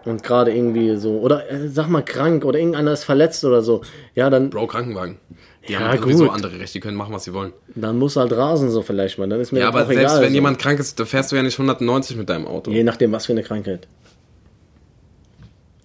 und 0.04 0.24
gerade 0.24 0.54
irgendwie 0.54 0.98
so, 0.98 1.20
oder 1.20 1.50
äh, 1.50 1.70
sag 1.70 1.88
mal 1.88 2.04
krank 2.04 2.44
oder 2.44 2.60
irgendeiner 2.60 2.92
ist 2.92 3.06
verletzt 3.06 3.46
oder 3.46 3.62
so, 3.62 3.80
ja, 4.14 4.30
dann, 4.30 4.50
Bro, 4.50 4.68
Krankenwagen. 4.68 5.20
Die 5.70 5.74
Ja, 5.74 5.80
haben 5.80 6.02
sowieso 6.02 6.26
gut. 6.26 6.34
andere 6.34 6.60
Rechte, 6.60 6.74
die 6.74 6.80
können 6.82 6.98
machen, 6.98 7.14
was 7.14 7.24
sie 7.24 7.34
wollen. 7.34 7.54
dann 7.76 7.98
muss 7.98 8.16
halt 8.18 8.34
rasen 8.34 8.70
so 8.72 8.82
vielleicht 8.82 9.18
mal, 9.20 9.30
dann 9.30 9.40
ist 9.40 9.52
mir 9.54 9.60
Ja, 9.62 9.68
aber 9.70 9.84
auch 9.84 9.88
selbst 9.88 10.02
egal, 10.02 10.22
wenn 10.22 10.30
so. 10.30 10.34
jemand 10.36 10.60
krank 10.60 10.80
ist, 10.80 11.00
da 11.00 11.06
fährst 11.06 11.32
du 11.32 11.36
ja 11.38 11.44
nicht 11.44 11.58
190 11.58 12.18
mit 12.18 12.28
deinem 12.28 12.48
Auto. 12.48 12.72
Je 12.72 12.84
nachdem, 12.84 13.12
was 13.14 13.28
für 13.28 13.32
eine 13.34 13.44
Krankheit. 13.44 13.88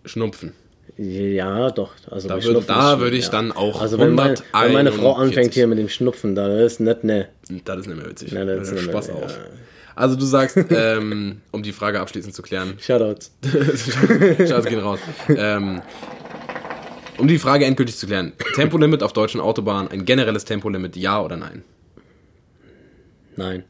Schnupfen. 0.05 0.53
Ja, 0.97 1.71
doch. 1.71 1.93
Also 2.11 2.29
Da 2.29 2.43
würde- 2.43 2.63
da 2.67 3.01
würde 3.01 3.17
ich 3.17 3.29
dann 3.29 3.51
auch 3.53 3.81
Also 3.81 3.99
wenn, 3.99 4.15
mein, 4.15 4.35
wenn 4.53 4.73
meine 4.73 4.93
Frau 4.93 5.17
141. 5.17 5.19
anfängt 5.39 5.55
hier 5.55 5.67
mit 5.67 5.79
dem 5.79 5.89
Schnupfen, 5.89 6.35
da 6.35 6.61
ist 6.61 6.79
nicht, 6.81 7.03
ne. 7.05 7.29
Das 7.65 7.79
ist 7.81 7.87
nicht 7.89 7.97
mehr 7.97 8.09
witzig. 8.09 8.33
Nein, 8.33 8.47
das 8.47 8.57
Da 8.57 8.63
ist 8.63 8.73
nicht 8.73 8.83
mehr- 8.87 8.93
Spaß 8.93 9.07
ja. 9.09 9.15
auf. 9.15 9.39
Also 9.97 10.17
du 10.17 10.25
sagst, 10.25 10.57
ähm, 10.71 11.41
um 11.53 11.63
die 11.63 11.73
Frage 11.73 12.01
abschließend 12.01 12.35
zu 12.35 12.43
klären, 12.43 12.75
Shoutouts. 12.81 13.33
Scheiße, 14.39 14.69
gehen 14.69 14.81
raus. 14.81 14.99
Ähm, 15.29 15.83
um 17.19 17.29
die 17.29 17.39
Frage 17.39 17.65
endgültig 17.65 17.97
zu 17.97 18.07
klären, 18.07 18.33
Tempolimit 18.55 19.03
auf 19.03 19.13
deutschen 19.13 19.41
Autobahnen, 19.41 19.91
ein 19.91 20.05
generelles 20.05 20.45
Tempolimit, 20.45 20.97
ja 20.97 21.21
oder 21.23 21.37
nein? 21.37 21.63
Nein. 23.37 23.65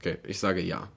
Okay, 0.00 0.16
ich 0.26 0.38
sage 0.38 0.60
ja. 0.60 0.88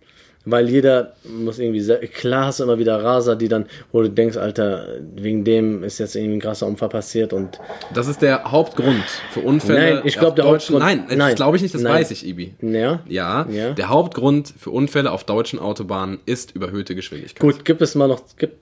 Weil 0.43 0.69
jeder 0.69 1.13
muss 1.23 1.59
irgendwie, 1.59 1.83
klar 2.07 2.45
hast 2.47 2.59
du 2.59 2.63
immer 2.63 2.79
wieder 2.79 3.03
Raser, 3.03 3.35
die 3.35 3.47
dann, 3.47 3.67
wo 3.91 4.01
du 4.01 4.09
denkst, 4.09 4.37
Alter, 4.37 4.87
wegen 5.15 5.43
dem 5.43 5.83
ist 5.83 5.99
jetzt 5.99 6.15
irgendwie 6.15 6.37
ein 6.37 6.39
krasser 6.41 6.65
Unfall 6.65 6.89
passiert 6.89 7.31
und 7.31 7.59
Das 7.93 8.07
ist 8.07 8.23
der 8.23 8.51
Hauptgrund 8.51 9.03
für 9.31 9.41
Unfälle. 9.41 9.95
Nein, 9.97 10.01
ich 10.03 10.15
glaub, 10.17 10.29
auf 10.29 10.35
der 10.35 10.45
deutschen- 10.45 10.75
Hauptgrund- 10.81 11.07
Nein, 11.09 11.19
das 11.19 11.35
glaube 11.35 11.57
ich 11.57 11.61
nicht, 11.63 11.75
das 11.75 11.83
nein. 11.83 11.93
weiß 11.93 12.09
ich, 12.09 12.25
Ibi. 12.25 12.55
ja. 12.61 13.01
Ja, 13.07 13.45
Ja. 13.51 13.73
der 13.73 13.89
Hauptgrund 13.89 14.51
für 14.57 14.71
Unfälle 14.71 15.11
auf 15.11 15.25
deutschen 15.25 15.59
Autobahnen 15.59 16.19
ist 16.25 16.55
überhöhte 16.55 16.95
Geschwindigkeit. 16.95 17.39
Gut, 17.39 17.63
gibt 17.63 17.81
es 17.83 17.93
mal 17.93 18.07
noch, 18.07 18.23
gibt, 18.37 18.55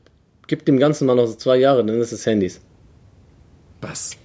gibt 0.47 0.67
dem 0.67 0.79
Ganzen 0.79 1.05
mal 1.07 1.15
noch 1.15 1.27
so 1.27 1.35
zwei 1.35 1.55
Jahre, 1.57 1.85
dann 1.85 2.01
ist 2.01 2.11
es 2.11 2.25
Handys. 2.25 2.59
Was? 3.81 4.17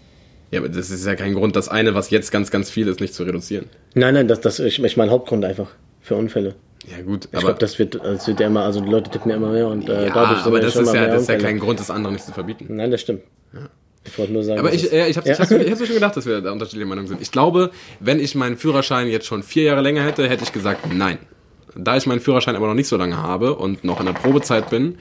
Ja, 0.50 0.60
aber 0.60 0.68
das 0.68 0.90
ist 0.90 1.04
ja 1.06 1.14
kein 1.16 1.34
Grund, 1.34 1.56
das 1.56 1.68
eine, 1.68 1.94
was 1.94 2.10
jetzt 2.10 2.30
ganz, 2.30 2.50
ganz 2.50 2.70
viel 2.70 2.86
ist, 2.88 3.00
nicht 3.00 3.14
zu 3.14 3.24
reduzieren. 3.24 3.66
Nein, 3.94 4.14
nein, 4.14 4.28
das, 4.28 4.40
das 4.40 4.58
ich, 4.60 4.82
ich 4.82 4.96
mein 4.96 5.10
Hauptgrund 5.10 5.44
einfach 5.44 5.68
für 6.00 6.14
Unfälle. 6.16 6.54
Ja, 6.90 7.02
gut, 7.02 7.28
Ich 7.32 7.40
glaube, 7.40 7.56
das 7.58 7.78
wird, 7.78 7.94
das 7.94 8.26
wird 8.28 8.40
ja 8.40 8.46
immer, 8.46 8.62
also 8.62 8.80
die 8.80 8.90
Leute 8.90 9.10
tippen 9.10 9.30
ja 9.30 9.36
immer 9.38 9.50
mehr 9.50 9.66
und 9.68 9.88
äh, 9.88 10.06
ja, 10.06 10.12
dadurch 10.12 10.38
sind 10.42 10.46
aber 10.46 10.56
ja 10.58 10.64
das 10.64 10.76
ist 10.76 10.94
ja, 10.94 11.06
das 11.06 11.22
ist 11.22 11.28
ja 11.28 11.38
kein 11.38 11.58
Grund, 11.58 11.80
das 11.80 11.90
andere 11.90 12.12
nicht 12.12 12.26
zu 12.26 12.32
verbieten. 12.32 12.66
Nein, 12.76 12.90
das 12.90 13.00
stimmt. 13.00 13.22
Ich 14.06 14.18
wollte 14.18 14.32
nur 14.34 14.44
sagen. 14.44 14.60
Aber 14.60 14.72
ich, 14.72 14.92
äh, 14.92 15.08
ich 15.08 15.16
habe 15.16 15.26
Ja. 15.26 15.40
ich 15.42 15.50
mir 15.50 15.76
schon 15.86 15.94
gedacht, 15.94 16.14
dass 16.16 16.26
wir 16.26 16.42
da 16.42 16.52
unterschiedliche 16.52 16.86
Meinungen 16.86 17.08
sind. 17.08 17.22
Ich 17.22 17.30
glaube, 17.30 17.70
wenn 18.00 18.20
ich 18.20 18.34
meinen 18.34 18.56
Führerschein 18.58 19.08
jetzt 19.08 19.26
schon 19.26 19.42
vier 19.42 19.62
Jahre 19.62 19.80
länger 19.80 20.04
hätte, 20.04 20.28
hätte 20.28 20.44
ich 20.44 20.52
gesagt 20.52 20.92
nein. 20.92 21.18
Da 21.74 21.96
ich 21.96 22.06
meinen 22.06 22.20
Führerschein 22.20 22.54
aber 22.54 22.66
noch 22.66 22.74
nicht 22.74 22.88
so 22.88 22.96
lange 22.98 23.16
habe 23.16 23.54
und 23.54 23.82
noch 23.82 23.98
in 24.00 24.06
der 24.06 24.12
Probezeit 24.12 24.68
bin, 24.68 24.98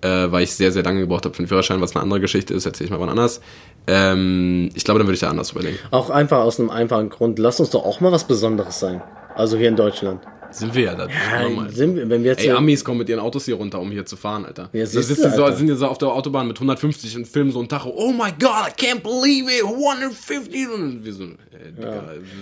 äh, 0.00 0.08
weil 0.30 0.42
ich 0.44 0.52
sehr, 0.54 0.72
sehr 0.72 0.82
lange 0.82 1.00
gebraucht 1.00 1.26
habe 1.26 1.34
für 1.34 1.42
den 1.42 1.48
Führerschein, 1.48 1.80
was 1.82 1.94
eine 1.94 2.02
andere 2.02 2.20
Geschichte 2.20 2.54
ist, 2.54 2.64
erzähle 2.64 2.86
ich 2.86 2.90
mal 2.90 2.98
wann 3.00 3.10
anders. 3.10 3.40
Ähm, 3.86 4.70
ich 4.74 4.84
glaube, 4.84 4.98
dann 4.98 5.06
würde 5.06 5.14
ich 5.14 5.20
da 5.20 5.30
anders 5.30 5.52
überlegen. 5.52 5.78
Auch 5.90 6.10
einfach 6.10 6.38
aus 6.38 6.58
einem 6.58 6.70
einfachen 6.70 7.08
Grund. 7.08 7.38
Lass 7.38 7.60
uns 7.60 7.70
doch 7.70 7.84
auch 7.84 8.00
mal 8.00 8.12
was 8.12 8.24
Besonderes 8.24 8.80
sein. 8.80 9.02
Also 9.34 9.56
hier 9.56 9.68
in 9.68 9.76
Deutschland. 9.76 10.20
Sind 10.58 10.74
wir 10.74 10.82
ja 10.82 10.94
da. 10.94 11.08
normal. 11.42 11.70
sind 11.70 11.96
wir, 11.96 12.08
wenn 12.08 12.22
wir 12.24 12.30
jetzt 12.32 12.44
Ey, 12.44 12.50
Amis 12.52 12.84
kommen 12.84 12.98
mit 12.98 13.08
ihren 13.08 13.20
Autos 13.20 13.44
hier 13.44 13.54
runter, 13.56 13.80
um 13.80 13.90
hier 13.90 14.06
zu 14.06 14.16
fahren, 14.16 14.44
Alter. 14.44 14.68
Ja, 14.72 14.84
die 14.84 15.02
sitzen 15.02 15.32
so, 15.34 15.50
sind 15.52 15.66
hier 15.66 15.76
so 15.76 15.86
auf 15.86 15.98
der 15.98 16.08
Autobahn 16.08 16.48
mit 16.48 16.56
150 16.56 17.16
und 17.16 17.26
filmen 17.28 17.50
so 17.52 17.60
ein 17.60 17.68
Tacho. 17.68 17.92
Oh 17.94 18.12
my 18.12 18.30
God, 18.40 18.50
I 18.68 18.84
can't 18.86 19.00
believe 19.02 19.50
it, 19.50 19.62
150. 19.64 20.68
Und 20.74 21.04
wir 21.04 21.12
so, 21.12 21.24
äh, 21.24 21.28
Digga, 21.76 21.92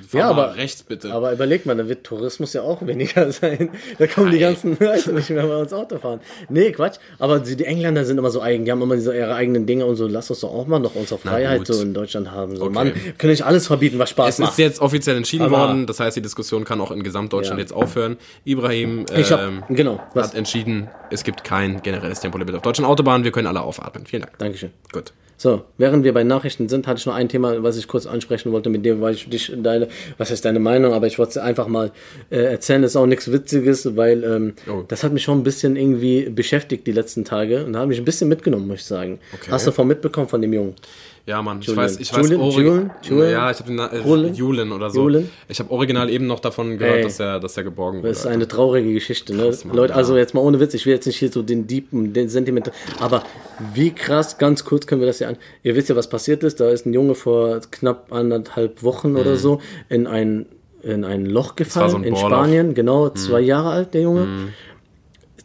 fahr 0.08 0.20
Ja, 0.20 0.32
mal 0.32 0.44
aber- 0.44 0.56
rechts 0.56 0.82
bitte. 0.82 1.12
Aber 1.12 1.32
überleg 1.32 1.66
mal, 1.66 1.76
da 1.76 1.88
wird 1.88 2.04
Tourismus 2.04 2.52
ja 2.52 2.62
auch 2.62 2.84
weniger 2.86 3.30
sein. 3.32 3.70
Da 3.98 4.06
kommen 4.06 4.30
die 4.30 4.38
Nein. 4.40 4.54
ganzen 4.54 4.76
Leute 4.78 5.12
nicht 5.12 5.30
mehr 5.30 5.46
bei 5.46 5.56
uns 5.56 5.72
Auto 5.72 5.98
fahren. 5.98 6.20
Nee, 6.48 6.72
Quatsch. 6.72 6.96
Aber 7.18 7.38
die, 7.40 7.56
die 7.56 7.64
Engländer 7.64 8.04
sind 8.04 8.18
immer 8.18 8.30
so 8.30 8.40
eigen. 8.40 8.64
Die 8.64 8.70
haben 8.70 8.82
immer 8.82 8.96
diese, 8.96 9.14
ihre 9.16 9.34
eigenen 9.34 9.66
Dinge 9.66 9.86
und 9.86 9.96
so. 9.96 10.06
Lass 10.06 10.30
uns 10.30 10.40
doch 10.40 10.52
auch 10.52 10.66
mal 10.66 10.78
noch 10.78 10.94
unsere 10.94 11.18
Freiheit 11.18 11.66
so 11.66 11.80
in 11.80 11.94
Deutschland 11.94 12.30
haben. 12.30 12.56
So, 12.56 12.64
Okay. 12.64 12.72
Mann, 12.74 12.92
können 13.18 13.30
nicht 13.30 13.44
alles 13.44 13.66
verbieten, 13.66 13.98
was 13.98 14.10
Spaß 14.10 14.34
es 14.34 14.38
macht. 14.38 14.52
ist 14.52 14.58
jetzt 14.58 14.80
offiziell 14.80 15.16
entschieden 15.16 15.44
Aber- 15.44 15.58
worden, 15.58 15.86
das 15.86 16.00
heißt, 16.00 16.16
die 16.16 16.22
Diskussion 16.22 16.64
kann 16.64 16.80
auch 16.80 16.90
in 16.90 17.02
Gesamtdeutschland 17.02 17.58
Ja. 17.58 17.62
jetzt 17.64 17.72
aufhören. 17.72 18.03
Ibrahim 18.44 19.06
Ich 19.16 19.30
hab, 19.32 19.40
ähm, 19.40 19.62
genau. 19.68 20.00
Was? 20.14 20.28
hat 20.28 20.34
entschieden, 20.34 20.88
es 21.10 21.24
gibt 21.24 21.44
kein 21.44 21.82
generelles 21.82 22.20
Tempolimit 22.20 22.54
auf 22.54 22.62
deutschen 22.62 22.84
Autobahnen. 22.84 23.24
Wir 23.24 23.32
können 23.32 23.46
alle 23.46 23.60
aufatmen. 23.62 24.06
Vielen 24.06 24.22
Dank. 24.22 24.38
Dankeschön. 24.38 24.70
Gut. 24.92 25.12
So, 25.36 25.64
während 25.78 26.04
wir 26.04 26.14
bei 26.14 26.22
Nachrichten 26.22 26.68
sind, 26.68 26.86
hatte 26.86 27.00
ich 27.00 27.06
noch 27.06 27.14
ein 27.14 27.28
Thema, 27.28 27.60
was 27.64 27.76
ich 27.76 27.88
kurz 27.88 28.06
ansprechen 28.06 28.52
wollte 28.52 28.70
mit 28.70 28.84
dir, 28.86 29.00
weil 29.00 29.14
ich 29.14 29.28
dich 29.28 29.52
deine, 29.56 29.88
was 30.16 30.30
heißt 30.30 30.44
deine 30.44 30.60
Meinung, 30.60 30.92
aber 30.94 31.08
ich 31.08 31.18
wollte 31.18 31.30
es 31.30 31.38
einfach 31.38 31.66
mal 31.66 31.90
äh, 32.30 32.36
erzählen, 32.36 32.82
das 32.82 32.92
ist 32.92 32.96
auch 32.96 33.04
nichts 33.06 33.30
Witziges, 33.32 33.96
weil 33.96 34.22
ähm, 34.22 34.54
Oh. 34.70 34.84
das 34.86 35.02
hat 35.02 35.12
mich 35.12 35.24
schon 35.24 35.38
ein 35.40 35.42
bisschen 35.42 35.74
irgendwie 35.74 36.30
beschäftigt 36.30 36.86
die 36.86 36.92
letzten 36.92 37.24
Tage 37.24 37.64
und 37.64 37.76
hat 37.76 37.88
mich 37.88 37.98
ein 37.98 38.04
bisschen 38.04 38.28
mitgenommen, 38.28 38.68
muss 38.68 38.78
ich 38.80 38.84
sagen. 38.84 39.18
Okay. 39.34 39.50
Hast 39.50 39.66
du 39.66 39.72
von 39.72 39.88
mitbekommen 39.88 40.28
von 40.28 40.40
dem 40.40 40.52
Jungen? 40.52 40.76
Ja, 41.26 41.40
Mann, 41.40 41.60
ich 41.60 41.66
Julian. 41.68 41.84
weiß, 41.86 42.00
ich 42.00 42.12
weiß, 42.12 42.28
Julian? 42.28 42.90
Julian? 43.02 43.30
Ja, 43.30 43.50
ich 43.50 43.58
habe 43.58 43.68
den 43.70 43.78
äh, 43.78 43.98
Julian? 44.06 44.34
Julian 44.34 44.72
oder 44.72 44.90
so. 44.90 45.00
Julian? 45.04 45.30
Ich 45.48 45.58
habe 45.58 45.70
original 45.70 46.10
eben 46.10 46.26
noch 46.26 46.38
davon 46.40 46.76
gehört, 46.76 46.96
Ey. 46.98 47.02
dass 47.04 47.18
er, 47.18 47.40
dass 47.40 47.56
er 47.56 47.64
geborgen 47.64 48.00
wurde. 48.00 48.08
Das 48.08 48.18
ist 48.18 48.26
eine 48.26 48.46
traurige 48.46 48.92
Geschichte, 48.92 49.34
ne? 49.34 49.44
Krass, 49.44 49.64
Mann, 49.64 49.74
Leute, 49.74 49.92
ja. 49.92 49.96
also 49.96 50.18
jetzt 50.18 50.34
mal 50.34 50.42
ohne 50.42 50.60
Witz, 50.60 50.74
ich 50.74 50.84
will 50.84 50.92
jetzt 50.92 51.06
nicht 51.06 51.16
hier 51.16 51.32
so 51.32 51.40
den 51.42 51.66
Deepen, 51.66 52.12
den 52.12 52.28
Sentiment, 52.28 52.70
aber 53.00 53.22
wie 53.72 53.90
krass, 53.90 54.36
ganz 54.36 54.66
kurz 54.66 54.86
können 54.86 55.00
wir 55.00 55.06
das 55.06 55.18
ja 55.20 55.28
an. 55.28 55.36
Ihr 55.62 55.74
wisst 55.76 55.88
ja, 55.88 55.96
was 55.96 56.10
passiert 56.10 56.42
ist. 56.44 56.60
Da 56.60 56.68
ist 56.68 56.84
ein 56.84 56.92
Junge 56.92 57.14
vor 57.14 57.58
knapp 57.70 58.12
anderthalb 58.12 58.82
Wochen 58.82 59.16
oder 59.16 59.36
so 59.36 59.62
in 59.88 60.06
ein, 60.06 60.44
in 60.82 61.04
ein 61.06 61.24
Loch 61.24 61.56
gefallen 61.56 61.86
Mhm. 61.86 61.90
so 61.90 61.96
ein 61.96 62.04
in. 62.04 62.12
Mhm. 62.12 62.18
Spanien, 62.18 62.74
genau, 62.74 63.08
zwei 63.08 63.40
Jahre 63.40 63.70
alt, 63.70 63.94
der 63.94 64.02
Junge. 64.02 64.28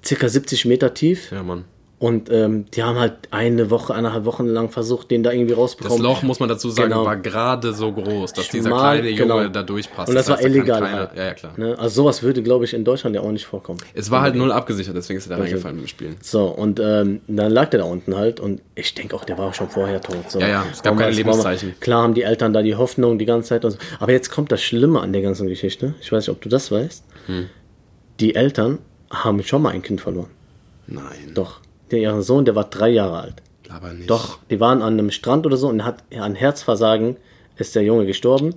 Circa 0.04 0.28
70 0.28 0.66
Meter 0.66 0.94
tief. 0.94 1.32
ja, 1.32 1.42
Mann. 1.42 1.64
Und 2.00 2.32
ähm, 2.32 2.66
die 2.74 2.82
haben 2.82 2.98
halt 2.98 3.14
eine 3.32 3.70
Woche, 3.70 3.94
eineinhalb 3.94 4.24
Wochen 4.24 4.48
lang 4.48 4.70
versucht, 4.70 5.12
den 5.12 5.22
da 5.22 5.34
irgendwie 5.34 5.50
Das 5.50 5.60
rausbekommen. 5.60 6.02
Loch, 6.02 6.24
muss 6.24 6.40
man 6.40 6.48
dazu 6.48 6.70
sagen, 6.70 6.92
Genau. 6.92 7.04
war 7.04 7.18
gerade 7.18 7.74
so 7.74 7.92
groß, 7.92 8.32
dass 8.32 8.48
dieser 8.48 8.70
Schmal, 8.70 9.00
kleine 9.02 9.10
Junge 9.10 9.34
genau. 9.34 9.48
da 9.50 9.64
durchpasst. 9.64 10.08
Und 10.08 10.16
das, 10.16 10.30
war 10.30 10.38
heißt, 10.38 10.44
kann 10.46 10.54
illegal. 10.56 10.80
keiner- 10.82 10.98
halt. 10.98 11.10
Ja, 11.18 11.24
ja, 11.26 11.34
klar. 11.34 11.54
Ne? 11.58 11.78
Also 11.78 12.04
sowas 12.04 12.24
würde, 12.24 12.42
glaube 12.42 12.64
ich, 12.64 12.74
in 12.74 12.86
Deutschland 12.86 13.18
ja 13.18 13.22
auch 13.22 13.32
nicht 13.34 13.46
vorkommen. 13.46 13.80
Es 13.94 14.10
war 14.12 14.22
halt 14.22 14.36
null 14.36 14.54
abgesichert, 14.54 14.96
deswegen 14.96 15.18
ist 15.18 15.30
er 15.30 15.36
da 15.36 15.44
reingefallen 15.44 15.76
beim 15.78 15.88
Spielen. 15.88 16.16
So, 16.22 16.46
und 16.46 16.80
ähm, 16.80 17.20
dann 17.28 17.52
lag 17.52 17.70
der 17.70 17.82
da 17.82 17.86
unten 17.86 18.16
halt 18.16 18.40
und 18.40 18.62
ich 18.76 18.96
denke 18.96 19.14
auch, 19.18 19.26
der 19.26 19.38
war 19.38 19.54
schon 19.54 19.68
vorher 19.70 20.00
tot. 20.00 20.32
So. 20.32 20.40
Ja, 20.40 20.48
ja, 20.48 20.66
es 20.72 20.82
gab 20.82 20.98
keine 20.98 21.12
Lebenszeichen. 21.12 21.74
Klar 21.82 22.04
haben 22.04 22.14
die 22.14 22.24
Eltern 22.24 22.54
da 22.54 22.62
die 22.62 22.76
Hoffnung 22.76 23.20
die 23.20 23.26
ganze 23.26 23.50
Zeit 23.50 23.66
und 23.66 23.72
so. 23.72 23.78
Aber 24.00 24.14
jetzt 24.14 24.30
kommt 24.32 24.54
das 24.54 24.64
Schlimme 24.64 25.02
an 25.02 25.12
der 25.12 25.22
ganzen 25.22 25.50
Geschichte. 25.50 25.96
Ich 26.00 26.14
weiß 26.14 26.28
nicht, 26.28 26.34
ob 26.34 26.40
du 26.42 26.48
das 26.48 26.72
weißt. 26.72 27.04
Hm. 27.26 27.50
Die 28.22 28.36
Eltern 28.36 28.80
haben 29.12 29.44
schon 29.44 29.62
mal 29.62 29.72
ein 29.72 29.82
Kind 29.82 30.00
verloren. 30.00 30.30
Nein, 30.88 31.34
Doch. 31.36 31.60
Der, 31.92 32.00
ihr 32.00 32.22
Sohn, 32.22 32.46
der 32.46 32.56
war 32.56 32.66
drei 32.66 32.90
Jahre 32.90 33.20
alt. 33.20 33.36
aber 33.70 33.94
nicht. 33.94 34.10
Doch, 34.10 34.40
die 34.50 34.60
waren 34.60 34.82
an 34.82 34.94
einem 34.94 35.12
Strand 35.12 35.46
oder 35.46 35.58
so 35.58 35.68
und 35.68 35.86
hat 35.86 36.04
an 36.18 36.36
Herzversagen 36.36 37.18
ist 37.58 37.76
der 37.76 37.84
Junge 37.84 38.06
gestorben. 38.06 38.56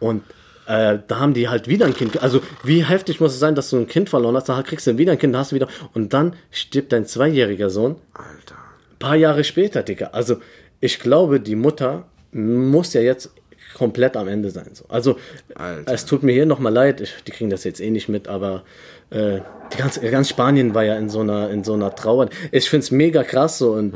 Und 0.00 0.22
äh, 0.66 0.98
da 1.06 1.18
haben 1.18 1.34
die 1.34 1.48
halt 1.48 1.68
wieder 1.68 1.86
ein 1.86 1.94
Kind. 1.94 2.22
Also, 2.22 2.40
wie 2.62 2.84
heftig 2.84 3.20
muss 3.20 3.32
es 3.32 3.40
sein, 3.40 3.54
dass 3.54 3.70
du 3.70 3.76
ein 3.76 3.86
Kind 3.86 4.08
verloren 4.08 4.36
hast? 4.36 4.48
Da 4.48 4.62
kriegst 4.62 4.86
du 4.86 4.98
wieder 4.98 5.12
ein 5.12 5.18
Kind, 5.18 5.36
hast 5.36 5.52
du 5.52 5.56
wieder. 5.56 5.68
Und 5.92 6.12
dann 6.12 6.34
stirbt 6.50 6.92
dein 6.92 7.06
zweijähriger 7.06 7.70
Sohn 7.70 7.96
Alter. 8.14 8.56
paar 8.98 9.16
Jahre 9.16 9.44
später, 9.44 9.82
Digga. 9.82 10.08
Also, 10.12 10.36
ich 10.80 10.98
glaube, 11.00 11.40
die 11.40 11.56
Mutter 11.56 12.06
muss 12.32 12.92
ja 12.94 13.00
jetzt 13.00 13.30
komplett 13.74 14.16
am 14.16 14.28
Ende 14.28 14.50
sein. 14.50 14.70
So. 14.72 14.84
Also, 14.88 15.16
Alter. 15.54 15.92
es 15.92 16.06
tut 16.06 16.22
mir 16.22 16.32
hier 16.32 16.46
nochmal 16.46 16.72
leid, 16.72 17.00
ich, 17.00 17.14
die 17.26 17.32
kriegen 17.32 17.50
das 17.50 17.64
jetzt 17.64 17.80
eh 17.80 17.90
nicht 17.90 18.08
mit, 18.08 18.28
aber 18.28 18.62
äh, 19.10 19.40
die 19.72 19.76
ganz, 19.76 20.00
ganz 20.00 20.28
Spanien 20.28 20.74
war 20.74 20.84
ja 20.84 20.96
in 20.96 21.08
so 21.08 21.20
einer, 21.20 21.50
in 21.50 21.64
so 21.64 21.74
einer 21.74 21.94
Trauer. 21.94 22.28
Ich 22.52 22.70
finde 22.70 22.84
es 22.84 22.90
mega 22.90 23.22
krass 23.24 23.58
so 23.58 23.72
und 23.72 23.92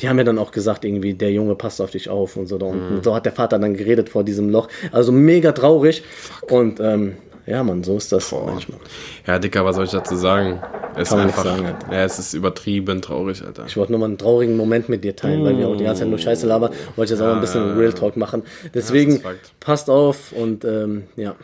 die 0.00 0.08
haben 0.08 0.18
ja 0.18 0.24
dann 0.24 0.38
auch 0.38 0.50
gesagt, 0.50 0.84
irgendwie, 0.84 1.14
der 1.14 1.30
Junge 1.30 1.54
passt 1.54 1.80
auf 1.80 1.92
dich 1.92 2.08
auf 2.08 2.36
und 2.36 2.48
so 2.48 2.58
da 2.58 2.66
unten. 2.66 3.02
So 3.02 3.14
hat 3.14 3.24
der 3.24 3.32
Vater 3.32 3.58
dann 3.58 3.76
geredet 3.76 4.08
vor 4.08 4.24
diesem 4.24 4.48
Loch. 4.50 4.68
Also 4.90 5.12
mega 5.12 5.52
traurig. 5.52 6.02
Und 6.50 6.80
ähm, 6.80 7.14
ja, 7.46 7.62
Mann, 7.62 7.82
so 7.82 7.96
ist 7.96 8.12
das 8.12 8.30
manchmal. 8.32 8.78
Ja, 9.26 9.38
Dicker, 9.38 9.64
was 9.64 9.76
soll 9.76 9.84
ich 9.86 9.90
dazu 9.90 10.16
sagen? 10.16 10.60
Es 10.94 11.08
Kann 11.08 11.18
man 11.18 11.28
ist 11.28 11.38
einfach, 11.38 11.44
sagen, 11.44 11.66
Alter. 11.66 11.92
ja, 11.92 12.04
es 12.04 12.18
ist 12.18 12.34
übertrieben 12.34 13.00
traurig, 13.00 13.42
Alter. 13.44 13.64
Ich 13.66 13.76
wollte 13.76 13.92
nur 13.92 13.98
mal 14.00 14.06
einen 14.06 14.18
traurigen 14.18 14.56
Moment 14.56 14.88
mit 14.88 15.02
dir 15.04 15.16
teilen, 15.16 15.42
weil 15.44 15.56
wir 15.56 15.66
auch 15.68 15.76
die 15.76 15.84
ganze 15.84 16.00
Zeit 16.00 16.08
nur 16.10 16.18
Scheiße 16.18 16.46
labern. 16.46 16.72
Wollte 16.96 17.14
jetzt 17.14 17.20
auch 17.22 17.26
mal 17.26 17.34
ein 17.34 17.40
bisschen 17.40 17.76
Real 17.78 17.92
Talk 17.92 18.16
machen. 18.16 18.42
Deswegen 18.74 19.20
Fakt. 19.20 19.52
passt 19.60 19.88
auf 19.88 20.32
und 20.32 20.64
ähm, 20.64 21.04
ja. 21.16 21.34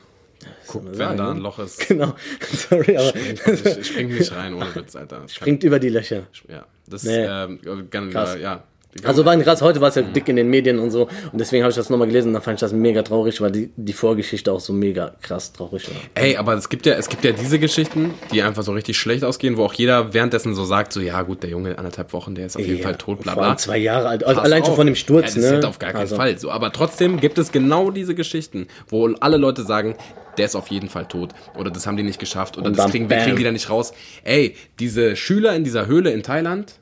Guck, 0.66 0.82
man 0.84 0.92
wenn 0.92 0.98
sagen, 0.98 1.18
da 1.18 1.30
ein 1.30 1.38
Loch 1.38 1.58
ist, 1.58 1.80
Genau. 1.88 2.12
Sorry, 2.52 2.96
aber 2.96 3.12
ich, 3.16 3.64
ich 3.78 3.87
spring 3.87 4.08
nicht 4.08 4.30
rein, 4.37 4.54
ohne 4.54 4.72
Witz, 4.74 4.94
Alter. 4.94 5.16
Kann- 5.20 5.28
springt 5.28 5.64
über 5.64 5.78
die 5.78 5.88
Löcher. 5.88 6.24
Ja, 6.48 6.66
das, 6.87 7.02
Nee. 7.04 7.24
ähm, 7.26 7.58
gerne, 7.90 8.11
Krass. 8.11 8.37
ja. 8.40 8.62
Also 9.05 9.24
war 9.24 9.37
krass, 9.37 9.62
heute 9.62 9.81
war 9.81 9.90
es 9.90 9.94
ja 9.96 10.03
dick 10.03 10.29
in 10.29 10.37
den 10.37 10.48
Medien 10.48 10.79
und 10.79 10.90
so 10.90 11.09
und 11.31 11.38
deswegen 11.38 11.62
habe 11.62 11.70
ich 11.70 11.77
das 11.77 11.90
nochmal 11.90 12.09
gelesen 12.09 12.29
und 12.29 12.35
dann 12.35 12.42
fand 12.42 12.55
ich 12.57 12.61
das 12.61 12.72
mega 12.72 13.03
traurig, 13.03 13.40
weil 13.40 13.53
die, 13.53 13.70
die 13.77 13.92
Vorgeschichte 13.92 14.51
auch 14.51 14.61
so 14.61 14.72
mega 14.72 15.14
krass 15.20 15.53
traurig 15.53 15.88
war. 15.88 15.96
Ey, 16.14 16.37
aber 16.37 16.55
es 16.55 16.68
gibt 16.68 16.87
ja, 16.87 16.94
es 16.94 17.09
gibt 17.09 17.22
ja 17.24 17.33
diese 17.33 17.59
Geschichten, 17.59 18.14
die 18.33 18.42
einfach 18.42 18.62
so 18.62 18.72
richtig 18.72 18.98
schlecht 18.98 19.24
ausgehen, 19.24 19.57
wo 19.57 19.64
auch 19.64 19.74
jeder 19.74 20.14
währenddessen 20.14 20.55
so 20.55 20.64
sagt, 20.64 20.92
so, 20.92 21.01
ja 21.01 21.20
gut, 21.22 21.42
der 21.42 21.51
Junge, 21.51 21.79
anderthalb 21.79 22.12
Wochen, 22.12 22.35
der 22.35 22.46
ist 22.46 22.57
auf 22.57 22.62
jeden 22.62 22.79
Ja, 22.79 22.85
Fall 22.85 22.96
tot, 22.96 23.20
bla 23.20 23.35
vor 23.35 23.42
bla. 23.42 23.57
zwei 23.57 23.79
Jahre 23.79 24.09
alt, 24.09 24.24
also 24.24 24.40
allein 24.40 24.62
schon 24.62 24.70
auf. 24.70 24.77
von 24.77 24.87
dem 24.87 24.96
Sturz, 24.96 25.35
ja, 25.35 25.42
das 25.42 25.51
ne? 25.53 25.59
Ist 25.59 25.64
auf 25.64 25.79
gar 25.79 25.90
keinen 25.92 26.01
also, 26.01 26.16
Fall 26.16 26.38
so. 26.38 26.51
Aber 26.51 26.72
trotzdem 26.72 27.20
gibt 27.20 27.38
es 27.38 27.53
genau 27.53 27.90
diese 27.90 28.14
Geschichten, 28.14 28.66
wo 28.88 29.07
alle 29.20 29.37
Leute 29.37 29.62
sagen, 29.64 29.96
der 30.38 30.46
ist 30.46 30.57
auf 30.57 30.68
jeden 30.68 30.88
Fall 30.88 31.07
tot. 31.07 31.35
Oder 31.57 31.70
das 31.70 31.87
haben 31.87 31.96
die 31.96 32.03
nicht 32.03 32.18
geschafft. 32.18 32.57
Oder 32.57 32.70
das 32.70 32.90
kriegen, 32.90 33.11
wir 33.11 33.18
kriegen 33.18 33.37
die 33.37 33.44
da 33.44 33.53
nicht 33.53 33.68
raus. 33.70 33.92
Ey, 34.24 34.55
diese 34.79 35.14
Schüler 35.16 35.55
in 35.55 35.64
dieser 35.64 35.87
Höhle 35.87 36.11
in 36.11 36.22
Thailand, 36.22 36.74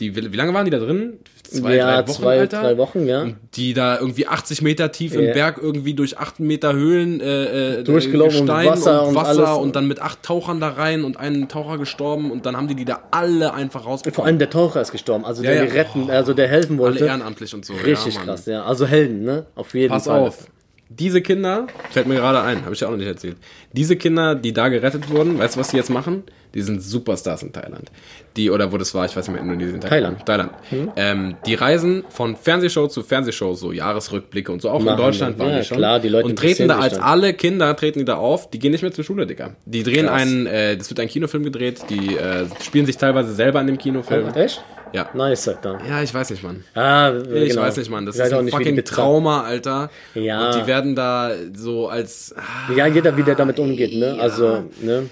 die, 0.00 0.16
wie 0.16 0.36
lange 0.36 0.52
waren 0.54 0.64
die 0.64 0.70
da 0.70 0.78
drin? 0.78 1.18
Zwei, 1.54 1.76
Ja, 1.76 1.86
drei 2.02 2.08
Wochen, 2.08 2.22
zwei, 2.22 2.38
Alter? 2.40 2.62
drei 2.62 2.76
Wochen, 2.78 3.06
ja. 3.06 3.22
Und 3.22 3.36
die 3.54 3.74
da 3.74 3.98
irgendwie 3.98 4.26
80 4.26 4.62
Meter 4.62 4.92
tief 4.92 5.14
im 5.14 5.26
Ja. 5.26 5.32
Berg 5.32 5.58
irgendwie 5.62 5.94
durch 5.94 6.18
8 6.18 6.40
Meter 6.40 6.72
Höhlen 6.72 7.20
äh, 7.20 7.80
äh, 7.80 7.82
Durchgelaufen 7.84 8.40
und 8.42 8.48
Wasser 8.48 9.06
und 9.06 9.14
Wasser 9.14 9.48
alles. 9.48 9.58
und 9.62 9.76
dann 9.76 9.86
mit 9.88 10.00
acht 10.00 10.22
Tauchern 10.22 10.60
da 10.60 10.68
rein 10.70 11.04
und 11.04 11.16
einen 11.16 11.48
Taucher 11.48 11.78
gestorben 11.78 12.30
und 12.30 12.46
dann 12.46 12.56
haben 12.56 12.68
die 12.68 12.74
die 12.74 12.84
da 12.84 13.00
alle 13.10 13.54
einfach 13.54 13.86
rausbekommen. 13.86 14.14
Vor 14.14 14.24
allem 14.26 14.38
der 14.38 14.50
Taucher 14.50 14.80
ist 14.80 14.92
gestorben, 14.92 15.24
also 15.24 15.42
der 15.42 15.54
ja. 15.54 15.64
die 15.66 15.70
retten, 15.76 16.10
also 16.10 16.34
der 16.34 16.48
helfen 16.48 16.76
alle 16.80 16.90
wollte. 16.90 17.06
ehrenamtlich 17.06 17.54
und 17.54 17.64
so. 17.64 17.72
Richtig 17.74 18.14
ja, 18.16 18.22
krass, 18.22 18.46
ja. 18.46 18.64
Also 18.64 18.86
Helden, 18.86 19.24
ne? 19.24 19.46
Auf 19.54 19.74
jeden 19.74 19.88
Pass 19.90 20.04
Fall. 20.04 20.20
auf. 20.20 20.46
Diese 20.90 21.22
Kinder, 21.22 21.66
fällt 21.90 22.06
mir 22.06 22.16
gerade 22.16 22.42
ein, 22.42 22.62
habe 22.64 22.74
ich 22.74 22.80
ja 22.80 22.86
auch 22.88 22.92
noch 22.92 22.98
nicht 22.98 23.06
erzählt. 23.08 23.36
Diese 23.72 23.96
Kinder, 23.96 24.34
die 24.34 24.52
da 24.52 24.68
gerettet 24.68 25.08
wurden, 25.10 25.38
weißt 25.38 25.56
du, 25.56 25.60
was 25.60 25.68
die 25.68 25.76
jetzt 25.76 25.90
machen? 25.90 26.22
Die 26.54 26.62
sind 26.62 26.80
Superstars 26.82 27.42
in 27.42 27.52
Thailand. 27.52 27.90
Die, 28.36 28.48
oder 28.48 28.70
wo 28.70 28.76
das 28.78 28.94
war, 28.94 29.04
ich 29.06 29.16
weiß 29.16 29.26
nicht 29.26 29.34
mehr, 29.34 29.42
Indonesien. 29.42 29.80
Thailand. 29.80 30.24
Thailand. 30.24 30.52
Ähm, 30.94 31.34
die 31.46 31.54
reisen 31.54 32.04
von 32.10 32.36
Fernsehshow 32.36 32.86
zu 32.86 33.02
Fernsehshow, 33.02 33.54
so 33.54 33.72
Jahresrückblicke 33.72 34.52
und 34.52 34.62
so. 34.62 34.70
Auch 34.70 34.78
in 34.78 34.84
Machen 34.84 34.98
Deutschland 34.98 35.34
die. 35.36 35.40
waren 35.40 35.50
Ja, 35.50 35.58
die 35.58 35.64
schon. 35.64 35.78
klar, 35.78 35.98
die 35.98 36.08
Leute 36.10 36.28
und 36.28 36.36
treten 36.38 36.68
da 36.68 36.78
als 36.78 36.94
dann. 36.94 37.02
alle 37.02 37.34
Kinder, 37.34 37.74
treten 37.74 37.98
die 38.00 38.04
da 38.04 38.16
auf, 38.16 38.50
die 38.50 38.60
gehen 38.60 38.70
nicht 38.70 38.82
mehr 38.82 38.92
zur 38.92 39.02
Schule, 39.02 39.26
Digga. 39.26 39.56
Die 39.64 39.82
drehen 39.82 40.06
Krass. 40.06 40.22
einen, 40.22 40.46
äh, 40.46 40.76
das 40.76 40.90
wird 40.90 41.00
ein 41.00 41.08
Kinofilm 41.08 41.42
gedreht, 41.42 41.86
die 41.90 42.16
äh, 42.16 42.44
spielen 42.62 42.86
sich 42.86 42.98
teilweise 42.98 43.32
selber 43.34 43.60
in 43.60 43.66
dem 43.66 43.78
Kinofilm. 43.78 44.28
Echt? 44.34 44.62
Ja. 44.94 45.10
Nice, 45.12 45.48
Alter. 45.48 45.78
Ja, 45.88 46.02
ich 46.02 46.14
weiß 46.14 46.30
nicht, 46.30 46.42
Mann. 46.42 46.64
Ah, 46.74 47.12
Ich 47.32 47.48
genau. 47.50 47.62
weiß 47.62 47.76
nicht, 47.76 47.90
Mann. 47.90 48.06
Das 48.06 48.16
Ich 48.16 48.22
ist 48.24 48.32
ein 48.32 48.48
fucking. 48.48 48.82
Trauma, 48.84 49.42
Alter. 49.42 49.90
Ja. 50.14 50.46
Und 50.50 50.62
die 50.62 50.66
werden 50.66 50.94
da 50.94 51.32
so 51.54 51.88
als. 51.88 52.34
ah, 52.36 52.72
Ja, 52.74 52.86
jeder, 52.86 53.16
wie 53.16 53.22
der 53.24 53.34
damit 53.34 53.58
umgeht, 53.58 53.94
ne? 53.94 54.16
Also, 54.20 54.64
ne? 54.80 55.10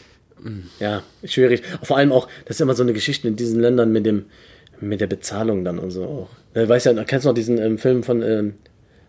Ja, 0.81 1.03
schwierig. 1.25 1.63
Vor 1.83 1.97
allem 1.99 2.11
auch, 2.13 2.29
das 2.47 2.57
ist 2.57 2.61
immer 2.61 2.75
so 2.75 2.83
eine 2.83 2.93
Geschichte 2.93 3.29
in 3.29 3.37
diesen 3.37 3.61
Ländern 3.61 3.93
mit 3.93 4.07
dem, 4.07 4.27
mit 4.81 5.01
der 5.01 5.07
Bezahlung 5.07 5.65
dann 5.65 5.79
und 5.79 5.91
so 5.93 6.05
auch. 6.05 6.29
Ne, 6.55 6.69
weißt 6.69 6.87
ja, 6.87 7.05
kennst 7.05 7.25
du 7.25 7.29
noch 7.29 7.35
diesen 7.35 7.59
ähm, 7.59 7.79
Film 7.79 8.03
von 8.03 8.23
ähm, 8.23 8.55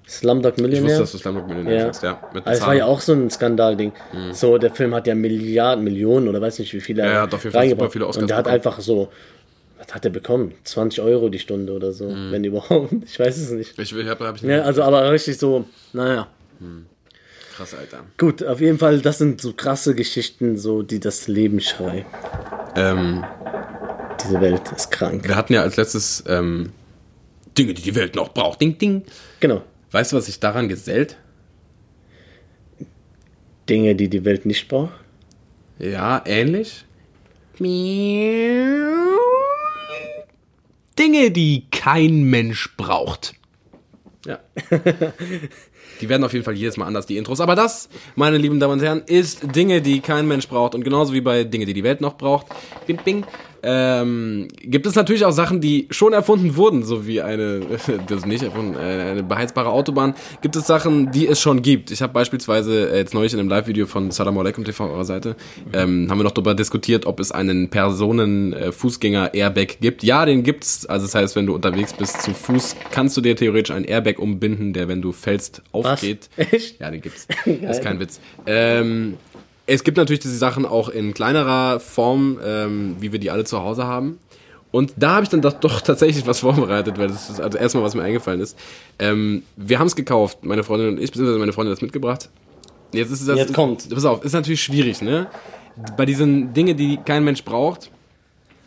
Slumdog 0.07 0.53
Ich 0.57 0.62
Millionär? 0.62 0.83
wusste, 0.91 0.99
dass 1.01 1.12
du 1.13 1.17
Slumdog 1.17 1.47
Millionär 1.47 1.75
ja. 1.79 1.88
hast, 1.88 2.03
ja. 2.03 2.19
Mit 2.33 2.45
also, 2.45 2.62
es 2.62 2.67
war 2.67 2.75
ja 2.75 2.86
auch 2.86 2.99
so 3.01 3.13
ein 3.13 3.29
Skandalding. 3.31 3.93
So, 4.31 4.57
der 4.59 4.71
Film 4.71 4.93
hat 4.93 5.07
ja 5.07 5.15
Milliarden, 5.15 5.83
Millionen 5.83 6.27
oder 6.27 6.39
weiß 6.39 6.59
nicht 6.59 6.73
wie 6.73 6.81
viele 6.81 7.01
Ja, 7.03 7.09
er 7.09 7.21
hat 7.23 7.33
auf 7.33 7.43
jeden 7.43 7.53
Fall 7.53 7.69
super 7.69 7.89
viele 7.89 8.05
Oscars 8.05 8.21
Und 8.23 8.29
der 8.29 8.38
hat 8.38 8.43
bekommen. 8.45 8.55
einfach 8.55 8.79
so, 8.79 9.09
hat 9.93 10.06
er 10.06 10.12
bekommen? 10.12 10.53
20 10.63 11.01
Euro 11.03 11.29
die 11.29 11.39
Stunde 11.39 11.71
oder 11.73 11.91
so, 11.93 12.10
Mhm. 12.10 12.32
wenn 12.32 12.43
überhaupt. 12.43 12.91
Ich 13.06 13.19
weiß 13.19 13.38
es 13.38 13.51
nicht. 13.51 13.77
Ich 13.79 13.93
will, 13.93 14.10
hab, 14.10 14.19
hab 14.19 14.36
ich 14.36 14.41
nicht. 14.43 14.51
Ja, 14.51 14.62
also 14.63 14.84
aber 14.84 15.12
richtig 15.12 15.38
so, 15.38 15.65
naja. 15.93 16.27
Krass, 17.56 17.73
Alter. 17.75 17.99
Gut, 18.17 18.43
auf 18.43 18.60
jeden 18.62 18.79
Fall, 18.79 18.99
das 19.01 19.17
sind 19.19 19.39
so 19.41 19.53
krasse 19.53 19.93
Geschichten, 19.95 20.58
so 20.58 20.82
die 20.82 20.99
das 20.99 21.27
Leben 21.27 21.60
schreien. 21.60 22.06
Ähm, 22.75 23.23
Diese 24.23 24.41
Welt 24.41 24.62
ist 24.75 24.89
krank. 24.91 25.27
wir 25.27 25.36
hatten 25.36 25.53
ja 25.53 25.62
als 25.62 25.75
letztes 25.77 26.23
ähm, 26.27 26.71
Dinge, 27.58 27.73
die 27.75 27.82
die 27.84 27.93
Welt 27.95 28.15
noch 28.15 28.34
braucht. 28.34 28.62
Ding, 28.62 28.77
ding. 28.79 29.03
Genau. 29.39 29.62
Weißt 29.91 30.12
du, 30.12 30.15
was 30.17 30.25
sich 30.25 30.39
daran 30.39 30.67
gesellt? 30.69 31.17
Dinge, 33.69 33.93
die 33.95 34.10
die 34.10 34.25
Welt 34.25 34.45
nicht 34.47 34.67
braucht. 34.67 34.93
Ja, 35.77 36.23
ähnlich. 36.25 36.86
Dinge, 40.95 41.32
die 41.32 41.67
kein 41.71 42.23
Mensch 42.23 42.75
braucht. 42.77 43.34
Ja. 44.25 44.39
die 46.01 46.10
werden 46.10 46.23
auf 46.23 46.34
jeden 46.34 46.45
Fall 46.45 46.53
jedes 46.53 46.77
Mal 46.77 46.86
anders, 46.86 47.06
die 47.06 47.17
Intros. 47.17 47.41
Aber 47.41 47.56
das, 47.56 47.89
meine 48.15 48.38
lieben 48.38 48.60
Damen 48.60 48.73
und 48.73 48.82
Herren, 48.82 49.03
ist 49.06 49.56
Dinge, 49.56 49.82
die 49.82 49.99
kein 49.99 50.27
Mensch 50.27 50.47
braucht. 50.47 50.75
Und 50.75 50.84
genauso 50.84 51.13
wie 51.13 51.21
bei 51.21 51.43
Dinge, 51.43 51.65
die 51.65 51.73
die 51.73 51.84
Welt 51.84 51.99
noch 51.99 52.17
braucht, 52.17 52.47
bing, 52.88 52.99
bing, 53.03 53.25
ähm, 53.63 54.49
gibt 54.62 54.86
es 54.86 54.95
natürlich 54.95 55.23
auch 55.23 55.32
Sachen, 55.32 55.62
die 55.62 55.88
schon 55.89 56.12
erfunden 56.12 56.58
wurden, 56.58 56.84
so 56.84 57.08
wie 57.08 57.21
eine, 57.21 57.62
das 58.08 58.26
nicht 58.26 58.43
erfunden, 58.43 58.76
eine, 58.76 59.04
eine 59.04 59.23
beheizbare 59.23 59.69
Autobahn. 59.69 60.15
Gibt 60.41 60.58
es 60.58 60.67
Sachen, 60.67 61.12
die 61.12 61.28
es 61.28 61.39
schon 61.39 61.62
gibt. 61.62 61.89
Ich 61.89 62.02
habe 62.02 62.12
beispielsweise 62.12 62.91
äh, 62.91 62.97
jetzt 62.97 63.13
neulich 63.13 63.34
in 63.34 63.39
einem 63.39 63.49
Live-Video 63.49 63.86
von 63.86 64.12
Salam 64.12 64.38
Alaikum 64.38 64.65
TV 64.65 64.89
eurer 64.89 65.06
Seite, 65.06 65.38
ähm, 65.71 66.08
haben 66.10 66.19
wir 66.19 66.23
noch 66.23 66.32
darüber 66.32 66.56
diskutiert, 66.56 67.06
ob 67.06 67.21
es 67.21 67.32
einen 67.32 67.69
Personen-Fußgänger-Airbag 67.69 69.78
gibt. 69.80 70.04
Ja, 70.04 70.26
den 70.26 70.43
gibt's. 70.43 70.86
Also 70.86 71.06
das 71.06 71.15
heißt, 71.15 71.38
wenn 71.38 71.45
du 71.45 71.56
unterwegs 71.56 71.93
bist 71.93 72.21
zu 72.21 72.34
Fuß, 72.34 72.76
kannst 72.91 73.15
du 73.15 73.21
dir 73.21 73.36
theoretisch 73.36 73.73
einen 73.73 73.86
Airbag 73.86 74.19
umbinden, 74.19 74.73
der, 74.73 74.89
wenn 74.89 75.02
du 75.02 75.13
fällst, 75.13 75.62
aufgeht. 75.71 76.30
Echt? 76.36 76.80
Ja, 76.80 76.91
den 76.91 77.02
gibt's. 77.02 77.28
Das 77.63 77.78
ist 77.78 77.84
kein 77.84 77.99
Witz. 77.99 78.19
Ähm, 78.45 79.15
es 79.65 79.84
gibt 79.84 79.97
natürlich 79.97 80.19
diese 80.19 80.38
Sachen 80.38 80.65
auch 80.65 80.89
in 80.89 81.13
kleinerer 81.13 81.80
Form, 81.80 82.39
ähm, 82.43 82.97
wie 82.99 83.12
wir 83.12 83.19
die 83.19 83.32
alle 83.32 83.45
zu 83.45 83.60
Hause 83.60 83.86
haben. 83.86 84.19
Und 84.71 84.93
da 84.97 85.12
habe 85.15 85.23
ich 85.23 85.30
dann 85.30 85.41
doch, 85.41 85.54
doch 85.54 85.82
tatsächlich 85.82 86.26
was 86.26 86.39
vorbereitet, 86.41 86.97
weil 86.97 87.08
das 87.08 87.30
ist 87.30 87.39
also 87.39 87.58
erstmal, 87.58 87.84
was 87.84 87.95
mir 87.95 88.04
eingefallen 88.04 88.41
ist. 88.41 88.58
Ähm, 88.99 89.43
wir 89.56 89.80
haben 89.80 89.88
es 89.88 89.95
gekauft, 89.95 90.39
meine 90.43 90.63
Freundin 90.63 90.89
und 90.89 90.97
ich, 90.99 91.12
beziehungsweise 91.12 91.39
meine 91.39 91.54
Freundin 91.54 91.71
hat 91.71 91.78
es 91.78 91.82
mitgebracht. 91.82 92.30
Jetzt 92.91 93.12
ist 93.12 93.21
es 93.21 93.28
das. 93.28 93.38
Jetzt 93.38 93.54
kommt. 93.54 93.89
Pass 93.89 94.06
auf, 94.06 94.23
ist 94.23 94.34
natürlich 94.34 94.62
schwierig, 94.63 95.02
ne? 95.02 95.28
Bei 95.97 96.06
diesen 96.06 96.54
Dingen, 96.54 96.78
die 96.78 96.97
kein 96.97 97.23
Mensch 97.23 97.43
braucht. 97.43 97.89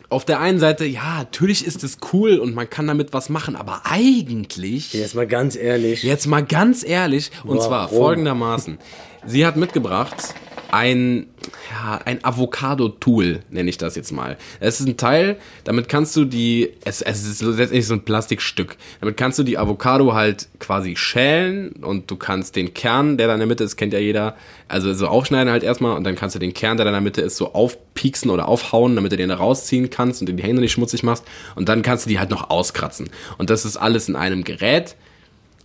Auf 0.09 0.23
der 0.23 0.39
einen 0.39 0.59
Seite, 0.59 0.85
ja, 0.85 1.17
natürlich 1.17 1.65
ist 1.65 1.83
es 1.83 1.97
cool 2.13 2.37
und 2.37 2.55
man 2.55 2.69
kann 2.69 2.87
damit 2.87 3.11
was 3.11 3.27
machen, 3.27 3.57
aber 3.57 3.81
eigentlich. 3.83 4.93
Jetzt 4.93 5.15
mal 5.15 5.27
ganz 5.27 5.57
ehrlich. 5.57 6.03
Jetzt 6.03 6.27
mal 6.27 6.45
ganz 6.45 6.85
ehrlich, 6.85 7.31
und 7.43 7.61
zwar 7.61 7.91
Warum? 7.91 7.97
folgendermaßen. 7.97 8.77
Sie 9.25 9.45
hat 9.45 9.57
mitgebracht 9.57 10.33
ein, 10.71 11.27
ja, 11.71 11.99
ein 12.05 12.23
Avocado-Tool, 12.23 13.41
nenne 13.49 13.69
ich 13.69 13.77
das 13.77 13.95
jetzt 13.95 14.11
mal. 14.11 14.37
Es 14.59 14.79
ist 14.79 14.87
ein 14.87 14.97
Teil, 14.97 15.37
damit 15.63 15.89
kannst 15.89 16.15
du 16.15 16.25
die, 16.25 16.73
es, 16.83 17.01
es 17.01 17.25
ist 17.25 17.41
letztendlich 17.41 17.87
so 17.87 17.93
ein 17.93 18.03
Plastikstück. 18.03 18.77
Damit 18.99 19.17
kannst 19.17 19.39
du 19.39 19.43
die 19.43 19.57
Avocado 19.57 20.13
halt 20.13 20.47
quasi 20.59 20.95
schälen 20.95 21.71
und 21.83 22.09
du 22.11 22.15
kannst 22.15 22.55
den 22.55 22.73
Kern, 22.73 23.17
der 23.17 23.27
da 23.27 23.33
in 23.33 23.39
der 23.39 23.47
Mitte 23.47 23.63
ist, 23.63 23.77
kennt 23.77 23.93
ja 23.93 23.99
jeder, 23.99 24.35
also 24.67 24.93
so 24.93 25.07
aufschneiden 25.07 25.51
halt 25.51 25.63
erstmal 25.63 25.95
und 25.95 26.03
dann 26.03 26.15
kannst 26.15 26.35
du 26.35 26.39
den 26.39 26.53
Kern, 26.53 26.77
der 26.77 26.85
da 26.85 26.91
in 26.91 26.95
der 26.95 27.01
Mitte 27.01 27.21
ist, 27.21 27.37
so 27.37 27.53
aufpieksen 27.53 28.31
oder 28.31 28.47
aufhauen, 28.47 28.95
damit 28.95 29.11
du 29.11 29.17
den 29.17 29.31
rausziehen 29.31 29.89
kannst 29.89 30.21
und 30.21 30.27
dir 30.27 30.33
die 30.33 30.43
Hände 30.43 30.61
nicht 30.61 30.73
schmutzig 30.73 31.03
machst 31.03 31.23
und 31.55 31.69
dann 31.69 31.81
kannst 31.81 32.05
du 32.05 32.09
die 32.09 32.19
halt 32.19 32.29
noch 32.29 32.49
auskratzen. 32.49 33.09
Und 33.37 33.49
das 33.49 33.65
ist 33.65 33.77
alles 33.77 34.09
in 34.09 34.15
einem 34.15 34.43
Gerät 34.43 34.95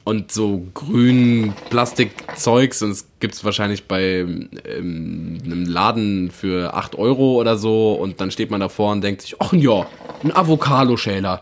und 0.04 0.32
so 0.32 0.66
grün 0.74 1.54
Plastikzeugs 1.70 2.82
und 2.82 2.90
es 2.90 3.06
gibt's 3.20 3.44
wahrscheinlich 3.44 3.84
bei 3.86 4.20
ähm, 4.64 5.38
einem 5.44 5.64
Laden 5.64 6.30
für 6.30 6.74
8 6.74 6.96
Euro 6.96 7.40
oder 7.40 7.56
so 7.56 7.92
und 7.94 8.20
dann 8.20 8.30
steht 8.30 8.50
man 8.50 8.60
davor 8.60 8.92
und 8.92 9.02
denkt 9.02 9.22
sich, 9.22 9.36
ach 9.38 9.52
ja, 9.52 9.86
ein 10.22 10.34
Avocado-Schäler, 10.34 11.40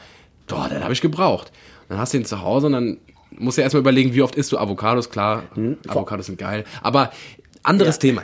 Boah, 0.50 0.68
den 0.68 0.82
habe 0.82 0.92
ich 0.92 1.00
gebraucht. 1.00 1.52
Dann 1.88 1.98
hast 1.98 2.12
du 2.12 2.18
ihn 2.18 2.24
zu 2.24 2.42
Hause 2.42 2.66
und 2.66 2.72
dann 2.72 2.98
musst 3.30 3.56
du 3.56 3.62
erstmal 3.62 3.80
überlegen, 3.80 4.14
wie 4.14 4.22
oft 4.22 4.34
isst 4.34 4.50
du 4.52 4.58
Avocados, 4.58 5.10
klar, 5.10 5.44
Avocados 5.88 6.26
sind 6.26 6.38
geil, 6.38 6.64
aber 6.82 7.12
anderes 7.62 7.98
Thema. 7.98 8.22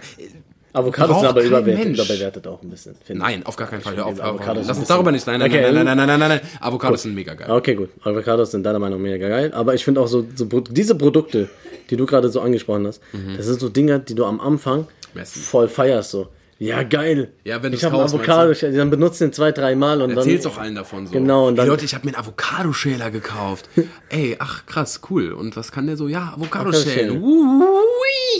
Avocados 0.77 1.21
sind 1.21 1.29
aber 1.29 1.43
überbewertet, 1.43 1.95
überbewertet 1.95 2.47
auch 2.47 2.63
ein 2.63 2.69
bisschen. 2.71 2.95
Nein, 3.09 3.45
auf 3.47 3.57
gar 3.57 3.67
keinen 3.69 3.81
Fall. 3.81 3.97
Hör 3.97 4.07
auf. 4.07 4.21
Avocados 4.21 4.67
Lass 4.67 4.79
uns 4.79 4.89
darüber 4.89 5.11
nicht. 5.13 5.27
Nein, 5.27 5.41
nein, 5.41 5.51
Okay, 5.51 5.63
nein, 5.73 5.85
nein, 5.85 5.97
nein, 5.97 6.07
nein, 6.07 6.19
nein, 6.21 6.29
nein. 6.29 6.41
Avocados 6.61 7.03
sind 7.03 7.15
mega 7.15 7.35
geil. 7.35 7.51
Okay, 7.51 7.75
gut. 7.75 7.91
Avocados 8.03 8.51
sind 8.51 8.63
deiner 8.65 8.79
Meinung 8.79 9.01
nach 9.03 9.09
mega 9.11 9.29
geil. 9.29 9.53
Aber 9.55 9.75
ich 9.75 9.85
finde 9.85 10.01
auch 10.03 10.07
so, 10.09 10.27
so 10.35 10.45
diese 10.45 10.95
Produkte, 10.95 11.49
die 11.91 11.97
du 11.97 12.05
gerade 12.05 12.29
so 12.29 12.41
angesprochen 12.41 12.87
hast, 12.87 13.01
das 13.37 13.47
sind 13.47 13.59
so 13.61 13.69
Dinge, 13.69 14.01
die 14.01 14.15
du 14.15 14.25
am 14.27 14.41
Anfang 14.41 14.87
Messen. 15.15 15.41
voll 15.43 15.69
feierst. 15.69 16.11
So. 16.11 16.29
Ja, 16.59 16.83
geil. 16.83 17.33
Ja, 17.45 17.63
wenn 17.63 17.73
ich 17.75 17.85
habe 17.85 17.97
Avocado, 17.99 18.53
dann 18.55 18.89
benutzt 18.91 19.21
den 19.21 19.33
zwei, 19.33 19.53
drei 19.53 19.75
Mal 19.75 20.01
und 20.01 20.11
Erzähl's 20.17 20.43
dann. 20.43 20.53
doch 20.53 20.59
allen 20.59 20.75
davon 20.75 21.07
so. 21.07 21.13
Genau, 21.13 21.49
und 21.49 21.57
dann- 21.57 21.69
Leute, 21.69 21.85
ich 21.85 21.95
habe 21.95 22.07
mir 22.07 22.15
einen 22.17 22.23
Avocado-Schäler 22.25 23.11
gekauft. 23.11 23.69
Ey, 24.09 24.37
ach 24.39 24.65
krass, 24.67 25.01
cool. 25.11 25.33
Und 25.33 25.55
was 25.57 25.71
kann 25.73 25.87
der 25.87 25.97
so? 25.99 26.09
Ja, 26.09 26.33
Avocado 26.35 26.71
Avocado-Schälen. 26.71 27.23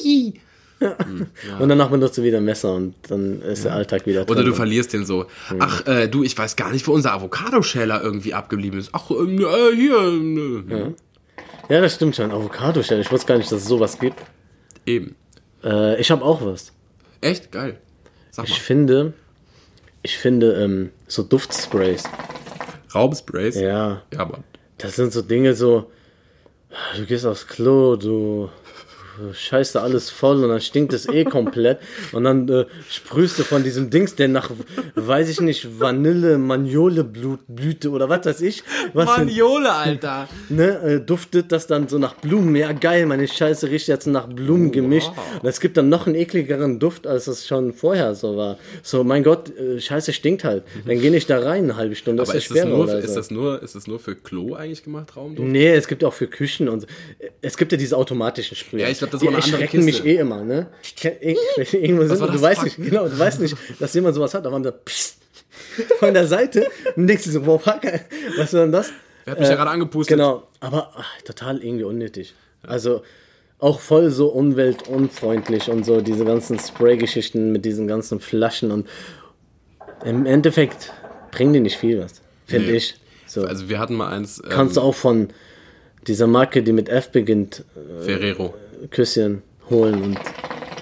schälen. 0.03 0.35
Hm. 0.79 1.27
Und 1.59 1.69
danach 1.71 1.89
benutzt 1.89 2.19
du 2.19 2.23
wieder 2.23 2.37
ein 2.37 2.45
Messer 2.45 2.75
und 2.75 2.95
dann 3.09 3.41
ist 3.43 3.65
der 3.65 3.73
Alltag 3.75 4.07
wieder 4.07 4.23
Oder 4.29 4.43
du 4.43 4.49
drin. 4.49 4.55
verlierst 4.55 4.93
den 4.93 5.07
so. 5.07 5.25
Ach, 5.59 5.87
äh, 5.87 6.07
du, 6.07 6.23
ich 6.23 6.37
weiß 6.37 6.55
gar 6.57 6.71
nicht, 6.71 6.87
wo 6.87 6.93
unser 6.93 7.15
Avocadoschäler 7.15 8.03
irgendwie 8.03 8.35
abgeblieben 8.35 8.79
ist. 8.79 8.91
Ach, 8.93 9.11
äh, 9.11 9.75
hier. 9.75 9.97
Äh, 9.99 10.93
Ja, 11.73 11.81
das 11.81 11.95
stimmt 11.95 12.15
schon. 12.17 12.31
avocado 12.31 12.81
-Shell. 12.81 13.01
Ich 13.01 13.11
wusste 13.11 13.27
gar 13.27 13.39
nicht, 13.39 13.51
dass 13.51 13.63
es 13.63 13.69
sowas 13.69 13.99
gibt. 13.99 14.19
Eben. 14.85 15.17
Äh, 15.65 15.99
ich 16.01 16.11
habe 16.11 16.23
auch 16.25 16.45
was. 16.45 16.73
Echt 17.23 17.51
geil. 17.53 17.79
Sag 18.31 18.45
Ich 18.45 18.51
mal. 18.53 18.57
finde, 18.61 19.13
ich 20.03 20.19
finde 20.19 20.53
ähm, 20.63 20.91
so 21.09 21.23
Duftsprays. 21.23 22.05
Raubsprays? 22.95 23.57
Ja, 23.57 24.03
Ja, 24.13 24.19
aber. 24.21 24.41
das 24.79 24.97
sind 24.97 25.13
so 25.13 25.23
Dinge 25.23 25.55
so, 25.55 25.91
du 26.97 27.07
gehst 27.07 27.25
aufs 27.27 27.47
Klo, 27.47 27.97
du 27.97 28.49
scheißt 29.33 29.75
da 29.75 29.83
alles 29.83 30.11
voll 30.11 30.43
und 30.43 30.49
dann 30.49 30.61
stinkt 30.61 30.93
es 30.93 31.09
eh 31.09 31.25
komplett 31.25 31.79
und 32.13 32.25
dann 32.25 32.49
äh, 32.49 32.65
sprühst 32.89 33.39
du 33.39 33.43
von 33.43 33.63
diesem 33.63 33.91
Dings, 33.91 34.15
der 34.15 34.29
nach, 34.29 34.51
weiß 34.95 35.29
ich 35.29 35.41
nicht, 35.41 35.79
Vanille, 35.79 36.39
Maniole, 36.39 37.05
Blut, 37.05 37.41
Blüte 37.47 37.91
oder 37.91 38.09
was 38.09 38.25
weiß 38.25 38.41
ich, 38.41 38.65
was 38.95 39.07
Maniole, 39.07 39.73
Alter. 39.73 40.29
ne, 40.49 40.79
äh, 40.81 41.01
duftet 41.01 41.53
das 41.53 41.67
dann 41.67 41.89
so 41.89 41.99
nach 41.99 42.15
Blumen. 42.15 42.57
Ja, 42.57 42.73
geil, 42.73 43.07
meine 43.07 43.29
Scheiße 43.29 43.71
riecht 43.71 43.89
jetzt 43.89 44.07
nach 44.07 44.27
Blumen 44.27 44.73
gemischt. 44.73 45.11
Und 45.43 45.49
es 45.49 45.61
gibt 45.61 45.77
dann 45.77 45.89
noch 45.89 46.07
einen 46.07 46.15
ekligeren 46.15 46.79
Duft, 46.79 47.07
als 47.07 47.27
es 47.27 47.47
schon 47.47 47.73
vorher 47.73 48.15
so 48.15 48.37
war. 48.37 48.59
So, 48.83 49.05
mein 49.05 49.23
Gott, 49.23 49.57
äh, 49.57 49.81
Scheiße 49.81 50.13
stinkt 50.13 50.45
halt. 50.45 50.65
Dann 50.87 51.01
geh 51.01 51.11
nicht 51.11 51.29
da 51.29 51.39
rein 51.39 51.65
eine 51.65 51.77
halbe 51.77 51.95
Stunde. 51.95 52.23
Aber 52.23 52.35
ist 52.35 52.51
ist 52.51 52.57
das, 52.57 52.69
nur, 52.69 52.79
oder 52.79 52.99
ist, 52.99 53.15
das 53.15 53.31
nur, 53.31 53.63
ist 53.63 53.75
das 53.75 53.87
nur 53.87 53.99
für 53.99 54.15
Klo 54.15 54.55
eigentlich 54.55 54.85
gemacht, 54.85 55.17
Raumduft? 55.17 55.49
Nee, 55.49 55.73
es 55.73 55.89
gibt 55.89 56.05
auch 56.05 56.13
für 56.13 56.27
Küchen 56.27 56.69
und 56.69 56.81
so. 56.81 56.87
Es 57.43 57.57
gibt 57.57 57.73
ja 57.73 57.79
diese 57.79 57.97
automatischen 57.97 58.57
Sprüher. 58.57 58.83
Ja, 58.83 58.89
ich 59.07 59.11
glaub, 59.11 59.21
das 59.21 59.23
aber 59.23 59.31
eine 59.31 59.37
andere 59.45 59.63
erschrecken 59.63 59.85
mich 59.85 59.95
Kiste. 59.97 60.09
eh 60.09 60.17
immer, 60.17 60.45
ne? 60.45 60.67
Irgendwo 61.73 62.07
sind, 62.07 62.21
war 62.21 62.31
du 62.31 62.41
weißt 62.41 62.65
nicht, 62.65 62.77
genau, 62.77 63.09
du 63.09 63.19
weißt 63.19 63.41
nicht, 63.41 63.57
dass 63.79 63.95
jemand 63.95 64.15
sowas 64.15 64.35
hat, 64.35 64.47
aber 64.47 64.61
dann 64.61 64.75
psst, 64.85 65.19
von 65.99 66.13
der 66.15 66.27
Seite 66.27 66.67
und 66.97 67.07
denkst 67.07 67.25
du 67.25 67.31
so, 67.31 67.41
boah, 67.43 67.59
fuck, 67.61 67.81
was 68.39 68.53
war 68.53 68.63
denn 68.63 68.73
das? 68.73 68.91
Er 69.25 69.33
hat 69.33 69.41
mich 69.41 69.49
ja 69.49 69.55
gerade 69.57 69.71
angepustet. 69.71 70.17
Genau, 70.17 70.45
aber 70.61 70.93
ach, 70.97 71.21
total 71.23 71.63
irgendwie 71.63 71.85
unnötig. 71.85 72.35
Also 72.63 73.03
auch 73.59 73.81
voll 73.81 74.11
so 74.11 74.29
umweltunfreundlich 74.29 75.71
und 75.71 75.85
so 75.85 76.01
diese 76.01 76.25
ganzen 76.25 76.59
Spray-Geschichten 76.59 77.53
mit 77.53 77.65
diesen 77.65 77.87
ganzen 77.89 78.21
Flaschen 78.21 78.71
und 78.71 78.87
im 80.05 80.27
Endeffekt 80.27 80.93
bringen 81.33 81.53
die 81.55 81.61
nicht 81.61 81.77
viel 81.79 82.01
was, 82.01 82.21
finde 82.47 82.71
Nee. 82.71 82.77
ich. 82.77 82.97
So. 83.27 83.45
Also 83.45 83.69
wir 83.69 83.79
hatten 83.79 83.95
mal 83.95 84.09
eins. 84.13 84.41
Ähm, 84.45 84.51
Kannst 84.51 84.77
du 84.77 84.81
auch 84.83 84.95
von 84.95 85.29
dieser 86.07 86.27
Marke, 86.27 86.63
die 86.63 86.73
mit 86.73 86.89
F 86.89 87.11
beginnt, 87.11 87.65
Ferrero. 88.05 88.55
Küsschen 88.91 89.43
holen 89.71 90.03
und 90.03 90.19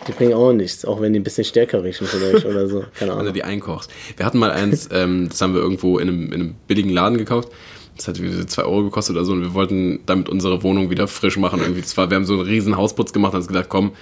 die 0.06 0.12
bringen 0.12 0.34
auch 0.34 0.52
nichts, 0.52 0.84
auch 0.84 1.00
wenn 1.00 1.12
die 1.12 1.20
ein 1.20 1.24
bisschen 1.24 1.44
stärker 1.44 1.82
riechen 1.82 2.06
vielleicht 2.06 2.44
oder 2.44 2.68
so. 2.68 2.80
Keine 2.94 3.00
wenn 3.00 3.08
du 3.08 3.14
Ahnung. 3.14 3.34
die 3.34 3.42
einkochst. 3.42 3.90
Wir 4.16 4.26
hatten 4.26 4.38
mal 4.38 4.50
eins, 4.50 4.88
ähm, 4.92 5.28
das 5.28 5.40
haben 5.40 5.54
wir 5.54 5.60
irgendwo 5.60 5.98
in 5.98 6.08
einem, 6.08 6.26
in 6.26 6.34
einem 6.34 6.54
billigen 6.66 6.90
Laden 6.90 7.18
gekauft. 7.18 7.50
Das 7.96 8.08
hat 8.08 8.18
irgendwie 8.18 8.44
2 8.44 8.62
Euro 8.64 8.84
gekostet 8.84 9.16
oder 9.16 9.24
so 9.24 9.32
und 9.32 9.42
wir 9.42 9.54
wollten 9.54 10.00
damit 10.04 10.28
unsere 10.28 10.62
Wohnung 10.62 10.90
wieder 10.90 11.06
frisch 11.06 11.36
machen. 11.36 11.60
Irgendwie, 11.60 11.80
das 11.80 11.96
war, 11.96 12.10
wir 12.10 12.16
haben 12.16 12.24
so 12.24 12.34
einen 12.34 12.42
riesen 12.42 12.76
Hausputz 12.76 13.12
gemacht 13.12 13.34
und 13.34 13.40
haben 13.40 13.46
gedacht, 13.46 13.68
komm, 13.68 13.92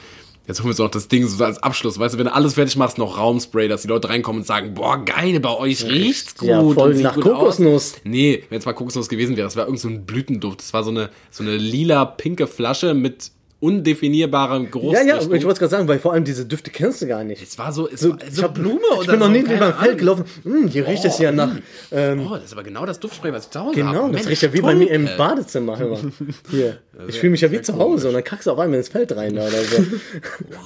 jetzt 0.47 0.61
holen 0.61 0.67
wir 0.67 0.71
uns 0.71 0.79
noch 0.79 0.91
das 0.91 1.09
Ding 1.09 1.27
so 1.27 1.45
als 1.45 1.63
Abschluss. 1.63 1.99
Weißt 1.99 2.15
du, 2.15 2.19
wenn 2.19 2.27
du 2.27 2.35
alles 2.35 2.55
fertig 2.55 2.77
machst, 2.77 2.97
noch 2.97 3.19
Raumspray, 3.19 3.69
dass 3.69 3.83
die 3.83 3.89
Leute 3.89 4.09
reinkommen 4.09 4.41
und 4.43 4.47
sagen, 4.47 4.75
boah, 4.75 5.05
geil, 5.05 5.39
bei 5.41 5.55
euch 5.55 5.85
riecht's 5.85 6.37
gut. 6.37 6.49
Ja, 6.49 6.63
voll 6.63 6.95
nach 6.97 7.15
gut 7.15 7.25
Kokosnuss. 7.25 7.95
Aus. 7.95 8.01
Nee, 8.05 8.45
wenn 8.49 8.59
es 8.59 8.65
mal 8.65 8.73
Kokosnuss 8.73 9.09
gewesen 9.09 9.37
wäre, 9.37 9.47
das 9.47 9.57
war 9.57 9.67
irgend 9.67 9.81
so 9.81 9.89
ein 9.89 10.07
Blütenduft. 10.07 10.61
Das 10.61 10.73
war 10.73 10.85
so 10.85 10.91
eine, 10.91 11.11
so 11.31 11.43
eine 11.43 11.57
lila, 11.57 12.05
pinke 12.07 12.47
Flasche 12.47 12.95
mit 12.95 13.31
undefinierbarem 13.63 14.65
Ja, 14.65 14.71
Geruchsrichtung. 14.71 15.09
ja, 15.31 15.37
ich 15.37 15.45
wollte 15.45 15.59
gerade 15.61 15.71
sagen, 15.71 15.89
weil 15.89 15.99
vor 16.01 16.13
allem 16.13 16.25
diese 16.25 16.45
Düfte 16.45 16.71
kennst 16.71 17.01
du 17.01 17.07
gar 17.07 17.23
nicht. 17.25 17.43
es 17.43 17.57
war 17.59 17.73
so, 17.73 17.89
es 17.89 18.01
So, 18.01 18.11
war 18.11 18.19
ich 18.27 18.35
so 18.35 18.43
hab- 18.43 18.55
Blume 18.55 18.81
oder 18.93 19.01
Ich 19.03 19.07
bin 19.07 19.19
noch 19.21 19.27
so, 19.27 19.33
nie 19.33 19.39
über 19.41 19.67
ein 19.67 19.75
Feld 19.75 19.99
gelaufen. 19.99 20.25
Hm, 20.43 20.69
hier 20.69 20.87
riecht 20.89 21.05
es 21.05 21.19
ja 21.19 21.31
nach. 21.33 21.55
Ähm, 21.91 22.27
Oh, 22.29 22.35
das 22.35 22.45
ist 22.47 22.53
aber 22.53 22.65
genau 22.65 22.85
das 22.87 22.99
Duftspray, 23.01 23.33
was 23.33 23.45
ich 23.45 23.51
zu 23.51 23.61
Hause 23.61 23.75
genau, 23.77 23.89
habe. 23.95 24.01
das 24.13 24.13
Mensch, 24.13 24.27
riecht 24.29 24.43
ja 24.43 24.53
wie 24.53 24.61
bei 24.61 24.75
mir 24.75 24.91
im. 24.91 25.09
Badezimmer. 25.17 25.79
Hör. 25.79 25.99
Hier. 26.51 26.79
Ich 27.09 27.19
fühle 27.21 27.31
mich 27.31 27.41
ja 27.41 27.51
wie 27.53 27.61
zu 27.63 27.77
Hause 27.79 28.09
und 28.09 28.15
dann 28.15 28.25
kackst 28.25 28.47
du 28.47 28.51
auf 28.51 28.59
einmal 28.59 28.79
ins 28.79 28.89
Feld 28.89 29.15
rein 29.17 29.35
da 29.37 29.43
oder 29.43 29.63
so. 29.63 29.85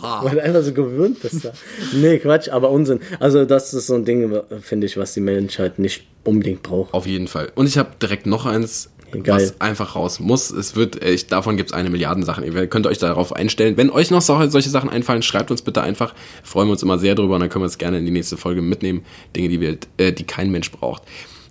Weil 0.22 0.34
du 0.36 0.42
einfach 0.42 0.62
so 0.62 0.72
gewöhnt 0.72 1.20
bist 1.20 1.44
da. 1.44 1.53
Nee, 1.94 2.18
Quatsch, 2.18 2.49
aber 2.49 2.70
Unsinn. 2.70 3.01
Also, 3.20 3.44
das 3.44 3.72
ist 3.74 3.86
so 3.86 3.94
ein 3.94 4.05
Ding, 4.05 4.40
finde 4.61 4.86
ich, 4.86 4.97
was 4.97 5.14
die 5.14 5.20
Menschheit 5.20 5.78
nicht 5.78 6.07
unbedingt 6.24 6.62
braucht. 6.62 6.92
Auf 6.94 7.07
jeden 7.07 7.28
Fall. 7.28 7.53
Und 7.55 7.66
ich 7.66 7.78
habe 7.78 7.90
direkt 8.01 8.26
noch 8.26 8.47
eins, 8.47 8.90
Geil. 9.22 9.36
was 9.36 9.60
einfach 9.60 9.96
raus 9.96 10.20
muss. 10.20 10.50
Es 10.50 10.76
wird, 10.76 11.02
äh, 11.02 11.12
ich, 11.12 11.26
davon 11.26 11.56
gibt 11.56 11.70
es 11.70 11.74
eine 11.74 11.90
Milliarden 11.90 12.24
Sachen. 12.24 12.44
Ihr 12.44 12.66
könnt 12.66 12.86
euch 12.86 12.98
darauf 12.98 13.34
einstellen. 13.34 13.76
Wenn 13.76 13.90
euch 13.90 14.10
noch 14.10 14.22
so, 14.22 14.46
solche 14.48 14.70
Sachen 14.70 14.90
einfallen, 14.90 15.22
schreibt 15.22 15.50
uns 15.50 15.62
bitte 15.62 15.82
einfach. 15.82 16.14
Freuen 16.42 16.68
wir 16.68 16.72
uns 16.72 16.82
immer 16.82 16.98
sehr 16.98 17.14
drüber 17.14 17.34
und 17.34 17.40
dann 17.40 17.50
können 17.50 17.62
wir 17.62 17.68
es 17.68 17.78
gerne 17.78 17.98
in 17.98 18.04
die 18.04 18.12
nächste 18.12 18.36
Folge 18.36 18.62
mitnehmen. 18.62 19.04
Dinge, 19.34 19.48
die, 19.48 19.60
wir, 19.60 19.78
äh, 19.96 20.12
die 20.12 20.24
kein 20.24 20.50
Mensch 20.50 20.70
braucht. 20.70 21.02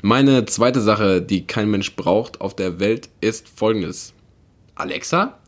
Meine 0.02 0.46
zweite 0.46 0.82
Sache, 0.82 1.22
die 1.22 1.48
kein 1.48 1.70
Mensch 1.70 1.96
braucht 1.96 2.42
auf 2.42 2.56
der 2.56 2.80
Welt, 2.80 3.10
ist 3.22 3.48
folgendes. 3.50 4.14
Alexa? 4.76 5.40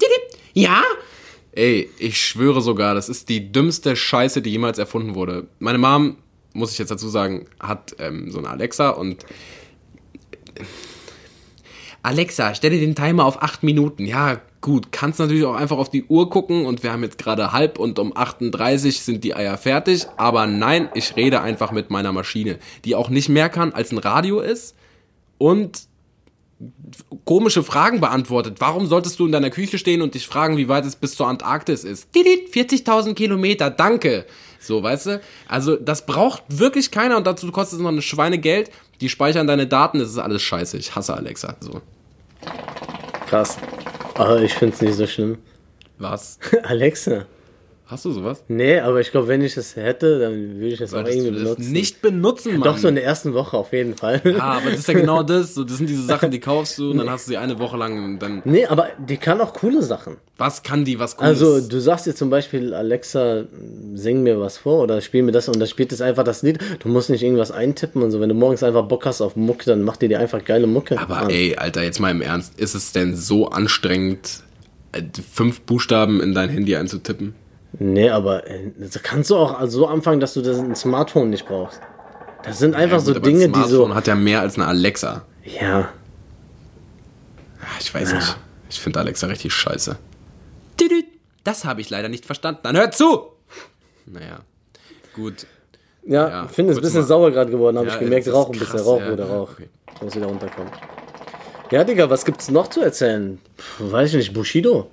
Ja? 0.53 0.81
Ey, 1.51 1.89
ich 1.99 2.21
schwöre 2.21 2.61
sogar, 2.61 2.95
das 2.95 3.09
ist 3.09 3.29
die 3.29 3.51
dümmste 3.51 3.95
Scheiße, 3.95 4.41
die 4.41 4.51
jemals 4.51 4.77
erfunden 4.77 5.15
wurde. 5.15 5.47
Meine 5.59 5.77
Mom, 5.77 6.17
muss 6.53 6.71
ich 6.71 6.79
jetzt 6.79 6.89
dazu 6.89 7.07
sagen, 7.07 7.45
hat 7.59 7.95
ähm, 7.99 8.31
so 8.31 8.39
eine 8.39 8.49
Alexa 8.49 8.89
und 8.89 9.25
Alexa, 12.07 12.55
stelle 12.55 12.79
den 12.79 12.95
Timer 12.95 13.25
auf 13.25 13.43
8 13.43 13.63
Minuten. 13.63 14.05
Ja, 14.05 14.39
gut. 14.61 14.93
Kannst 14.93 15.19
natürlich 15.19 15.43
auch 15.43 15.55
einfach 15.55 15.77
auf 15.77 15.89
die 15.89 16.05
Uhr 16.05 16.29
gucken 16.29 16.65
und 16.65 16.81
wir 16.81 16.93
haben 16.93 17.03
jetzt 17.03 17.17
gerade 17.17 17.51
halb 17.51 17.77
und 17.77 17.99
um 17.99 18.15
38 18.15 19.01
sind 19.01 19.25
die 19.25 19.35
Eier 19.35 19.57
fertig. 19.57 20.07
Aber 20.15 20.47
nein, 20.47 20.87
ich 20.93 21.17
rede 21.17 21.41
einfach 21.41 21.73
mit 21.73 21.89
meiner 21.89 22.13
Maschine, 22.13 22.59
die 22.85 22.95
auch 22.95 23.09
nicht 23.09 23.27
mehr 23.27 23.49
kann 23.49 23.73
als 23.73 23.91
ein 23.91 23.97
Radio 23.97 24.39
ist 24.39 24.73
und 25.37 25.81
komische 27.25 27.61
Fragen 27.61 27.99
beantwortet. 27.99 28.55
Warum 28.59 28.87
solltest 28.87 29.19
du 29.19 29.25
in 29.25 29.33
deiner 29.33 29.49
Küche 29.49 29.77
stehen 29.77 30.01
und 30.01 30.15
dich 30.15 30.27
fragen, 30.27 30.55
wie 30.55 30.69
weit 30.69 30.85
es 30.85 30.95
bis 30.95 31.13
zur 31.13 31.27
Antarktis 31.27 31.83
ist? 31.83 32.15
Didit, 32.15 32.53
40.000 32.53 33.15
Kilometer, 33.15 33.69
danke. 33.69 34.25
So, 34.61 34.81
weißt 34.81 35.05
du? 35.07 35.21
Also, 35.49 35.75
das 35.75 36.05
braucht 36.05 36.43
wirklich 36.47 36.89
keiner 36.89 37.17
und 37.17 37.27
dazu 37.27 37.51
kostet 37.51 37.79
es 37.79 37.83
noch 37.83 37.91
eine 37.91 38.01
Schweinegeld. 38.01 38.71
Die 39.01 39.09
speichern 39.09 39.45
deine 39.45 39.67
Daten, 39.67 39.99
das 39.99 40.09
ist 40.09 40.17
alles 40.17 40.41
scheiße. 40.41 40.77
Ich 40.77 40.95
hasse 40.95 41.13
Alexa. 41.13 41.57
So. 41.59 41.81
Krass. 43.27 43.57
Aber 44.15 44.41
ich 44.41 44.53
finde 44.53 44.75
es 44.75 44.81
nicht 44.81 44.95
so 44.95 45.07
schlimm. 45.07 45.37
Was? 45.97 46.39
Alexa. 46.63 47.25
Hast 47.89 48.03
du 48.03 48.11
sowas? 48.11 48.43
Nee, 48.49 48.79
aber 48.81 48.99
ich 48.99 49.11
glaube, 49.11 49.29
wenn 49.29 49.41
ich 49.41 49.55
das 49.55 49.77
hätte, 49.77 50.19
dann 50.19 50.55
würde 50.55 50.73
ich 50.73 50.79
das 50.79 50.93
auch 50.93 51.05
irgendwie 51.05 51.31
du 51.31 51.31
das 51.35 51.43
benutzen. 51.55 51.71
nicht 51.71 52.01
benutzen, 52.01 52.57
Mann. 52.57 52.63
Doch 52.63 52.77
so 52.77 52.89
in 52.89 52.95
der 52.95 53.05
ersten 53.05 53.33
Woche 53.33 53.55
auf 53.55 53.71
jeden 53.71 53.95
Fall. 53.95 54.21
Ja, 54.25 54.39
aber 54.39 54.71
das 54.71 54.79
ist 54.79 54.89
ja 54.89 54.93
genau 54.99 55.23
das. 55.23 55.55
So, 55.55 55.63
das 55.63 55.77
sind 55.77 55.87
diese 55.89 56.03
Sachen, 56.03 56.29
die 56.29 56.41
kaufst 56.41 56.77
du 56.79 56.91
und 56.91 56.97
dann 56.97 57.09
hast 57.09 57.27
du 57.27 57.31
sie 57.31 57.37
eine 57.37 57.59
Woche 57.59 57.77
lang 57.77 58.03
und 58.03 58.19
dann. 58.19 58.41
Nee, 58.43 58.65
aber 58.65 58.89
die 58.97 59.15
kann 59.15 59.39
auch 59.39 59.53
coole 59.53 59.81
Sachen. 59.81 60.17
Was 60.37 60.63
kann 60.63 60.83
die, 60.83 60.99
was 60.99 61.15
Cooles? 61.15 61.41
Also, 61.41 61.61
du 61.65 61.79
sagst 61.79 62.07
jetzt 62.07 62.17
zum 62.17 62.29
Beispiel, 62.29 62.73
Alexa, 62.73 63.45
sing 63.93 64.21
mir 64.21 64.37
was 64.37 64.57
vor 64.57 64.83
oder 64.83 64.99
spiel 64.99 65.23
mir 65.23 65.31
das 65.31 65.47
und 65.47 65.57
dann 65.57 65.67
spielt 65.69 65.93
es 65.93 66.01
einfach 66.01 66.25
das 66.25 66.43
Lied. 66.43 66.59
Du 66.79 66.89
musst 66.89 67.09
nicht 67.09 67.23
irgendwas 67.23 67.51
eintippen 67.51 68.03
und 68.03 68.11
so. 68.11 68.19
Wenn 68.19 68.27
du 68.29 68.35
morgens 68.35 68.63
einfach 68.63 68.83
Bock 68.83 69.05
hast 69.05 69.21
auf 69.21 69.37
Mucke, 69.37 69.63
dann 69.63 69.83
macht 69.83 70.01
die 70.01 70.09
dir 70.09 70.19
einfach 70.19 70.43
geile 70.43 70.67
Mucke. 70.67 70.99
Aber 70.99 71.19
an. 71.19 71.29
ey, 71.29 71.55
Alter, 71.55 71.83
jetzt 71.83 72.01
mal 72.01 72.11
im 72.11 72.21
Ernst, 72.21 72.59
ist 72.59 72.75
es 72.75 72.91
denn 72.91 73.15
so 73.15 73.47
anstrengend, 73.47 74.43
äh, 74.91 75.03
fünf 75.31 75.61
Buchstaben 75.61 76.19
in 76.19 76.33
dein 76.33 76.49
Handy 76.49 76.75
einzutippen? 76.75 77.33
Nee, 77.79 78.09
aber 78.09 78.47
äh, 78.47 78.71
kannst 79.03 79.29
du 79.29 79.35
auch 79.37 79.59
so 79.67 79.87
anfangen, 79.87 80.19
dass 80.19 80.33
du 80.33 80.41
das 80.41 80.57
ein 80.59 80.75
Smartphone 80.75 81.29
nicht 81.29 81.45
brauchst. 81.45 81.79
Das 82.43 82.59
sind 82.59 82.75
einfach 82.75 82.97
Ja, 82.97 83.03
so 83.03 83.13
gut, 83.13 83.21
ein 83.23 83.23
Dinge, 83.23 83.49
die 83.49 83.53
so. 83.61 83.67
Smartphone 83.67 83.95
hat 83.95 84.07
ja 84.07 84.15
mehr 84.15 84.41
als 84.41 84.55
eine 84.55 84.67
Alexa. 84.67 85.23
Ja. 85.43 85.89
Ah, 87.61 87.65
Ich 87.79 87.93
weiß 87.93 88.13
nicht. 88.13 88.37
Ich 88.69 88.79
finde 88.79 88.99
Alexa 88.99 89.27
richtig 89.27 89.53
scheiße. 89.53 89.97
Das 91.43 91.63
habe 91.65 91.79
ich 91.81 91.89
leider 91.89 92.09
nicht 92.09 92.25
verstanden. 92.25 92.59
Dann 92.63 92.75
hört 92.75 92.93
zu! 92.95 93.21
Naja, 94.05 94.39
gut. 95.15 95.45
Ja, 96.05 96.27
Ja, 96.29 96.45
ich 96.45 96.51
finde 96.51 96.71
es 96.73 96.77
ein 96.79 96.81
bisschen 96.81 97.01
mal. 97.01 97.07
sauer 97.07 97.31
gerade 97.31 97.51
geworden, 97.51 97.77
habe 97.77 97.87
Ja, 97.87 97.93
ich 97.93 97.99
gemerkt. 97.99 98.27
ist 98.27 98.33
Rauch 98.33 98.49
ein 98.51 98.59
bisschen, 98.59 98.79
Rauch 98.79 98.99
ja. 98.99 99.11
oder 99.13 99.25
Rauch. 99.29 99.51
Okay. 99.51 99.69
Muss 100.01 100.15
wieder 100.15 100.27
runterkommen. 100.27 100.71
Ja, 101.71 101.83
Digga, 101.83 102.09
was 102.09 102.23
gibt's 102.25 102.49
noch 102.51 102.67
zu 102.67 102.81
erzählen? 102.81 103.39
Puh, 103.77 103.91
weiß 103.91 104.09
ich 104.11 104.15
nicht, 104.17 104.33
Bushido. 104.33 104.89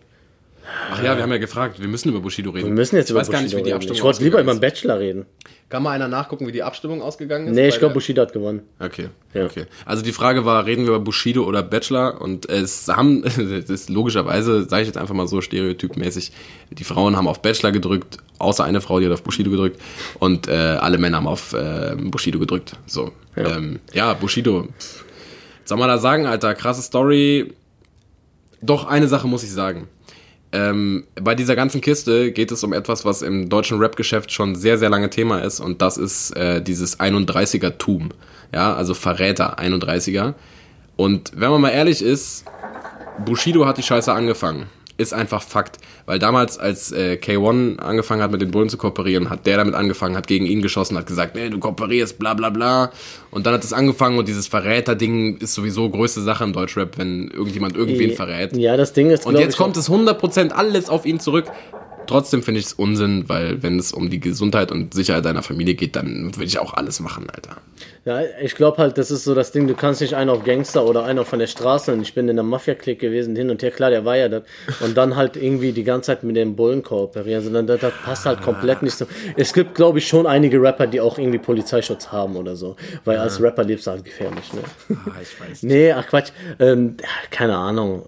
Ach 0.91 1.03
ja, 1.03 1.17
wir 1.17 1.23
haben 1.23 1.31
ja 1.31 1.39
gefragt, 1.39 1.81
wir 1.81 1.89
müssen 1.89 2.09
über 2.09 2.21
Bushido 2.21 2.51
reden. 2.51 2.67
Wir 2.69 2.75
müssen 2.75 2.97
jetzt 2.97 3.07
ich 3.07 3.11
über 3.11 3.21
weiß 3.21 3.31
gar 3.31 3.41
nicht, 3.43 3.53
Bushido 3.53 3.59
wie 3.61 3.63
die 3.65 3.71
reden. 3.71 3.77
Abstimmung 3.77 3.97
Ich 3.97 4.03
wollte 4.03 4.23
lieber 4.25 4.41
über 4.41 4.55
den 4.55 4.61
Bachelor 4.61 4.99
reden. 4.99 5.27
Kann 5.69 5.83
mal 5.83 5.91
einer 5.91 6.09
nachgucken, 6.09 6.47
wie 6.47 6.53
die 6.53 6.63
Abstimmung 6.63 7.03
ausgegangen 7.03 7.49
ist? 7.49 7.55
Nee, 7.55 7.69
ich 7.69 7.79
glaube, 7.79 7.95
Bushido 7.95 8.23
hat 8.23 8.33
gewonnen. 8.33 8.63
Okay, 8.79 9.09
Ja. 9.33 9.45
okay. 9.47 9.65
Also 9.85 10.03
die 10.03 10.13
Frage 10.13 10.45
war, 10.45 10.67
reden 10.67 10.85
wir 10.85 10.91
über 10.91 11.01
Bushido 11.01 11.45
oder 11.45 11.63
Bachelor? 11.63 12.21
Und 12.21 12.49
es 12.49 12.89
haben, 12.89 13.23
das 13.25 13.39
ist 13.39 13.91
logischerweise, 13.91 14.69
sage 14.69 14.83
ich 14.83 14.89
jetzt 14.89 14.99
einfach 14.99 15.15
mal 15.15 15.27
so 15.27 15.41
stereotypmäßig, 15.41 16.33
die 16.71 16.85
Frauen 16.85 17.17
haben 17.17 17.29
auf 17.29 17.43
Bachelor 17.43 17.73
gedrückt, 17.73 18.19
außer 18.39 18.65
eine 18.65 18.81
Frau, 18.81 19.01
die 19.01 19.07
hat 19.07 19.13
auf 19.13 19.23
Bushido 19.23 19.51
gedrückt 19.51 19.81
und 20.19 20.49
äh, 20.49 20.53
alle 20.53 20.99
Männer 20.99 21.19
haben 21.19 21.27
auf 21.27 21.53
äh, 21.53 21.97
Bushido 21.99 22.39
gedrückt. 22.39 22.77
So, 22.87 23.13
ja, 23.37 23.57
ähm, 23.57 23.81
ja 23.93 24.15
Bushido. 24.15 24.69
Soll 25.65 25.79
man 25.79 25.89
da 25.89 25.99
sagen, 25.99 26.27
Alter? 26.27 26.55
Krasse 26.55 26.83
Story. 26.83 27.53
Doch, 28.61 28.87
eine 28.87 29.09
Sache 29.09 29.27
muss 29.27 29.43
ich 29.43 29.51
sagen. 29.51 29.89
Ähm, 30.55 31.05
bei 31.21 31.35
dieser 31.35 31.57
ganzen 31.57 31.81
Kiste 31.81 32.33
geht 32.33 32.53
es 32.53 32.63
um 32.65 32.73
etwas, 32.73 33.05
was 33.05 33.23
im 33.23 33.49
deutschen 33.49 33.79
Rap-Geschäft 33.79 34.33
schon 34.33 34.55
sehr, 34.55 34.79
sehr 34.79 34.89
lange 34.89 35.11
Thema 35.11 35.41
ist 35.41 35.61
und 35.61 35.83
das 35.83 35.97
ist 35.97 36.31
äh, 36.37 36.63
dieses 36.63 37.01
31er-Tum. 37.01 38.11
Ja, 38.53 38.75
also 38.75 38.95
Verräter, 38.95 39.59
31er. 39.59 40.35
Und 40.97 41.33
wenn 41.35 41.51
man 41.51 41.61
mal 41.61 41.71
ehrlich 41.71 42.03
ist, 42.03 42.45
Bushido 43.25 43.67
hat 43.67 43.79
die 43.79 43.83
Scheiße 43.83 44.13
angefangen 44.13 44.67
ist 44.97 45.13
einfach 45.13 45.43
Fakt. 45.43 45.79
Weil 46.07 46.19
damals, 46.19 46.59
als 46.59 46.93
äh, 46.93 47.19
K1 47.21 47.79
angefangen 47.79 48.23
hat, 48.23 48.31
mit 48.31 48.43
den 48.43 48.51
Bullen 48.51 48.69
zu 48.69 48.77
kooperieren, 48.77 49.31
hat 49.31 49.47
der 49.47 49.57
damit 49.57 49.75
angefangen, 49.75 50.17
hat 50.17 50.27
gegen 50.27 50.45
ihn 50.45 50.61
geschossen, 50.61 50.99
hat 50.99 51.07
gesagt, 51.07 51.35
nee, 51.35 51.49
du 51.49 51.59
kooperierst, 51.59 52.19
bla 52.19 52.35
bla 52.35 52.51
bla. 52.51 52.93
Und 53.31 53.47
dann 53.47 53.55
hat 53.55 53.65
es 53.65 53.73
angefangen 53.73 54.19
und 54.19 54.29
dieses 54.29 54.47
Verräter-Ding 54.47 55.39
ist 55.39 55.55
sowieso 55.55 55.89
größte 55.89 56.21
Sache 56.21 56.45
im 56.45 56.53
Deutschrap, 56.53 56.99
wenn 56.99 57.29
irgendjemand 57.29 57.77
irgendwen 57.77 58.13
verrät. 58.13 58.55
Ja, 58.57 58.77
das 58.77 58.93
Ding 58.93 59.11
ist, 59.11 59.25
Und 59.27 59.39
jetzt 59.39 59.57
kommt 59.57 59.77
es 59.77 59.91
100% 59.91 60.51
alles 60.51 60.89
auf 60.89 61.07
ihn 61.07 61.21
zurück. 61.21 61.47
Trotzdem 62.07 62.43
finde 62.43 62.61
ich 62.61 62.67
es 62.67 62.73
Unsinn, 62.75 63.25
weil 63.29 63.63
wenn 63.63 63.79
es 63.79 63.93
um 63.93 64.11
die 64.11 64.21
Gesundheit 64.21 64.71
und 64.71 64.93
Sicherheit 64.93 65.25
deiner 65.25 65.43
Familie 65.43 65.75
geht, 65.75 65.97
dann 65.97 66.35
würde 66.35 66.45
ich 66.45 66.59
auch 66.59 66.75
alles 66.75 67.01
machen, 67.01 67.31
Alter. 67.31 67.57
Ja, 68.07 68.21
ich 68.43 68.55
glaube 68.55 68.77
halt, 68.79 68.99
das 68.99 69.11
ist 69.11 69.25
so 69.25 69.35
das 69.35 69.51
Ding, 69.51 69.67
du 69.67 69.75
kannst 69.75 70.03
nicht 70.03 70.15
einen 70.15 70.29
auf 70.29 70.45
Gangster 70.45 70.85
oder 70.85 71.05
einen 71.05 71.25
von 71.25 71.39
der 71.39 71.47
Straße 71.47 71.91
und 71.91 72.03
ich 72.03 72.13
bin 72.13 72.29
in 72.29 72.37
der 72.37 72.45
Mafia-Klick 72.45 72.99
gewesen, 72.99 73.35
hin 73.35 73.49
und 73.49 73.63
her, 73.63 73.71
klar, 73.71 73.89
der 73.89 74.05
war 74.05 74.17
ja 74.19 74.29
das. 74.29 74.43
Und 74.81 74.95
dann 74.95 75.17
halt 75.17 75.37
irgendwie 75.37 75.73
die 75.73 75.85
ganze 75.85 76.09
Zeit 76.09 76.23
mit 76.23 76.37
den 76.37 76.55
Bullen 76.55 76.83
kooperieren, 76.83 77.43
sondern 77.43 77.67
das, 77.67 77.81
das 77.81 77.95
passt 78.05 78.27
halt 78.27 78.43
komplett 78.43 78.83
nicht 78.83 78.95
so. 78.95 79.07
Es 79.39 79.55
gibt, 79.55 79.75
glaube 79.75 80.01
ich, 80.01 80.07
schon 80.07 80.27
einige 80.27 80.61
Rapper, 80.61 80.87
die 80.87 81.01
auch 81.01 81.17
irgendwie 81.17 81.39
Polizeischutz 81.39 82.13
haben 82.13 82.37
oder 82.37 82.57
so, 82.57 82.77
weil 83.07 83.17
als 83.17 83.41
Rapper 83.41 83.65
lebst 83.65 83.87
du 83.87 83.93
halt 83.93 84.05
gefährlich, 84.05 84.53
ne? 84.53 84.61
Ah, 85.07 85.21
ich 85.23 85.41
weiß 85.41 85.63
nicht. 85.63 85.73
Nee, 85.73 85.93
ach 85.93 86.07
Quatsch, 86.07 86.31
ähm, 86.59 86.99
ja, 87.01 87.09
keine 87.31 87.57
Ahnung. 87.57 88.05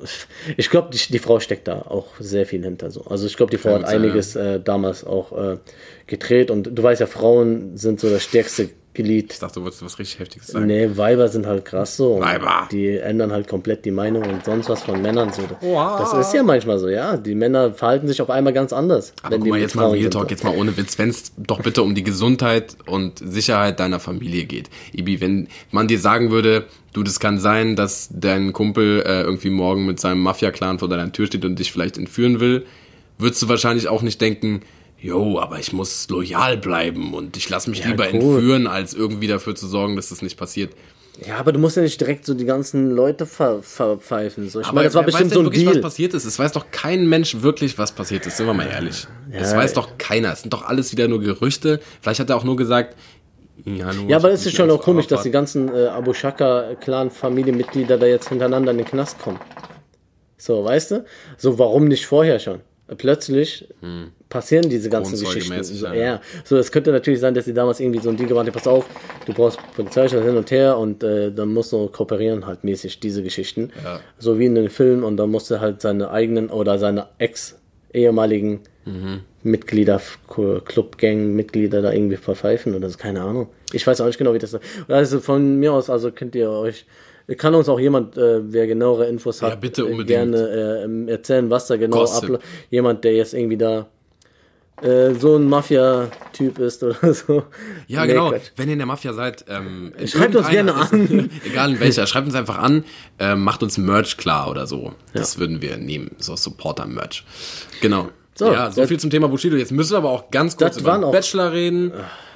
Ich 0.59 0.69
glaube, 0.69 0.91
die, 0.93 0.99
die 1.11 1.19
Frau 1.19 1.41
steckt 1.41 1.69
da 1.69 1.79
auch 1.79 2.09
sehr 2.21 2.45
viel 2.45 2.63
hinter 2.63 2.91
so. 2.91 3.05
Also 3.05 3.27
ich 3.27 3.37
glaube, 3.37 3.51
die 3.51 3.59
Frau 3.59 3.75
hat 3.75 3.85
einiges 3.85 4.37
äh, 4.37 4.61
damals 4.61 5.05
auch 5.07 5.33
äh, 5.33 5.57
gedreht 6.07 6.51
und 6.51 6.77
du 6.77 6.83
weißt 6.83 7.01
ja, 7.01 7.07
Frauen 7.07 7.79
sind 7.79 7.99
so 7.99 8.11
das 8.11 8.23
stärkste 8.23 8.69
Glied 8.97 9.33
Ich 9.35 9.39
dachte, 9.39 9.61
du 9.61 9.63
wolltest 9.63 9.85
was 9.85 9.99
richtig 9.99 10.19
Heftiges 10.19 10.49
sagen. 10.49 10.67
Nee, 10.67 10.97
Weiber 10.97 11.29
sind 11.29 11.47
halt 11.47 11.65
krass 11.65 11.97
so. 11.97 12.19
Weiber. 12.21 12.69
Die 12.73 12.97
ändern 12.97 13.31
halt 13.31 13.47
komplett 13.47 13.85
die 13.85 13.91
Meinung 13.91 14.25
und 14.25 14.45
sonst 14.45 14.69
was 14.69 14.83
von 14.83 15.01
Männern 15.03 15.33
so. 15.33 15.43
Das 15.61 16.13
ist 16.15 16.35
ja 16.35 16.43
manchmal 16.43 16.79
so, 16.79 16.89
ja. 16.89 17.17
Die 17.17 17.35
Männer 17.35 17.73
verhalten 17.73 18.09
sich 18.09 18.21
auf 18.23 18.31
einmal 18.31 18.53
ganz 18.53 18.73
anders. 18.73 19.13
Aber 19.23 19.35
wenn 19.35 19.41
guck 19.43 19.51
mal, 19.51 19.61
jetzt 19.61 19.75
mal 19.75 19.91
Real 19.91 20.11
Talk, 20.11 20.31
jetzt 20.31 20.45
mal 20.45 20.57
ohne 20.57 20.77
Witz, 20.77 20.99
wenn 20.99 21.11
es 21.11 21.33
doch 21.37 21.61
bitte 21.63 21.83
um 21.83 21.95
die 21.95 22.03
Gesundheit 22.03 22.77
und 22.87 23.19
Sicherheit 23.19 23.79
deiner 23.79 24.01
Familie 24.01 24.45
geht. 24.45 24.71
Ibi, 24.93 25.21
wenn 25.21 25.49
man 25.71 25.89
dir 25.89 25.99
sagen 25.99 26.31
würde, 26.31 26.65
du, 26.95 27.03
das 27.03 27.21
kann 27.21 27.39
sein, 27.39 27.77
dass 27.77 28.09
dein 28.13 28.53
Kumpel 28.53 29.03
äh, 29.07 29.23
irgendwie 29.23 29.51
morgen 29.51 29.87
mit 29.87 30.01
seinem 30.01 30.21
Mafia-Clan 30.21 30.79
vor 30.79 30.89
deiner 30.89 31.13
Tür 31.13 31.27
steht 31.27 31.45
und 31.45 31.59
dich 31.59 31.71
vielleicht 31.71 31.99
entführen 31.99 32.41
will, 32.41 32.65
würdest 33.19 33.43
du 33.43 33.49
wahrscheinlich 33.49 33.89
auch 33.89 34.03
nicht 34.03 34.21
denken, 34.21 34.63
jo, 34.99 35.39
aber 35.39 35.59
ich 35.59 35.73
muss 35.73 36.09
loyal 36.09 36.57
bleiben 36.57 37.15
und 37.15 37.37
ich 37.37 37.49
lasse 37.49 37.71
mich 37.71 37.81
Ja, 37.81 37.89
lieber 37.89 38.05
cool. 38.13 38.15
entführen, 38.15 38.67
als 38.67 38.95
irgendwie 38.95 39.27
dafür 39.27 39.55
zu 39.55 39.67
sorgen, 39.67 39.97
dass 39.97 40.09
das 40.09 40.23
nicht 40.23 40.37
passiert. 40.37 40.73
Ja, 41.27 41.39
aber 41.39 41.53
du 41.53 41.59
musst 41.59 41.77
ja 41.79 41.83
nicht 41.83 41.99
direkt 41.99 42.27
so 42.27 42.35
die 42.35 42.45
ganzen 42.45 42.91
Leute 42.91 43.25
ver, 43.25 43.63
verpfeifen. 43.63 44.51
So. 44.51 44.61
Ich 44.61 44.67
Aber 44.67 44.75
meine, 44.77 44.87
das 44.89 44.95
war 44.95 45.01
weiß 45.03 45.07
bestimmt 45.07 45.31
denn 45.31 45.35
so 45.37 45.41
ein 45.41 45.47
wirklich, 45.47 45.65
was 45.67 45.73
Deal. 45.73 45.83
passiert 45.83 46.13
ist. 46.15 46.25
Es 46.27 46.39
weiß 46.39 46.53
doch 46.53 46.67
kein 46.71 47.09
Mensch 47.09 47.41
wirklich, 47.41 47.79
was 47.79 47.93
passiert 47.93 48.27
ist. 48.27 48.37
Sind 48.37 48.47
wir 48.47 48.53
mal 48.53 48.67
ehrlich. 48.67 49.07
Es 49.33 49.55
weiß 49.57 49.73
doch 49.73 49.97
keiner. 49.97 50.33
Es 50.33 50.43
sind 50.43 50.53
doch 50.53 50.67
alles 50.67 50.93
wieder 50.93 51.09
nur 51.09 51.21
Gerüchte. 51.21 51.81
Vielleicht 52.03 52.21
hat 52.21 52.29
er 52.29 52.37
auch 52.37 52.45
nur 52.45 52.57
gesagt, 52.57 52.97
ja, 53.65 53.95
nur, 53.95 54.11
Ja, 54.11 54.19
aber 54.19 54.31
es 54.31 54.45
ist 54.45 54.57
schon 54.57 54.71
auch 54.71 54.83
komisch, 54.83 55.07
dass 55.07 55.23
die 55.23 55.31
ganzen 55.31 55.75
äh, 55.75 55.87
Abu 55.87 56.13
Shaka-Clan-Familienmitglieder 56.13 57.97
da 57.97 58.05
jetzt 58.07 58.29
hintereinander 58.29 58.73
in 58.73 58.79
den 58.79 58.87
Knast 58.87 59.19
kommen. 59.19 59.39
So, 60.37 60.65
weißt 60.65 60.91
du? 60.91 61.05
So, 61.39 61.59
warum 61.59 61.89
nicht 61.89 62.05
vorher 62.07 62.39
schon? 62.39 62.61
Plötzlich 62.99 63.69
passieren 64.29 64.69
diese 64.69 64.89
ganzen 64.89 65.19
Geschichten. 65.19 65.63
So, 65.65 65.87
ja. 65.87 65.95
ja. 65.95 66.21
so, 66.45 66.57
es 66.57 66.71
könnte 66.71 66.93
natürlich 66.93 67.21
sein, 67.21 67.35
dass 67.35 67.45
sie 67.45 67.55
damals 67.55 67.81
irgendwie 67.81 68.01
so 68.01 68.11
ein 68.11 68.17
Deal 68.17 68.29
gemacht 68.29 68.47
haben, 68.47 68.53
pass 68.53 68.67
auf, 68.67 68.87
du 69.27 69.33
brauchst 69.33 69.59
Polizeischutz 69.75 70.23
hin 70.25 70.37
und 70.37 70.51
her 70.51 70.79
und 70.79 71.03
äh, 71.03 71.33
dann 71.33 71.53
musst 71.53 71.73
du 71.73 71.89
kooperieren 71.89 72.47
halt 72.47 72.63
mäßig, 72.65 73.01
diese 73.01 73.23
Geschichten. 73.23 73.73
Ja. 73.83 74.01
So 74.19 74.39
wie 74.39 74.47
in 74.47 74.55
den 74.55 74.71
Film 74.71 75.05
und 75.05 75.17
dann 75.17 75.31
musste 75.31 75.61
halt 75.61 75.81
seine 75.81 76.11
eigenen 76.11 76.49
oder 76.51 76.79
seine 76.79 77.09
ex-ehemaligen 77.19 78.61
Mhm. 78.87 79.23
Mitglieder, 79.43 80.01
Club-Gang-Mitglieder 80.29 81.83
da 81.83 81.93
irgendwie 81.93 82.17
verpfeifen 82.17 82.75
oder 82.75 82.89
so, 82.89 82.97
keine 82.97 83.23
Ahnung. 83.23 83.49
Ich 83.73 83.85
weiß 83.87 84.01
auch 84.01 84.07
nicht 84.07 84.19
genau, 84.19 84.33
wie 84.33 84.39
das 84.39 84.55
ist. 84.55 84.63
Also 84.89 85.21
von 85.21 85.57
mir 85.57 85.73
aus, 85.73 85.91
also 85.91 86.13
könnt 86.13 86.37
ihr 86.37 86.51
euch, 86.51 86.87
kann 87.35 87.55
uns 87.55 87.69
auch 87.69 87.81
jemand, 87.81 88.17
äh, 88.17 88.41
wer 88.53 88.67
genauere 88.67 89.07
Infos 89.07 89.43
hat, 89.43 89.59
Ja, 89.63 89.85
äh, 89.85 90.05
gerne 90.05 90.87
äh, 91.09 91.11
erzählen, 91.11 91.51
was 91.51 91.67
da 91.67 91.77
genau 91.77 92.05
abläuft. 92.05 92.45
Jemand, 92.71 93.03
der 93.03 93.15
jetzt 93.15 93.35
irgendwie 93.35 93.57
da 93.57 93.87
äh, 94.83 95.15
so 95.15 95.37
ein 95.37 95.49
Mafia-Typ 95.49 96.59
ist 96.59 96.83
oder 96.83 97.15
so. 97.15 97.45
Ja, 97.89 98.03
Nee, 98.03 98.09
genau. 98.13 98.31
Quatsch. 98.31 98.51
Wenn 98.57 98.69
ihr 98.69 98.75
in 98.75 98.79
der 98.79 98.87
Mafia 98.87 99.13
seid, 99.13 99.45
ähm, 99.49 99.93
Schreibt 100.05 100.37
uns 100.37 100.49
gerne 100.51 100.75
an. 100.75 101.31
egal 101.45 101.73
in 101.73 101.81
welcher, 101.81 102.07
schreibt 102.07 102.27
uns 102.27 102.35
einfach 102.37 102.59
an, 102.59 102.85
ähm, 103.19 103.43
macht 103.43 103.63
uns 103.63 103.79
Merch 103.79 104.17
klar 104.19 104.51
oder 104.51 104.67
so. 104.67 104.93
Das 105.15 105.39
würden 105.39 105.63
wir 105.63 105.79
nehmen, 105.79 106.11
so 106.19 106.37
Supporter-Merch. 106.37 107.25
Genau. 107.81 108.09
So, 108.35 108.53
ja, 108.53 108.71
so 108.71 108.87
viel 108.87 109.01
zum 109.01 109.09
Thema 109.09 109.29
Bushido. 109.29 109.57
Jetzt 109.57 109.73
müssen 109.73 109.93
wir 109.93 109.99
aber 109.99 110.11
auch 110.11 110.31
ganz 110.31 110.59
kurz 110.59 110.77
über 110.77 110.99
den 110.99 111.11
Bachelor 111.11 111.53
reden. 111.53 111.93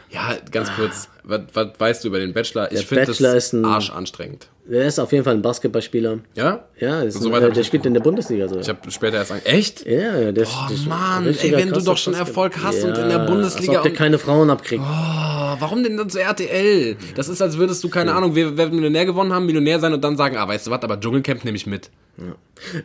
Ja, 0.08 0.34
ganz 0.50 0.72
kurz. 0.74 1.08
Was, 1.24 1.42
was 1.52 1.68
weißt 1.78 2.02
du 2.04 2.08
über 2.08 2.18
den 2.18 2.32
Bachelor? 2.32 2.72
Ich 2.72 2.86
finde 2.86 3.04
das 3.04 3.18
Bachelor 3.18 3.34
ist 3.36 3.52
ein- 3.52 3.64
arschanstrengend. 3.66 4.48
Der 4.70 4.86
ist 4.86 5.00
auf 5.00 5.10
jeden 5.10 5.24
Fall 5.24 5.34
ein 5.34 5.42
Basketballspieler. 5.42 6.20
Ja? 6.36 6.64
Ja, 6.78 7.02
ist 7.02 7.20
So 7.20 7.32
ein, 7.32 7.40
der 7.42 7.56
ich 7.56 7.66
spielt 7.66 7.86
in 7.86 7.94
der 7.94 8.00
Bundesliga 8.00 8.46
so. 8.46 8.60
Ich 8.60 8.68
habe 8.68 8.88
später 8.88 9.16
erst 9.16 9.32
an. 9.32 9.40
Echt? 9.42 9.84
ja, 9.84 10.16
ja, 10.16 10.32
der 10.32 10.44
ist, 10.44 10.52
Oh 10.52 10.68
der 10.68 10.76
ein 10.76 10.88
Mann, 10.88 11.26
ey, 11.26 11.52
wenn 11.52 11.70
du 11.70 11.80
doch 11.80 11.96
schon 11.96 12.14
Erfolg 12.14 12.54
hast 12.62 12.84
und 12.84 12.96
in 12.96 13.08
der 13.08 13.18
Bundesliga 13.18 13.72
Als 13.72 13.78
ob 13.78 13.82
der 13.82 13.92
keine 13.94 14.18
Frauen 14.18 14.48
abkriegt. 14.48 14.84
Oh, 14.84 15.56
warum 15.58 15.82
denn 15.82 15.96
dann 15.96 16.08
zu 16.08 16.20
RTL? 16.20 16.96
Das 17.16 17.28
ist, 17.28 17.42
als 17.42 17.58
würdest 17.58 17.82
du, 17.82 17.88
keine 17.88 18.14
Ahnung, 18.14 18.36
wer, 18.36 18.56
wer 18.56 18.68
Millionär 18.68 19.06
gewonnen 19.06 19.32
haben, 19.32 19.44
Millionär 19.44 19.80
sein 19.80 19.92
und 19.92 20.04
dann 20.04 20.16
sagen, 20.16 20.36
ah, 20.36 20.46
weißt 20.46 20.68
du 20.68 20.70
was, 20.70 20.82
aber 20.82 21.00
Dschungelcamp 21.00 21.44
nehme 21.44 21.56
ich 21.56 21.66
mit. 21.66 21.90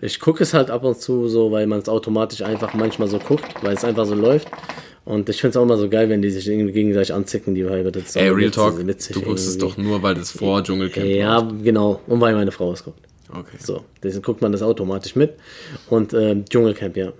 Ich 0.01 0.19
gucke 0.19 0.41
es 0.41 0.55
halt 0.55 0.71
ab 0.71 0.83
und 0.83 0.99
zu 0.99 1.27
so, 1.27 1.51
weil 1.51 1.67
man 1.67 1.79
es 1.79 1.89
automatisch 1.89 2.41
einfach 2.41 2.73
manchmal 2.73 3.09
so 3.09 3.19
guckt, 3.19 3.45
weil 3.61 3.75
es 3.75 3.83
einfach 3.83 4.05
so 4.05 4.15
läuft. 4.15 4.47
Und 5.05 5.29
ich 5.29 5.39
finde 5.39 5.51
es 5.51 5.57
auch 5.57 5.63
immer 5.63 5.77
so 5.77 5.87
geil, 5.87 6.09
wenn 6.09 6.23
die 6.23 6.31
sich 6.31 6.47
irgendwie 6.47 6.71
gegenseitig 6.71 7.13
anzicken, 7.13 7.53
die 7.53 7.65
Weiber. 7.65 7.91
Das 7.91 8.03
ist 8.03 8.15
Ey, 8.15 8.29
Real 8.29 8.49
Talk, 8.49 8.77
du 8.77 9.21
guckst 9.21 9.47
es 9.47 9.57
doch 9.57 9.77
nur, 9.77 10.01
weil 10.01 10.15
das 10.15 10.31
vor 10.31 10.63
Dschungelcamp 10.63 11.05
Ja, 11.05 11.47
genau. 11.63 12.01
Und 12.07 12.19
weil 12.21 12.33
meine 12.33 12.51
Frau 12.51 12.71
es 12.73 12.83
guckt. 12.83 12.99
Okay. 13.29 13.57
So, 13.59 13.83
deswegen 14.01 14.23
guckt 14.23 14.41
man 14.41 14.51
das 14.51 14.63
automatisch 14.63 15.15
mit. 15.15 15.35
Und 15.89 16.13
ähm, 16.13 16.45
Dschungelcamp, 16.45 16.97
ja. 16.97 17.13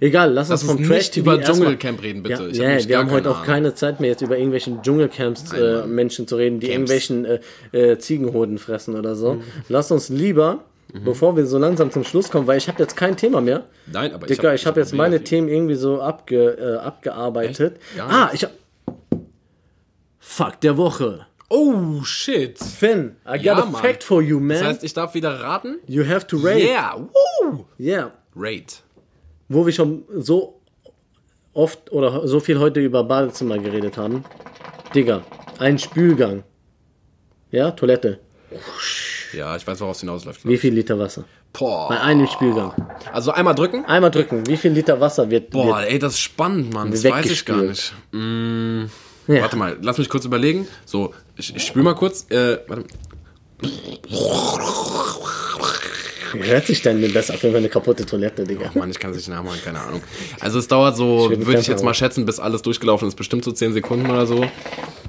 Egal, 0.00 0.32
lass 0.32 0.48
Lass 0.48 0.62
uns 0.62 0.72
vom 0.72 0.84
Trash 0.84 1.10
TV 1.10 1.20
über 1.20 1.42
Dschungelcamp 1.42 2.02
reden, 2.02 2.22
bitte. 2.22 2.50
Ja, 2.52 2.68
nämlich 2.68 2.88
wir 2.88 2.98
haben 2.98 3.10
heute 3.10 3.30
auch 3.30 3.44
keine 3.44 3.74
Zeit 3.74 4.00
mehr, 4.00 4.10
jetzt 4.10 4.22
über 4.22 4.36
irgendwelchen 4.36 4.82
Dschungelcamps 4.82 5.52
äh. 5.52 5.86
Menschen 5.86 6.26
zu 6.26 6.36
reden, 6.36 6.60
die 6.60 6.68
Camps. 6.68 6.90
irgendwelchen 6.90 7.40
äh, 7.72 7.92
äh, 7.92 7.98
Ziegenhoden 7.98 8.58
fressen 8.58 8.94
oder 8.94 9.14
so. 9.14 9.34
Mhm. 9.34 9.42
Lass 9.68 9.90
uns 9.90 10.08
lieber, 10.08 10.64
bevor 11.04 11.36
wir 11.36 11.46
so 11.46 11.58
langsam 11.58 11.90
zum 11.90 12.04
Schluss 12.04 12.30
kommen, 12.30 12.46
weil 12.46 12.58
ich 12.58 12.68
habe 12.68 12.80
jetzt 12.82 12.96
kein 12.96 13.16
Thema 13.16 13.40
mehr. 13.40 13.64
Nein, 13.92 14.12
aber 14.14 14.26
Digga, 14.26 14.54
ich 14.54 14.66
habe 14.66 14.80
jetzt 14.80 14.90
Probleme 14.90 15.10
meine 15.10 15.24
Themen 15.24 15.48
irgendwie 15.48 15.74
so 15.74 16.00
abge, 16.00 16.50
äh, 16.58 16.76
abgearbeitet. 16.78 17.78
Gar 17.96 18.10
Ah, 18.10 18.30
ich 18.32 18.44
hab. 18.44 18.50
Fuck 20.18 20.60
der 20.60 20.76
Woche. 20.76 21.26
Oh, 21.48 22.02
shit. 22.02 22.58
Finn, 22.58 23.16
I 23.24 23.36
got 23.36 23.42
Ja, 23.42 23.52
a 23.62 23.66
Mann. 23.66 23.80
fact 23.82 24.02
for 24.02 24.20
you, 24.20 24.40
man. 24.40 24.58
Das 24.58 24.62
heißt, 24.66 24.84
ich 24.84 24.92
darf 24.94 25.14
wieder 25.14 25.40
raten? 25.40 25.78
you 25.86 26.04
have 26.04 26.26
to 26.26 26.36
rate. 26.36 26.60
Yeah, 26.66 26.96
woo! 26.98 27.64
Yeah. 27.78 28.10
Rate. 28.34 28.76
Wo 29.48 29.64
wir 29.64 29.72
schon 29.72 30.02
so 30.16 30.60
oft 31.52 31.92
oder 31.92 32.26
so 32.26 32.40
viel 32.40 32.58
heute 32.58 32.80
über 32.80 33.04
Badezimmer 33.04 33.58
geredet 33.58 33.96
haben. 33.96 34.24
Digga, 34.94 35.22
ein 35.58 35.78
Spülgang. 35.78 36.42
Ja, 37.52 37.70
Toilette. 37.70 38.18
Ja, 39.32 39.56
ich 39.56 39.66
weiß, 39.66 39.80
woraus 39.80 39.96
es 39.96 40.00
hinausläuft. 40.00 40.46
Wie 40.46 40.56
viel 40.56 40.72
Liter 40.74 40.98
Wasser? 40.98 41.24
Bei 41.52 41.58
Boah. 41.60 41.90
einem 42.02 42.26
Spülgang. 42.26 42.72
Also 43.12 43.30
einmal 43.32 43.54
drücken? 43.54 43.84
Einmal 43.86 44.10
drücken. 44.10 44.46
Wie 44.46 44.56
viel 44.56 44.72
Liter 44.72 45.00
Wasser 45.00 45.30
wird. 45.30 45.50
Boah, 45.50 45.78
wird 45.78 45.90
ey, 45.90 45.98
das 45.98 46.14
ist 46.14 46.20
spannend, 46.20 46.72
Mann. 46.72 46.90
Das 46.90 47.02
weiß 47.04 47.26
ich 47.30 47.44
gar 47.44 47.56
nicht. 47.62 47.92
weggespült? 48.12 48.12
Mm, 48.12 48.84
Ja. 49.32 49.42
Warte 49.42 49.56
mal, 49.56 49.76
lass 49.80 49.98
mich 49.98 50.08
kurz 50.08 50.24
überlegen. 50.24 50.68
So, 50.84 51.14
ich, 51.36 51.54
ich 51.56 51.64
spül 51.66 51.82
mal 51.82 51.94
kurz. 51.94 52.26
Äh, 52.30 52.58
warte. 52.68 52.84
Wie 56.32 56.42
hört 56.50 56.66
sich 56.66 56.82
denn 56.82 57.00
das 57.14 57.30
auf 57.30 57.42
jeden 57.42 57.54
Fall 57.54 57.60
eine 57.60 57.68
kaputte 57.68 58.04
Toilette, 58.04 58.44
Digga? 58.44 58.70
Mann, 58.74 58.90
ich 58.90 58.98
kann 58.98 59.10
es 59.12 59.16
nicht 59.16 59.28
nachmachen, 59.28 59.58
keine 59.64 59.80
Ahnung. 59.80 60.02
Also 60.40 60.58
es 60.58 60.68
dauert 60.68 60.96
so, 60.96 61.30
würde 61.30 61.58
ich 61.60 61.66
jetzt 61.66 61.82
mal 61.84 61.94
schätzen, 61.94 62.26
bis 62.26 62.38
alles 62.38 62.62
durchgelaufen 62.62 63.08
ist, 63.08 63.14
bestimmt 63.14 63.44
so 63.44 63.52
10 63.52 63.72
Sekunden 63.72 64.10
oder 64.10 64.26
so. 64.26 64.44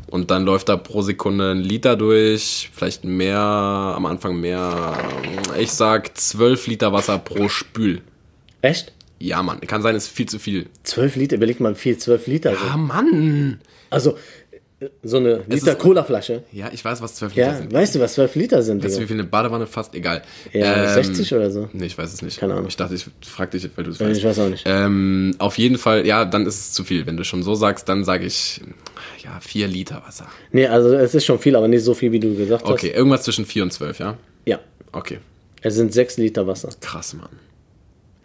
Und 0.07 0.31
dann 0.31 0.45
läuft 0.45 0.69
da 0.69 0.77
pro 0.77 1.01
Sekunde 1.01 1.51
ein 1.51 1.59
Liter 1.59 1.97
durch, 1.97 2.69
vielleicht 2.73 3.03
mehr, 3.03 3.39
am 3.39 4.05
Anfang 4.05 4.39
mehr. 4.39 4.97
Ich 5.59 5.71
sag 5.71 6.17
12 6.17 6.67
Liter 6.67 6.93
Wasser 6.93 7.19
pro 7.19 7.49
Spül. 7.49 8.01
Echt? 8.61 8.93
Ja, 9.19 9.43
Mann, 9.43 9.59
kann 9.61 9.81
sein, 9.81 9.95
ist 9.95 10.07
viel 10.07 10.27
zu 10.27 10.39
viel. 10.39 10.67
12 10.83 11.15
Liter, 11.17 11.35
überleg 11.35 11.59
mal, 11.59 11.75
wie 11.75 11.79
viel 11.79 11.97
12 11.97 12.27
Liter 12.27 12.51
sind. 12.51 12.69
Ah, 12.71 12.77
Mann! 12.77 13.59
Also, 13.89 14.17
So 15.01 15.17
eine 15.17 15.41
Liter 15.47 15.73
Cola-Flasche. 15.73 16.43
Ja, 16.51 16.69
ich 16.71 16.85
weiß, 16.85 17.01
was 17.01 17.15
12 17.15 17.33
Liter 17.35 17.47
Ja, 17.47 17.57
sind. 17.57 17.73
weißt 17.73 17.95
du, 17.95 17.99
was 17.99 18.13
12 18.13 18.35
Liter 18.35 18.61
sind? 18.61 18.83
Weißt 18.83 18.97
du, 18.97 19.01
wie 19.01 19.07
viel 19.07 19.15
eine 19.15 19.23
Badewanne 19.23 19.65
fast? 19.65 19.95
Egal. 19.95 20.21
Ja, 20.53 20.83
Ähm, 20.89 20.93
60 21.03 21.33
oder 21.33 21.49
so? 21.49 21.67
Nee, 21.73 21.87
ich 21.87 21.97
weiß 21.97 22.13
es 22.13 22.21
nicht. 22.21 22.39
Keine 22.39 22.53
Ahnung. 22.53 22.67
Ich 22.67 22.75
dachte, 22.75 22.93
ich 22.93 23.07
frag 23.21 23.49
dich, 23.49 23.67
weil 23.75 23.85
du 23.85 23.89
es 23.89 23.99
weißt. 23.99 24.19
ich 24.19 24.23
weiß 24.23 24.37
auch 24.37 24.49
nicht. 24.49 24.65
Ähm, 24.67 25.33
auf 25.39 25.57
jeden 25.57 25.79
Fall, 25.79 26.05
ja, 26.05 26.25
dann 26.25 26.45
ist 26.45 26.59
es 26.59 26.73
zu 26.73 26.83
viel. 26.83 27.07
Wenn 27.07 27.17
du 27.17 27.23
schon 27.23 27.41
so 27.41 27.55
sagst, 27.55 27.89
dann 27.89 28.03
sage 28.03 28.27
ich, 28.27 28.61
ja, 29.23 29.39
4 29.39 29.67
Liter 29.67 30.03
Wasser. 30.05 30.27
Nee, 30.51 30.67
also 30.67 30.93
es 30.93 31.15
ist 31.15 31.25
schon 31.25 31.39
viel, 31.39 31.55
aber 31.55 31.67
nicht 31.67 31.83
so 31.83 31.95
viel, 31.95 32.11
wie 32.11 32.19
du 32.19 32.35
gesagt 32.35 32.63
hast. 32.63 32.71
Okay, 32.71 32.91
irgendwas 32.91 33.23
zwischen 33.23 33.47
4 33.47 33.63
und 33.63 33.73
12, 33.73 33.97
ja? 33.99 34.15
Ja, 34.45 34.59
Okay. 34.91 35.17
es 35.63 35.73
sind 35.73 35.91
6 35.91 36.17
Liter 36.17 36.45
Wasser. 36.45 36.69
Krass, 36.81 37.15
Mann. 37.15 37.29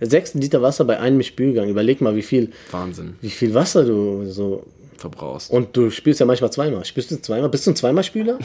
6 0.01 0.35
Liter 0.35 0.61
Wasser 0.61 0.85
bei 0.85 0.99
einem 1.01 1.23
Spülgang. 1.23 1.71
Überleg 1.71 2.03
mal, 2.03 2.15
wie 2.15 2.23
viel, 2.23 2.53
Wahnsinn. 2.73 3.15
wie 3.23 3.31
viel 3.31 3.55
Wasser 3.55 3.85
du 3.87 4.27
so. 4.31 4.67
Verbrauchst. 5.03 5.51
Und 5.51 5.77
du 5.77 5.91
spülst 5.91 6.21
ja 6.21 6.27
manchmal 6.27 6.51
zweimal. 6.53 6.85
Spülst 6.85 7.11
du 7.11 7.21
zweimal? 7.21 7.49
Bist 7.49 7.67
du 7.67 7.73
ein 7.73 7.77
Zweimal-Spüler? 7.77 8.39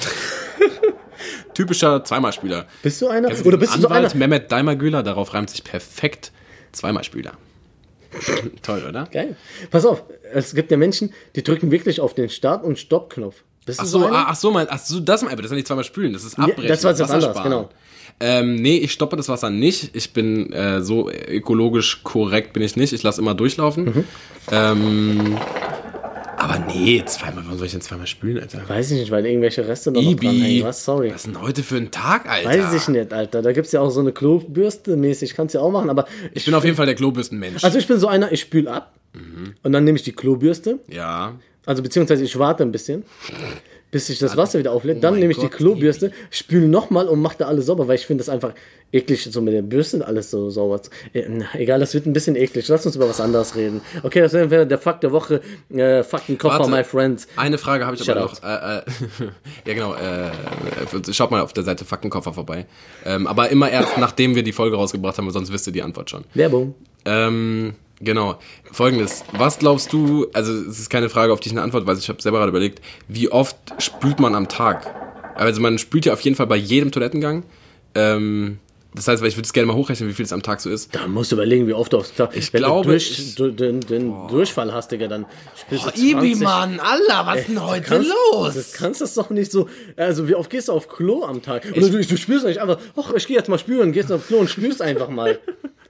Typischer 1.53 2.03
Zweimalspüler. 2.03 2.65
Bist 2.83 3.01
du 3.01 3.07
einer? 3.07 3.29
Oder 3.45 3.57
bist 3.57 3.75
du 3.75 3.81
so 3.81 3.87
einer? 3.87 3.97
Anwalt 3.97 4.15
Mehmet 4.15 4.51
Daimagüler, 4.51 5.03
darauf 5.03 5.33
reimt 5.33 5.49
sich 5.49 5.63
perfekt 5.63 6.31
Zweimalspüler. 6.71 7.33
Toll, 8.61 8.83
oder? 8.87 9.07
Geil. 9.11 9.35
Pass 9.69 9.85
auf, 9.85 10.03
es 10.33 10.53
gibt 10.53 10.71
ja 10.71 10.77
Menschen, 10.77 11.13
die 11.35 11.43
drücken 11.43 11.71
wirklich 11.71 12.01
auf 12.01 12.13
den 12.13 12.29
Start- 12.29 12.63
und 12.63 12.77
Stoppknopf. 12.77 13.43
Bist 13.65 13.79
Ach 13.79 13.85
so, 13.85 13.99
so 13.99 14.07
ah, 14.07 14.25
ach 14.29 14.35
so, 14.35 14.51
mein, 14.51 14.67
ach 14.69 14.79
so, 14.79 14.99
das 14.99 15.21
mein, 15.21 15.33
aber 15.33 15.41
das 15.41 15.49
ist 15.49 15.51
ja 15.51 15.57
nicht 15.57 15.67
zweimal 15.67 15.83
spülen, 15.83 16.13
das 16.13 16.23
ist 16.23 16.39
abbrechen. 16.39 16.67
das 16.67 16.83
war 16.83 16.91
jetzt 16.91 17.23
sparen. 17.23 17.43
genau. 17.43 17.69
Ähm, 18.19 18.55
nee, 18.55 18.77
ich 18.77 18.93
stoppe 18.93 19.15
das 19.15 19.29
Wasser 19.29 19.49
nicht. 19.49 19.95
Ich 19.95 20.13
bin 20.13 20.51
äh, 20.51 20.81
so 20.81 21.09
ökologisch 21.09 22.03
korrekt 22.03 22.53
bin 22.53 22.63
ich 22.63 22.75
nicht. 22.75 22.93
Ich 22.93 23.03
lasse 23.03 23.21
immer 23.21 23.35
durchlaufen. 23.35 23.85
Mhm. 23.85 24.03
Ähm, 24.51 25.37
aber 26.37 26.59
nee, 26.67 27.03
zweimal, 27.05 27.43
warum 27.45 27.57
soll 27.57 27.65
ich 27.67 27.73
denn 27.73 27.81
zweimal 27.81 28.07
spülen, 28.07 28.39
Alter? 28.39 28.61
Weiß 28.67 28.91
ich 28.91 28.99
nicht, 28.99 29.11
weil 29.11 29.25
irgendwelche 29.25 29.67
Reste 29.67 29.91
noch, 29.91 30.01
Ibi. 30.01 30.27
dranhängen. 30.27 30.63
Was? 30.63 30.85
Sorry. 30.85 31.09
Was 31.09 31.25
ist 31.25 31.27
denn 31.27 31.41
heute 31.41 31.63
für 31.63 31.77
ein 31.77 31.91
Tag, 31.91 32.29
Alter? 32.29 32.49
Weiß 32.49 32.73
ich 32.73 32.87
nicht, 32.87 33.11
Alter. 33.11 33.41
Da 33.41 33.51
gibt's 33.51 33.71
ja 33.71 33.81
auch 33.81 33.89
so 33.89 33.99
eine 33.99 34.11
Klobürste 34.11 34.95
mäßig. 34.97 35.33
Kannst 35.33 35.55
du 35.55 35.59
ja 35.59 35.63
auch 35.65 35.71
machen, 35.71 35.89
aber 35.89 36.05
Ich 36.33 36.45
bin 36.45 36.53
auf 36.53 36.63
jeden 36.63 36.75
Fall 36.77 36.85
der 36.85 36.95
Klobürstenmensch. 36.95 37.63
Also 37.63 37.77
ich 37.79 37.87
bin 37.87 37.99
so 37.99 38.07
einer, 38.07 38.31
ich 38.31 38.41
spül 38.41 38.67
ab 38.67 38.93
Mhm. 39.13 39.53
und 39.63 39.71
dann 39.71 39.83
nehme 39.85 39.97
ich 39.97 40.03
die 40.03 40.11
Klobürste, 40.11 40.79
ja. 40.89 41.33
also 41.65 41.81
beziehungsweise 41.81 42.23
ich 42.23 42.37
warte 42.37 42.61
ein 42.63 42.71
bisschen, 42.71 43.03
bis 43.91 44.07
sich 44.07 44.19
das 44.19 44.35
Wasser 44.35 44.59
wieder 44.59 44.71
auflädt. 44.71 45.03
Dann 45.03 45.13
mein 45.13 45.21
nehme 45.21 45.31
ich 45.31 45.37
die 45.37 45.43
Gott, 45.43 45.53
Klobürste, 45.53 46.11
spüle 46.29 46.67
nochmal 46.67 47.07
und 47.07 47.21
mache 47.21 47.37
da 47.37 47.47
alles 47.47 47.65
sauber, 47.65 47.87
weil 47.87 47.95
ich 47.95 48.05
finde 48.05 48.21
das 48.23 48.29
einfach 48.29 48.53
eklig, 48.91 49.27
so 49.31 49.41
mit 49.41 49.53
der 49.53 49.61
Bürste 49.61 50.05
alles 50.05 50.31
so 50.31 50.49
sauber 50.49 50.81
zu. 50.81 50.91
Äh, 51.13 51.25
na, 51.29 51.45
egal, 51.53 51.79
das 51.79 51.93
wird 51.93 52.05
ein 52.05 52.13
bisschen 52.13 52.35
eklig. 52.35 52.67
Lass 52.67 52.85
uns 52.85 52.95
über 52.95 53.07
was 53.07 53.21
anderes 53.21 53.55
reden. 53.55 53.81
Okay, 54.03 54.21
das 54.21 54.33
wäre 54.33 54.67
der 54.67 54.77
Fakt 54.77 55.03
der 55.03 55.11
Woche. 55.11 55.41
Äh, 55.69 56.03
Faktenkoffer, 56.03 56.59
Warte. 56.59 56.71
my 56.71 56.83
friends. 56.83 57.27
Eine 57.35 57.57
Frage 57.57 57.85
habe 57.85 57.95
ich 57.95 58.09
aber 58.09 58.27
Shout 58.27 58.41
noch. 58.41 58.43
Äh, 58.43 58.77
äh, 58.77 58.81
ja, 59.65 59.73
genau. 59.73 59.93
Äh, 59.95 61.13
schaut 61.13 61.31
mal 61.31 61.41
auf 61.41 61.53
der 61.53 61.63
Seite 61.63 61.85
Faktenkoffer 61.85 62.33
vorbei. 62.33 62.65
Ähm, 63.05 63.27
aber 63.27 63.49
immer 63.49 63.69
erst, 63.69 63.97
nachdem 63.97 64.35
wir 64.35 64.43
die 64.43 64.53
Folge 64.53 64.75
rausgebracht 64.75 65.17
haben, 65.17 65.29
sonst 65.31 65.51
wisst 65.51 65.67
ihr 65.67 65.73
die 65.73 65.83
Antwort 65.83 66.09
schon. 66.09 66.25
Werbung. 66.33 66.75
Ähm, 67.05 67.75
genau. 67.99 68.39
Folgendes. 68.71 69.23
Was 69.31 69.59
glaubst 69.59 69.93
du, 69.93 70.27
also 70.33 70.53
es 70.53 70.79
ist 70.79 70.89
keine 70.89 71.09
Frage, 71.09 71.33
auf 71.33 71.39
die 71.39 71.49
ich 71.49 71.53
eine 71.53 71.61
Antwort 71.61 71.85
weiß, 71.85 71.99
ich 71.99 72.09
habe 72.09 72.21
selber 72.21 72.39
gerade 72.39 72.49
überlegt, 72.49 72.81
wie 73.07 73.29
oft 73.29 73.57
spült 73.79 74.19
man 74.19 74.35
am 74.35 74.47
Tag? 74.47 74.93
Also 75.35 75.61
man 75.61 75.77
spült 75.77 76.05
ja 76.05 76.13
auf 76.13 76.21
jeden 76.21 76.35
Fall 76.35 76.47
bei 76.47 76.55
jedem 76.55 76.91
Toilettengang. 76.91 77.43
Ähm, 77.95 78.59
das 78.97 79.07
heißt, 79.07 79.21
weil 79.21 79.29
ich 79.29 79.37
würde 79.37 79.45
es 79.45 79.53
gerne 79.53 79.67
mal 79.67 79.75
hochrechnen, 79.75 80.09
wie 80.09 80.13
viel 80.13 80.25
es 80.25 80.33
am 80.33 80.43
Tag 80.43 80.59
so 80.59 80.69
ist. 80.69 80.93
Da 80.93 81.07
musst 81.07 81.31
du 81.31 81.35
überlegen, 81.35 81.67
wie 81.67 81.73
oft 81.73 81.93
du 81.93 81.97
aufs 81.97 82.13
Tag. 82.13 82.35
Ich 82.35 82.51
Wenn 82.51 82.59
glaube, 82.61 82.83
du 82.83 82.89
durch, 82.89 83.11
ich- 83.19 83.35
du, 83.35 83.51
den, 83.51 83.79
den 83.79 84.27
Durchfall 84.27 84.73
hast, 84.73 84.91
Digga, 84.91 85.07
dann 85.07 85.25
spielst 85.55 85.85
du 85.85 85.91
20. 85.91 86.45
Allah, 86.47 87.25
was 87.25 87.39
ist 87.39 87.47
denn 87.47 87.55
Du 87.55 87.81
kannst, 87.81 88.11
Das 88.55 88.73
kannst 88.73 89.01
das 89.01 89.13
doch 89.13 89.29
nicht 89.29 89.51
so. 89.51 89.69
Also, 89.95 90.27
wie 90.27 90.35
oft 90.35 90.49
gehst 90.49 90.67
du 90.67 90.73
auf 90.73 90.89
Klo 90.89 91.23
am 91.23 91.41
Tag? 91.41 91.65
Oder 91.75 91.89
du, 91.89 92.03
du 92.05 92.17
spürst 92.17 92.45
nicht 92.45 92.59
einfach, 92.59 92.79
ach, 92.97 93.13
ich 93.15 93.27
gehe 93.27 93.37
jetzt 93.37 93.47
mal 93.49 93.59
spüren, 93.59 93.91
gehst 93.91 94.11
auf 94.11 94.27
Klo 94.27 94.37
und 94.39 94.49
spürst 94.49 94.81
einfach 94.81 95.09
mal. 95.09 95.39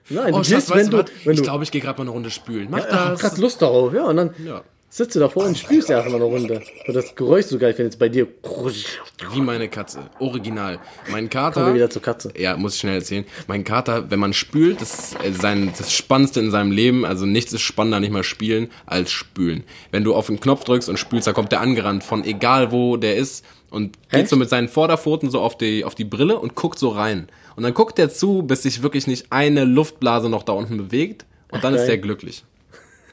Nein, 0.09 0.33
Oh, 0.33 0.37
du 0.37 0.43
Schatz, 0.45 0.67
gehst, 0.67 0.75
wenn 0.75 0.89
du 0.89 1.03
du. 1.03 1.11
Wenn 1.25 1.33
ich 1.33 1.39
du 1.39 1.43
glaube, 1.43 1.63
ich 1.63 1.71
gehe 1.71 1.81
gerade 1.81 1.97
mal 1.97 2.03
eine 2.03 2.11
Runde 2.11 2.29
spülen. 2.29 2.67
Mach 2.69 2.79
ich 2.79 2.85
hab 2.85 3.11
das. 3.11 3.19
grad 3.19 3.37
Lust 3.39 3.61
darauf, 3.61 3.93
ja, 3.93 4.05
und 4.05 4.15
dann 4.17 4.29
Ja. 4.45 4.61
Sitzt 4.97 5.15
du 5.15 5.19
davor 5.19 5.45
und 5.45 5.55
spülst 5.55 5.91
erstmal 5.91 6.15
eine 6.15 6.23
Runde. 6.23 6.61
Und 6.87 6.93
das 6.95 7.15
Geräusch 7.15 7.45
so 7.45 7.59
geil 7.59 7.73
finde 7.73 7.89
jetzt 7.89 7.99
bei 7.99 8.09
dir. 8.09 8.27
Wie 9.31 9.41
meine 9.41 9.69
Katze. 9.69 10.09
Original. 10.19 10.79
Mein 11.11 11.29
Kommen 11.29 11.29
Kater. 11.29 11.67
wir 11.67 11.75
wieder 11.75 11.89
zur 11.91 12.01
Katze. 12.01 12.33
Ja, 12.35 12.57
muss 12.57 12.73
ich 12.73 12.79
schnell 12.79 12.95
erzählen. 12.95 13.23
Mein 13.45 13.63
Kater, 13.63 14.09
wenn 14.09 14.19
man 14.19 14.33
spült, 14.33 14.81
das 14.81 15.13
ist 15.13 15.23
äh, 15.23 15.31
sein, 15.33 15.71
das 15.77 15.93
Spannendste 15.93 16.39
in 16.39 16.49
seinem 16.49 16.71
Leben. 16.71 17.05
Also 17.05 17.27
nichts 17.27 17.53
ist 17.53 17.61
spannender, 17.61 17.99
nicht 17.99 18.11
mal 18.11 18.23
spielen, 18.23 18.71
als 18.87 19.11
spülen. 19.11 19.63
Wenn 19.91 20.03
du 20.03 20.15
auf 20.15 20.25
den 20.27 20.39
Knopf 20.39 20.63
drückst 20.63 20.89
und 20.89 20.97
spülst, 20.97 21.27
da 21.27 21.33
kommt 21.33 21.51
der 21.51 21.61
angerannt 21.61 22.03
von 22.03 22.23
egal 22.23 22.71
wo 22.71 22.97
der 22.97 23.17
ist 23.17 23.45
und 23.69 23.97
geht 24.09 24.21
Echt? 24.21 24.29
so 24.29 24.35
mit 24.35 24.49
seinen 24.49 24.67
Vorderpfoten 24.67 25.29
so 25.29 25.41
auf 25.41 25.59
die, 25.59 25.85
auf 25.85 25.93
die 25.93 26.05
Brille 26.05 26.39
und 26.39 26.55
guckt 26.55 26.79
so 26.79 26.89
rein. 26.89 27.27
Und 27.55 27.61
dann 27.61 27.75
guckt 27.75 27.99
der 27.99 28.09
zu, 28.09 28.41
bis 28.41 28.63
sich 28.63 28.81
wirklich 28.81 29.05
nicht 29.05 29.27
eine 29.29 29.63
Luftblase 29.63 30.27
noch 30.27 30.41
da 30.41 30.53
unten 30.53 30.77
bewegt. 30.77 31.25
Und 31.51 31.63
dann 31.63 31.75
ist 31.75 31.81
geil. 31.81 31.87
der 31.87 31.97
glücklich. 31.99 32.43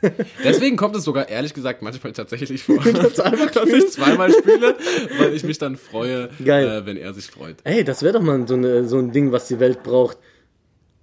Deswegen 0.45 0.77
kommt 0.77 0.97
es 0.97 1.05
sogar, 1.05 1.29
ehrlich 1.29 1.55
gesagt, 1.55 1.83
manchmal 1.83 2.13
tatsächlich 2.13 2.63
vor, 2.63 2.83
Das 2.85 3.21
einfach 3.21 3.51
dass 3.51 3.69
ich 3.69 3.89
zweimal 3.91 4.33
spiele, 4.33 4.77
weil 5.19 5.35
ich 5.35 5.45
mich 5.45 5.59
dann 5.59 5.77
freue. 5.77 6.31
Äh, 6.45 6.87
wenn 6.87 6.97
er 6.97 7.15
sich 7.15 7.27
freut. 7.27 7.57
Ey, 7.65 7.85
das 7.85 8.03
wäre 8.03 8.15
doch 8.15 8.23
mal 8.23 8.47
so, 8.47 8.55
eine, 8.55 8.87
so 8.87 8.99
ein 8.99 9.13
Ding, 9.13 9.33
was 9.33 9.49
die 9.49 9.61
Welt 9.61 9.83
braucht. 9.83 10.19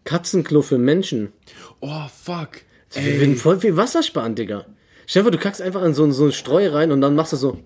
Katzenklo 0.03 0.61
für 0.61 0.77
Menschen. 0.77 1.31
Oh, 1.79 2.07
fuck. 2.23 2.61
Wir 2.93 3.19
würden 3.19 3.35
voll 3.37 3.59
viel 3.59 3.77
Wasser 3.77 4.03
sparen, 4.03 4.35
Digga. 4.35 4.65
Stell 5.07 5.21
dir 5.21 5.25
vor, 5.25 5.31
du 5.31 5.37
kackst 5.37 5.61
einfach 5.61 5.83
in 5.83 5.93
so, 5.93 6.09
so 6.11 6.23
eine 6.23 6.33
Streu 6.33 6.69
rein 6.69 6.91
und 6.91 7.01
dann 7.01 7.15
machst 7.15 7.33
du 7.33 7.37
so. 7.37 7.59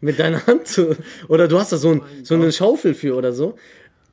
mit 0.00 0.18
deiner 0.18 0.46
Hand. 0.46 0.80
Oder 1.28 1.48
du 1.48 1.58
hast 1.58 1.72
da 1.72 1.76
so, 1.78 1.92
ein, 1.92 2.02
so 2.22 2.34
eine 2.34 2.52
Schaufel 2.52 2.94
für 2.94 3.14
oder 3.14 3.32
so. 3.32 3.56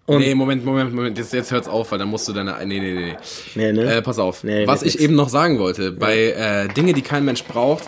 Und 0.10 0.20
Nee, 0.22 0.34
Moment, 0.34 0.66
Moment, 0.66 0.94
Moment. 0.94 1.18
Jetzt, 1.18 1.34
jetzt 1.34 1.52
hört's 1.52 1.68
auf, 1.68 1.92
weil 1.92 2.00
dann 2.00 2.10
musst 2.10 2.28
du 2.28 2.34
deine. 2.34 2.56
Nee, 2.66 2.80
nee, 2.80 2.94
nee. 2.94 3.16
nee. 3.56 3.72
Nee, 3.72 3.72
ne? 3.72 3.94
Äh, 3.96 4.02
pass 4.02 4.18
auf. 4.18 4.44
Nee, 4.44 4.66
Was 4.66 4.82
ich 4.82 4.94
nix. 4.96 5.04
eben 5.04 5.16
noch 5.16 5.30
sagen 5.30 5.60
wollte, 5.60 5.92
bei 5.92 6.32
äh, 6.32 6.68
Dinge, 6.70 6.94
die 6.94 7.02
kein 7.04 7.24
Mensch 7.26 7.44
braucht, 7.44 7.84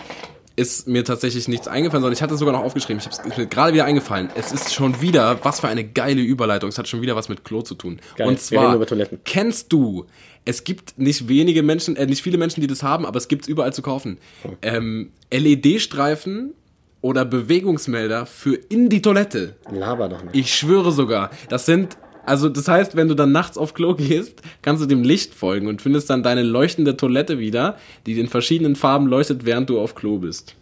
ist 0.55 0.87
mir 0.87 1.03
tatsächlich 1.03 1.47
nichts 1.47 1.67
eingefallen, 1.67 2.03
sondern 2.03 2.13
ich 2.15 2.21
hatte 2.21 2.33
es 2.33 2.39
sogar 2.39 2.53
noch 2.53 2.63
aufgeschrieben. 2.63 2.99
Ich 2.99 3.05
habe 3.05 3.29
es 3.29 3.37
mir 3.37 3.47
gerade 3.47 3.73
wieder 3.73 3.85
eingefallen. 3.85 4.29
Es 4.35 4.51
ist 4.51 4.73
schon 4.73 5.01
wieder, 5.01 5.39
was 5.43 5.61
für 5.61 5.67
eine 5.69 5.83
geile 5.83 6.21
Überleitung. 6.21 6.69
Es 6.69 6.77
hat 6.77 6.87
schon 6.87 7.01
wieder 7.01 7.15
was 7.15 7.29
mit 7.29 7.43
Klo 7.43 7.61
zu 7.63 7.73
tun. 7.73 7.99
Geil. 8.17 8.27
Und 8.27 8.39
zwar, 8.39 8.65
reden 8.65 8.75
über 8.75 8.85
Toiletten. 8.85 9.19
kennst 9.25 9.73
du, 9.73 10.05
es 10.45 10.63
gibt 10.63 10.99
nicht 10.99 11.27
wenige 11.27 11.63
Menschen, 11.63 11.95
äh, 11.95 12.05
nicht 12.05 12.21
viele 12.21 12.37
Menschen, 12.37 12.61
die 12.61 12.67
das 12.67 12.83
haben, 12.83 13.05
aber 13.05 13.17
es 13.17 13.27
gibt's 13.29 13.47
überall 13.47 13.73
zu 13.73 13.81
kaufen. 13.81 14.17
Ähm, 14.61 15.11
LED-Streifen 15.33 16.53
oder 17.01 17.25
Bewegungsmelder 17.25 18.25
für 18.27 18.53
in 18.55 18.89
die 18.89 19.01
Toilette. 19.01 19.55
laber 19.71 20.09
doch 20.09 20.23
nicht. 20.23 20.35
Ich 20.35 20.53
schwöre 20.53 20.91
sogar, 20.91 21.31
das 21.49 21.65
sind, 21.65 21.97
also 22.25 22.49
das 22.49 22.67
heißt, 22.67 22.95
wenn 22.95 23.07
du 23.07 23.15
dann 23.15 23.31
nachts 23.31 23.57
auf 23.57 23.73
Klo 23.73 23.95
gehst, 23.95 24.41
kannst 24.61 24.83
du 24.83 24.87
dem 24.87 25.03
Licht 25.03 25.33
folgen 25.33 25.67
und 25.67 25.81
findest 25.81 26.09
dann 26.09 26.23
deine 26.23 26.43
leuchtende 26.43 26.97
Toilette 26.97 27.39
wieder, 27.39 27.77
die 28.05 28.19
in 28.19 28.27
verschiedenen 28.27 28.75
Farben 28.75 29.07
leuchtet, 29.07 29.45
während 29.45 29.69
du 29.69 29.79
auf 29.79 29.95
Klo 29.95 30.17
bist. 30.17 30.55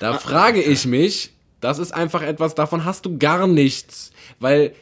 Da 0.00 0.14
frage 0.14 0.62
ich 0.62 0.86
mich, 0.86 1.30
das 1.60 1.78
ist 1.78 1.92
einfach 1.94 2.22
etwas, 2.22 2.54
davon 2.54 2.84
hast 2.84 3.06
du 3.06 3.16
gar 3.18 3.46
nichts. 3.46 4.12
Weil, 4.38 4.74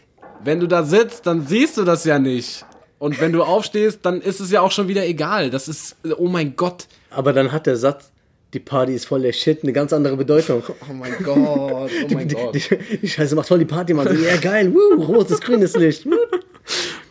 wenn 0.43 0.61
du 0.61 0.67
da 0.67 0.83
sitzt, 0.83 1.27
dann 1.27 1.47
siehst 1.47 1.79
du 1.79 1.85
das 1.85 2.05
ja 2.05 2.19
nicht. 2.19 2.65
Und 2.99 3.21
wenn 3.21 3.33
du 3.33 3.43
aufstehst, 3.43 4.01
dann 4.03 4.21
ist 4.21 4.41
es 4.41 4.51
ja 4.51 4.61
auch 4.61 4.71
schon 4.71 4.89
wieder 4.89 5.07
egal. 5.07 5.51
Das 5.51 5.69
ist, 5.69 5.97
oh 6.19 6.29
mein 6.29 6.57
Gott. 6.57 6.87
Aber 7.11 7.33
dann 7.33 7.53
hat 7.53 7.67
der 7.67 7.77
Satz, 7.77 8.11
die 8.55 8.61
Party 8.61 8.95
ist 8.95 9.07
voll 9.07 9.23
der 9.23 9.33
Shit, 9.33 9.63
eine 9.63 9.73
ganz 9.73 9.93
andere 9.93 10.17
Bedeutung. 10.17 10.63
Oh 10.89 10.93
mein 10.93 11.13
Gott, 11.25 11.37
oh 11.39 11.89
mein 12.13 12.29
Die, 12.29 12.35
die, 12.59 12.99
die 13.03 13.09
Scheiße 13.09 13.35
macht 13.35 13.49
voll 13.49 13.59
die 13.61 13.65
Party, 13.65 13.95
Mann. 13.95 14.09
So, 14.09 14.15
ja, 14.23 14.37
geil, 14.37 14.73
wuh, 14.75 15.03
rotes, 15.03 15.41
grünes 15.41 15.77
Licht. 15.77 16.05
wuh. 16.07 16.11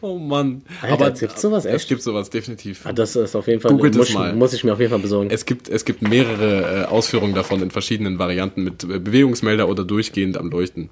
Oh 0.04 0.18
Mann. 0.18 0.64
Alter, 0.82 1.12
gibt's 1.12 1.42
sowas 1.42 1.66
Es 1.66 1.74
echt? 1.82 1.90
gibt 1.90 2.02
sowas, 2.02 2.30
definitiv. 2.30 2.82
Ah, 2.86 2.94
Das 2.94 3.16
ist 3.16 3.36
auf 3.36 3.48
jeden 3.48 3.60
Fall, 3.60 3.72
Googelt 3.72 3.96
muss, 3.96 4.10
es 4.10 4.14
mal. 4.16 4.34
muss 4.34 4.54
ich 4.54 4.64
mir 4.64 4.74
auf 4.74 4.80
jeden 4.80 4.90
Fall 4.92 5.00
besorgen. 5.00 5.30
Es 5.30 5.46
gibt, 5.46 5.68
es 5.70 5.84
gibt 5.86 6.02
mehrere 6.02 6.84
äh, 6.84 6.86
Ausführungen 6.86 7.36
davon 7.36 7.62
in 7.62 7.70
verschiedenen 7.70 8.18
Varianten 8.18 8.64
mit 8.64 8.84
äh, 8.84 8.98
Bewegungsmelder 9.00 9.68
oder 9.70 9.84
durchgehend 9.84 10.38
am 10.38 10.50
Leuchten. 10.50 10.90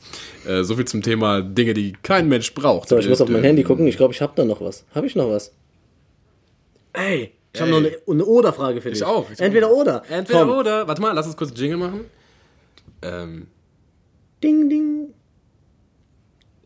Äh, 0.47 0.63
so 0.63 0.75
viel 0.75 0.85
zum 0.85 1.01
Thema 1.01 1.41
Dinge, 1.41 1.73
die 1.73 1.93
kein 2.03 2.27
Mensch 2.27 2.53
braucht. 2.53 2.89
So, 2.89 2.97
ich 2.99 3.07
muss 3.09 3.21
auf 3.21 3.29
mein 3.29 3.43
Äh, 3.43 3.47
Handy 3.47 3.63
gucken. 3.63 3.87
Ich 3.87 3.97
glaube, 3.97 4.13
ich 4.13 4.21
habe 4.21 4.33
da 4.35 4.45
noch 4.45 4.61
was. 4.61 4.83
Habe 4.93 5.07
ich 5.07 5.15
noch 5.15 5.29
was? 5.29 5.53
Ey, 6.93 7.31
ich 7.53 7.61
habe 7.61 7.71
noch 7.71 7.77
eine, 7.77 7.97
eine 8.07 8.25
Oder-Frage 8.25 8.81
für 8.81 8.89
dich. 8.89 8.99
Ich 8.99 9.05
auch. 9.05 9.29
Ich 9.31 9.39
Entweder 9.39 9.67
auch. 9.69 9.77
oder. 9.77 10.03
Entweder 10.09 10.39
Komm. 10.45 10.49
oder. 10.57 10.87
Warte 10.87 11.01
mal, 11.01 11.13
lass 11.13 11.25
uns 11.25 11.35
kurz 11.37 11.49
einen 11.51 11.59
Jingle 11.59 11.77
machen. 11.77 12.05
Ähm, 13.01 13.47
Ding, 14.43 14.69
ding. 14.69 15.13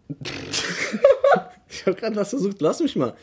ich 1.69 1.85
habe 1.85 1.95
gerade 1.95 2.15
was 2.15 2.29
versucht. 2.29 2.61
Lass 2.61 2.79
mich 2.81 2.95
mal. 2.95 3.15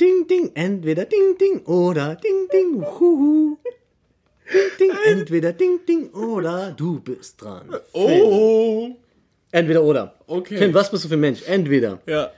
Ding, 0.00 0.26
ding. 0.28 0.50
Entweder 0.54 1.04
ding, 1.04 1.36
ding 1.38 1.60
oder 1.66 2.14
ding, 2.16 2.48
ding. 2.52 2.82
Huhu. 2.82 3.58
Ding, 4.52 4.60
ding. 4.78 4.90
Entweder 5.06 5.52
ding, 5.52 5.80
ding 5.86 6.10
oder 6.10 6.72
du 6.72 7.00
bist 7.00 7.40
dran. 7.42 7.68
Finn. 7.70 7.80
oh. 7.92 8.90
Entweder 9.50 9.82
oder. 9.82 10.14
Okay. 10.26 10.56
Finn, 10.56 10.72
was 10.74 10.90
bist 10.90 11.04
du 11.04 11.08
für 11.08 11.14
ein 11.14 11.20
Mensch? 11.20 11.42
Entweder 11.46 12.00
Ja. 12.06 12.30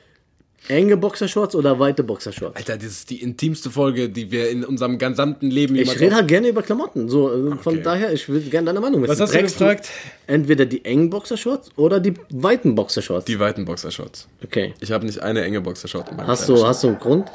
Enge 0.68 0.96
Boxershorts 0.96 1.54
oder 1.54 1.78
weite 1.78 2.02
Boxershorts? 2.02 2.56
Alter, 2.56 2.76
das 2.76 2.86
ist 2.86 3.10
die 3.10 3.22
intimste 3.22 3.70
Folge, 3.70 4.08
die 4.08 4.30
wir 4.30 4.50
in 4.50 4.64
unserem 4.64 4.98
gesamten 4.98 5.50
Leben 5.50 5.76
Ich 5.76 6.00
rede 6.00 6.14
halt 6.14 6.28
gerne 6.28 6.48
über 6.48 6.62
Klamotten. 6.62 7.08
So, 7.08 7.30
äh, 7.30 7.56
von 7.56 7.74
Okay. 7.74 7.82
daher, 7.82 8.12
ich 8.12 8.28
will 8.28 8.40
gerne 8.40 8.66
deine 8.66 8.80
Meinung 8.80 9.02
wissen. 9.02 9.12
Was 9.12 9.20
hast 9.20 9.34
du 9.34 9.40
gefragt? 9.42 9.90
Entweder 10.26 10.66
die 10.66 10.84
engen 10.84 11.10
Boxershorts 11.10 11.70
oder 11.76 12.00
die 12.00 12.14
weiten 12.30 12.74
Boxershorts. 12.74 13.24
Die 13.26 13.38
weiten 13.38 13.64
Boxershorts. 13.64 14.26
okay. 14.42 14.74
Ich 14.80 14.90
habe 14.92 15.04
nicht 15.06 15.20
eine 15.22 15.42
enge 15.42 15.60
Boxershort 15.60 16.10
in 16.10 16.16
meinem 16.16 16.26
Hast 16.28 16.48
du, 16.48 16.66
hast 16.66 16.82
du 16.84 16.88
einen 16.88 16.98
Grund? 16.98 17.28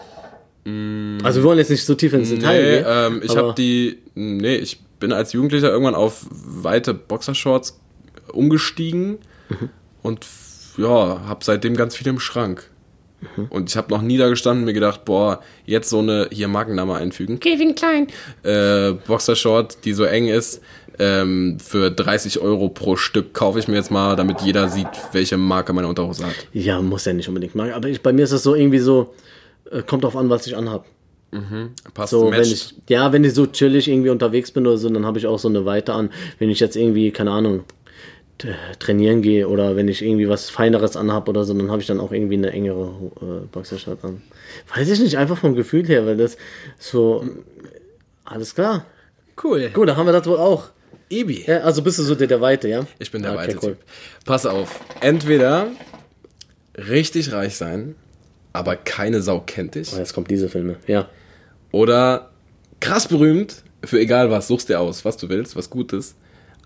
Also 1.23 1.39
wir 1.39 1.43
wollen 1.45 1.57
jetzt 1.57 1.69
nicht 1.71 1.83
so 1.85 1.95
tief 1.95 2.13
ins 2.13 2.29
Detail 2.29 2.61
Nee, 2.61 2.77
gehen. 2.77 2.85
ähm, 2.87 3.21
ich 3.23 3.35
habe 3.35 3.53
die. 3.57 3.97
Nee, 4.13 4.57
ich 4.57 4.79
bin 4.99 5.11
als 5.13 5.33
Jugendlicher 5.33 5.69
irgendwann 5.71 5.95
auf 5.95 6.25
weite 6.29 6.93
Boxershorts 6.93 7.79
umgestiegen 8.33 9.17
Mhm. 9.49 9.69
und 10.03 10.27
ja, 10.77 11.21
habe 11.25 11.43
seitdem 11.43 11.75
ganz 11.75 11.95
viel 11.95 12.07
im 12.07 12.19
Schrank. 12.19 12.69
Mhm. 13.35 13.45
Und 13.49 13.69
ich 13.69 13.77
habe 13.77 13.91
noch 13.91 14.01
nie 14.01 14.17
da 14.17 14.29
gestanden 14.29 14.63
und 14.63 14.65
mir 14.67 14.73
gedacht, 14.73 15.05
boah, 15.05 15.41
jetzt 15.65 15.89
so 15.89 15.99
eine, 15.99 16.27
hier 16.31 16.47
Markenname 16.47 16.95
einfügen, 16.95 17.39
Kevin 17.39 17.75
Klein. 17.75 18.07
äh, 18.43 18.93
Boxershort, 19.07 19.83
die 19.85 19.93
so 19.93 20.03
eng 20.05 20.27
ist, 20.27 20.61
ähm, 20.99 21.57
für 21.59 21.91
30 21.91 22.39
Euro 22.39 22.69
pro 22.69 22.95
Stück 22.95 23.33
kaufe 23.33 23.59
ich 23.59 23.67
mir 23.67 23.75
jetzt 23.75 23.91
mal, 23.91 24.15
damit 24.15 24.41
jeder 24.41 24.67
sieht, 24.69 24.87
welche 25.13 25.37
Marke 25.37 25.71
meine 25.73 25.87
Unterhose 25.87 26.25
hat. 26.25 26.33
Ja, 26.53 26.81
muss 26.81 27.05
ja 27.05 27.13
nicht 27.13 27.27
unbedingt 27.29 27.55
machen. 27.55 27.71
Aber 27.71 27.87
ich, 27.87 28.01
bei 28.01 28.11
mir 28.13 28.23
ist 28.23 28.31
es 28.33 28.43
so 28.43 28.53
irgendwie 28.55 28.79
so, 28.79 29.13
äh, 29.71 29.81
kommt 29.81 30.03
drauf 30.03 30.15
an, 30.17 30.29
was 30.29 30.45
ich 30.47 30.55
anhab. 30.57 30.85
Passt, 31.93 32.09
So, 32.09 32.23
wenn 32.31 32.39
matcht. 32.39 32.51
ich, 32.51 32.75
ja, 32.89 33.13
wenn 33.13 33.23
ich 33.23 33.35
so 33.35 33.45
chillig 33.45 33.87
irgendwie 33.87 34.09
unterwegs 34.09 34.49
bin 34.49 34.65
oder 34.65 34.77
so, 34.77 34.89
dann 34.89 35.05
habe 35.05 35.19
ich 35.19 35.27
auch 35.27 35.37
so 35.37 35.47
eine 35.47 35.63
Weite 35.63 35.93
an. 35.93 36.09
Wenn 36.39 36.49
ich 36.49 36.59
jetzt 36.59 36.75
irgendwie, 36.75 37.11
keine 37.11 37.29
Ahnung, 37.31 37.65
trainieren 38.79 39.21
gehe 39.21 39.47
oder 39.47 39.75
wenn 39.75 39.87
ich 39.87 40.01
irgendwie 40.01 40.29
was 40.29 40.49
Feineres 40.49 40.95
anhab 40.95 41.27
oder 41.27 41.43
so, 41.43 41.53
dann 41.53 41.69
habe 41.69 41.81
ich 41.81 41.87
dann 41.87 41.99
auch 41.99 42.11
irgendwie 42.11 42.35
eine 42.35 42.51
engere 42.51 43.11
äh, 43.21 43.47
Boxershort 43.51 44.03
an. 44.03 44.21
Weiß 44.73 44.89
ich 44.89 44.99
nicht, 44.99 45.17
einfach 45.17 45.37
vom 45.37 45.55
Gefühl 45.55 45.85
her, 45.87 46.05
weil 46.05 46.17
das 46.17 46.37
so, 46.77 47.25
alles 48.23 48.55
klar. 48.55 48.85
Cool. 49.43 49.69
Gut, 49.69 49.89
da 49.89 49.95
haben 49.95 50.05
wir 50.05 50.13
das 50.13 50.25
wohl 50.25 50.37
auch. 50.37 50.69
Ibi. 51.09 51.43
Ja, 51.47 51.61
also 51.61 51.81
bist 51.81 51.99
du 51.99 52.03
so 52.03 52.15
der, 52.15 52.27
der 52.27 52.39
Weite, 52.39 52.67
ja? 52.69 52.85
Ich 52.99 53.11
bin 53.11 53.23
der 53.23 53.31
Okay, 53.31 53.39
weite 53.41 53.55
cool. 53.55 53.69
Typ. 53.71 53.77
Pass 54.25 54.45
auf. 54.45 54.79
Entweder 55.01 55.67
richtig 56.77 57.31
reich 57.31 57.55
sein, 57.55 57.95
aber 58.53 58.75
keine 58.75 59.21
Sau 59.21 59.41
kennt 59.45 59.75
dich. 59.75 59.91
Oh, 59.93 59.97
jetzt 59.97 60.13
kommt 60.13 60.29
diese 60.29 60.49
Filme, 60.49 60.77
ja. 60.87 61.09
Oder 61.71 62.29
krass 62.79 63.07
berühmt, 63.07 63.63
für 63.83 63.99
egal 63.99 64.31
was, 64.31 64.47
suchst 64.47 64.69
dir 64.69 64.79
aus, 64.79 65.03
was 65.03 65.17
du 65.17 65.29
willst, 65.29 65.55
was 65.55 65.69
gut 65.69 65.93
ist, 65.93 66.15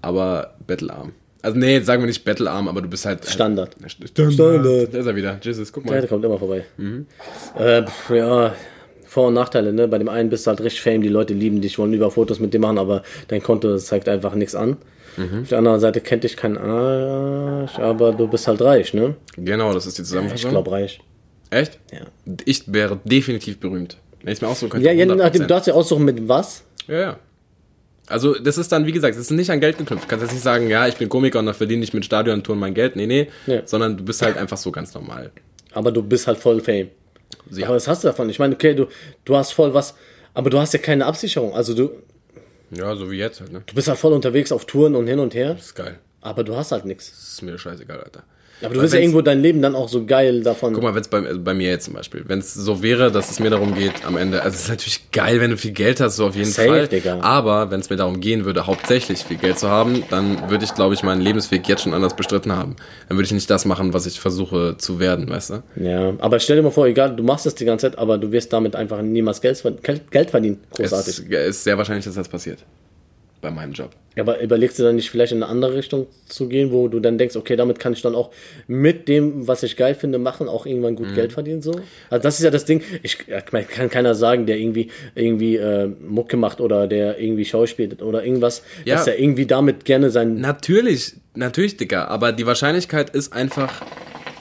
aber 0.02 0.56
bettelarm. 0.68 1.14
Also 1.44 1.58
nee, 1.60 1.80
sagen 1.82 2.02
wir 2.02 2.08
nicht 2.08 2.24
bettelarm, 2.26 2.68
aber 2.68 2.82
du 2.82 2.88
bist 2.88 3.06
halt... 3.06 3.24
Standard. 3.28 3.76
Standard. 3.86 4.34
Standard. 4.34 4.94
Da 4.94 4.98
ist 5.00 5.06
er 5.06 5.16
wieder. 5.16 5.38
Jesus, 5.42 5.72
guck 5.72 5.86
Ja, 5.86 5.92
mal. 5.92 6.00
der 6.02 6.10
kommt 6.10 6.24
immer 6.26 6.40
vorbei. 6.40 6.64
Mhm. 6.78 7.06
Äh, 7.60 7.84
ja, 8.10 8.56
Vor- 9.06 9.28
und 9.28 9.36
Nachteile, 9.36 9.72
ne? 9.74 9.88
Bei 9.88 9.98
dem 10.00 10.10
einen 10.10 10.30
bist 10.30 10.48
du 10.48 10.50
halt 10.50 10.62
richtig 10.62 10.82
fame, 10.82 11.02
die 11.02 11.10
Leute 11.10 11.34
lieben 11.36 11.62
dich, 11.62 11.78
wollen 11.78 11.94
über 11.94 12.10
Fotos 12.10 12.40
mit 12.40 12.54
dir 12.54 12.60
machen, 12.60 12.78
aber 12.80 13.04
dein 13.28 13.44
Konto 13.44 13.78
zeigt 13.78 14.10
einfach 14.10 14.34
nichts 14.36 14.56
an. 14.56 14.78
Mhm. 15.18 15.42
Auf 15.44 15.50
der 15.50 15.58
anderen 15.60 15.80
Seite 15.80 16.02
kennt 16.02 16.24
dich 16.24 16.36
kein 16.38 16.58
Arsch, 16.58 17.78
aber 17.78 18.14
du 18.14 18.28
bist 18.28 18.48
halt 18.48 18.62
reich, 18.62 18.94
ne? 18.96 19.16
Genau, 19.38 19.72
das 19.74 19.86
ist 19.86 19.98
die 19.98 20.02
Ich 20.02 20.08
Zusammenfassung. 20.08 20.50
glaube 20.52 20.72
reich. 20.72 21.00
Echt? 21.52 21.78
Ja. 21.92 22.00
Ich 22.46 22.72
wäre 22.74 23.00
definitiv 23.04 23.60
berühmt. 23.60 23.98
Wenn 24.24 24.32
ich 24.32 24.38
es 24.38 24.42
mir 24.42 24.48
aussuchen 24.48 24.70
könnte. 24.72 24.88
Ja, 24.90 24.94
100%. 24.94 25.16
nachdem, 25.16 25.42
du 25.42 25.48
darfst 25.48 25.68
ja 25.68 25.74
aussuchen 25.76 26.06
mit 26.06 26.28
was. 26.28 26.64
Ja, 26.88 27.00
ja. 27.00 27.18
Also, 28.14 28.34
das 28.36 28.58
ist 28.58 28.72
dann, 28.72 28.86
wie 28.86 28.92
gesagt, 28.94 29.16
das 29.16 29.22
ist 29.24 29.32
nicht 29.32 29.50
an 29.50 29.60
Geld 29.60 29.78
geknüpft. 29.78 30.06
Du 30.06 30.08
kannst 30.08 30.24
jetzt 30.24 30.34
nicht 30.34 30.44
sagen, 30.44 30.70
ja, 30.70 30.88
ich 30.88 30.96
bin 30.96 31.10
Komiker 31.10 31.40
und 31.40 31.48
dann 31.48 31.56
verdiene 31.56 31.84
ich 31.84 31.94
mit 31.94 32.06
Stadiontouren 32.06 32.60
mein 32.60 32.74
Geld. 32.74 32.96
Nee, 32.96 33.08
nee. 33.08 33.28
Ja. 33.48 33.62
Sondern 33.66 33.98
du 33.98 34.04
bist 34.06 34.22
halt 34.22 34.38
einfach 34.38 34.58
so 34.58 34.72
ganz 34.72 34.94
normal. 34.94 35.32
Aber 35.74 35.92
du 35.92 36.02
bist 36.02 36.28
halt 36.28 36.38
voll 36.38 36.62
fame. 36.62 36.90
Ja. 37.52 37.66
Aber 37.68 37.76
was 37.76 37.88
hast 37.88 38.04
du 38.04 38.08
davon? 38.08 38.30
Ich 38.30 38.40
meine, 38.40 38.54
okay, 38.56 38.74
du, 38.76 38.88
du 39.26 39.36
hast 39.36 39.52
voll 39.54 39.74
was, 39.74 39.96
aber 40.34 40.50
du 40.50 40.60
hast 40.60 40.74
ja 40.74 40.80
keine 40.80 41.06
Absicherung. 41.06 41.54
Also 41.56 41.74
du, 41.74 41.90
Ja, 42.72 42.96
so 42.96 43.10
wie 43.12 43.18
jetzt 43.18 43.42
halt, 43.42 43.52
ne? 43.52 43.64
du 43.66 43.74
bist 43.76 43.88
halt 43.88 43.98
voll 44.00 44.14
unterwegs 44.14 44.52
auf 44.52 44.66
Touren 44.66 44.96
und 44.96 45.08
hin 45.08 45.20
und 45.20 45.34
her, 45.34 45.56
Das 45.56 45.66
ist 45.66 45.76
geil. 45.76 45.98
aber 46.22 46.44
du 46.44 46.56
hast 46.56 46.72
halt 46.72 46.86
nichts. 46.86 47.10
Das 47.12 47.34
ist 47.34 47.42
mir 47.42 47.58
scheißegal, 47.58 48.00
Alter. 48.02 48.24
Aber 48.62 48.74
du 48.74 48.82
willst 48.82 48.94
ja 48.94 49.00
irgendwo 49.00 49.22
dein 49.22 49.42
Leben 49.42 49.62
dann 49.62 49.76
auch 49.76 49.90
so 49.90 50.06
geil 50.06 50.42
davon. 50.42 50.74
Guck 50.74 50.84
mal, 50.84 50.94
wenn 50.94 51.02
es 51.02 51.08
bei, 51.08 51.22
bei 51.22 51.54
mir 51.54 51.70
jetzt 51.70 51.86
zum 51.86 51.94
Beispiel, 51.94 52.24
wenn 52.28 52.40
es 52.40 52.54
so 52.54 52.82
wäre, 52.82 53.12
dass 53.12 53.30
es 53.30 53.40
mir 53.40 53.50
darum 53.50 53.76
geht, 53.76 54.06
am 54.06 54.16
Ende, 54.16 54.42
also 54.42 54.56
es 54.56 54.64
ist 54.64 54.70
natürlich 54.70 55.12
geil, 55.12 55.42
wenn 55.42 55.52
du 55.52 55.58
viel 55.58 55.72
Geld 55.72 56.00
hast, 56.00 56.16
so 56.16 56.28
auf 56.28 56.36
jeden 56.36 56.50
Safe, 56.50 56.68
Fall. 56.68 56.88
Digga. 56.88 57.20
Aber 57.22 57.72
wenn 57.72 57.80
es 57.80 57.90
mir 57.90 57.98
darum 57.98 58.20
gehen 58.20 58.46
würde, 58.46 58.66
hauptsächlich 58.68 59.24
viel 59.24 59.38
Geld 59.38 59.60
zu 59.60 59.70
haben, 59.70 60.04
dann 60.10 60.50
würde 60.50 60.64
ich, 60.64 60.74
glaube 60.74 60.94
ich, 60.94 61.04
meinen 61.04 61.22
Lebensweg 61.22 61.68
jetzt 61.68 61.84
schon 61.84 61.94
anders 61.94 62.16
bestritten 62.16 62.54
haben. 62.54 62.76
Dann 63.10 63.18
würde 63.18 63.26
ich 63.26 63.34
nicht 63.34 63.50
das 63.50 63.66
machen, 63.66 63.94
was 63.94 64.06
ich 64.06 64.20
versuche 64.20 64.76
zu 64.78 65.00
werden, 65.00 65.30
weißt 65.30 65.50
du? 65.50 65.64
Ja, 65.76 66.14
aber 66.20 66.40
stell 66.40 66.56
dir 66.58 66.64
mal 66.64 66.72
vor, 66.72 66.88
egal, 66.88 67.16
du 67.16 67.24
machst 67.24 67.46
das 67.46 67.56
die 67.56 67.66
ganze 67.66 67.90
Zeit, 67.90 68.00
aber 68.00 68.18
du 68.18 68.32
wirst 68.32 68.54
damit 68.54 68.76
einfach 68.76 69.02
niemals 69.02 69.42
Geld, 69.42 69.62
Geld 70.12 70.30
verdienen. 70.30 70.60
Es 70.72 70.92
Großartig. 70.92 71.30
ist 71.30 71.64
sehr 71.64 71.78
wahrscheinlich, 71.78 72.06
dass 72.06 72.16
das 72.16 72.30
passiert. 72.30 72.60
Bei 73.44 73.52
meinem 73.52 73.74
Job. 73.74 73.92
Aber 74.18 74.40
überlegst 74.42 74.78
du 74.80 74.84
dann 74.84 74.96
nicht 74.96 75.10
vielleicht 75.10 75.32
in 75.34 75.42
eine 75.44 75.52
andere 75.52 75.74
Richtung 75.76 76.08
zu 76.28 76.48
gehen, 76.48 76.72
wo 76.72 76.88
du 76.88 77.00
dann 77.00 77.18
denkst, 77.18 77.36
okay, 77.36 77.56
damit 77.56 77.80
kann 77.80 77.94
ich 77.94 78.02
dann 78.02 78.16
auch 78.16 78.30
mit 78.68 79.08
dem, 79.08 79.48
was 79.48 79.64
ich 79.64 79.76
geil 79.76 79.96
finde, 79.96 80.18
machen, 80.18 80.48
auch 80.48 80.66
irgendwann 80.66 80.94
Mhm. 80.94 80.98
gut 80.98 81.14
Geld 81.16 81.34
verdienen 81.34 81.62
so? 81.62 81.72
Also 82.10 82.24
das 82.24 82.38
ist 82.40 82.44
ja 82.46 82.52
das 82.52 82.64
Ding. 82.66 82.82
Ich, 83.02 83.18
kann 83.28 83.90
keiner 83.90 84.16
sagen, 84.16 84.46
der 84.46 84.58
irgendwie 84.60 84.90
irgendwie 85.16 85.58
äh, 85.58 85.88
Mucke 85.88 86.38
macht 86.38 86.62
oder 86.62 86.88
der 86.88 87.20
irgendwie 87.20 87.44
schauspielt 87.44 88.02
oder 88.02 88.24
irgendwas, 88.24 88.64
Ja. 88.86 88.96
dass 88.96 89.08
er 89.08 89.20
irgendwie 89.20 89.46
damit 89.46 89.84
gerne 89.84 90.10
sein 90.10 90.36
Natürlich, 90.40 91.14
natürlich, 91.36 91.76
Dicker, 91.78 92.08
aber 92.10 92.32
die 92.32 92.46
Wahrscheinlichkeit 92.46 93.10
ist 93.10 93.34
einfach 93.34 93.82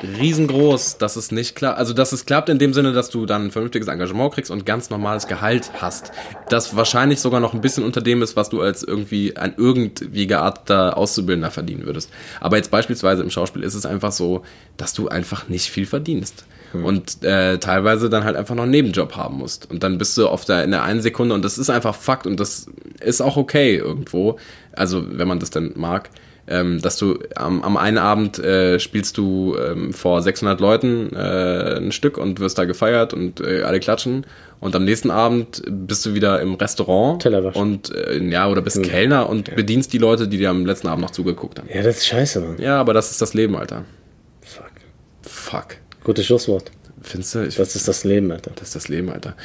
riesengroß, 0.03 0.99
dass 0.99 1.17
es 1.17 1.33
nicht 1.33 1.55
klappt. 1.55 1.79
Also, 1.79 1.93
dass 1.93 2.13
es 2.13 2.27
klappt 2.27 2.49
in 2.49 2.59
dem 2.59 2.73
Sinne, 2.73 2.93
dass 2.93 3.11
du 3.11 3.27
dann 3.27 3.47
ein 3.47 3.51
vernünftiges 3.51 3.89
Engagement 3.89 4.35
kriegst 4.35 4.51
und 4.51 4.67
ganz 4.67 4.91
normales 4.91 5.27
Gehalt 5.27 5.71
hast. 5.81 6.13
Das 6.49 6.77
wahrscheinlich 6.77 7.21
sogar 7.21 7.41
noch 7.41 7.55
ein 7.55 7.61
bisschen 7.61 7.85
unter 7.85 8.01
dem 8.01 8.23
ist, 8.23 8.37
was 8.37 8.51
du 8.51 8.61
als 8.61 8.83
irgendwie 8.83 9.37
ein 9.37 9.55
irgendwie 9.57 10.27
gearteter 10.27 10.97
Auszubildender 10.97 11.51
verdienen 11.51 11.87
würdest. 11.87 12.11
Aber 12.41 12.57
jetzt 12.57 12.71
beispielsweise 12.71 13.23
im 13.23 13.31
Schauspiel 13.31 13.63
ist 13.63 13.75
es 13.75 13.87
einfach 13.87 14.13
so, 14.13 14.43
dass 14.77 14.93
du 14.95 15.09
einfach 15.09 15.49
nicht 15.49 15.71
viel 15.71 15.87
verdienst. 15.87 16.45
Und 16.73 17.23
äh, 17.23 17.59
teilweise 17.59 18.09
dann 18.09 18.25
halt 18.25 18.35
einfach 18.35 18.55
noch 18.55 18.63
einen 18.63 18.73
Nebenjob 18.73 19.15
haben 19.15 19.37
musst. 19.37 19.71
Und 19.71 19.83
dann 19.83 19.99
bist 19.99 20.17
du 20.17 20.27
auf 20.27 20.47
der, 20.47 20.65
in 20.65 20.71
der 20.71 20.83
einen 20.83 21.03
Sekunde, 21.03 21.35
und 21.35 21.45
das 21.45 21.59
ist 21.59 21.69
einfach 21.69 21.95
Fakt 21.95 22.27
und 22.27 22.41
das 22.41 22.67
ist 23.01 23.21
auch 23.21 23.37
okay 23.37 23.77
irgendwo. 23.77 24.39
Also, 24.73 25.05
wenn 25.07 25.29
man 25.29 25.39
das 25.39 25.51
dann 25.51 25.73
mag 25.77 26.09
ähm, 26.53 26.81
dass 26.83 26.99
du 26.99 27.19
am, 27.35 27.63
am 27.63 27.77
einen 27.77 27.99
Abend 27.99 28.39
äh, 28.39 28.79
spielst 28.79 29.17
du 29.17 29.57
ähm, 29.57 29.93
vor 29.93 30.21
600 30.21 30.61
Leuten 30.61 31.15
äh, 31.15 31.79
ein 31.79 31.93
Stück 31.93 32.19
und 32.19 32.41
wirst 32.41 32.59
da 32.59 32.65
gefeiert 32.67 33.15
und 33.15 33.41
äh, 33.41 33.63
alle 33.63 33.81
klatschen 33.81 34.27
und 34.61 34.77
am 34.77 34.85
nächsten 34.85 35.11
Abend 35.11 35.63
bist 35.67 36.05
du 36.05 36.15
wieder 36.15 36.41
im 36.41 36.55
Restaurant 36.55 37.23
Teller 37.23 37.43
waschen. 37.43 37.61
und 37.61 37.95
äh, 37.95 38.23
ja 38.23 38.49
oder 38.49 38.61
bist 38.61 38.83
Kellner 38.83 39.29
und 39.29 39.55
bedienst 39.57 39.93
die 39.93 39.99
Leute, 39.99 40.29
die 40.29 40.37
dir 40.37 40.51
am 40.51 40.67
letzten 40.67 40.89
Abend 40.89 41.03
noch 41.03 41.11
zugeguckt 41.11 41.59
haben. 41.59 41.69
Ja, 41.73 41.83
das 41.83 41.99
ist 41.99 42.07
scheiße, 42.07 42.41
Mann. 42.41 42.57
Ja, 42.59 42.79
aber 42.79 42.93
das 42.93 43.11
ist 43.11 43.23
das 43.23 43.33
Leben, 43.35 43.57
Alter. 43.57 43.85
Fuck. 44.43 44.71
Fuck. 45.23 45.67
Gutes 46.05 46.27
Schlusswort. 46.27 46.71
Findest 47.03 47.35
du? 47.35 47.45
Ich, 47.47 47.57
Das 47.57 47.75
ist 47.75 47.89
das 47.89 48.05
Leben, 48.05 48.31
Alter. 48.31 48.53
das 48.55 48.69
ist 48.69 48.77
das 48.77 48.89
Leben, 48.89 49.11
Alter. 49.11 49.37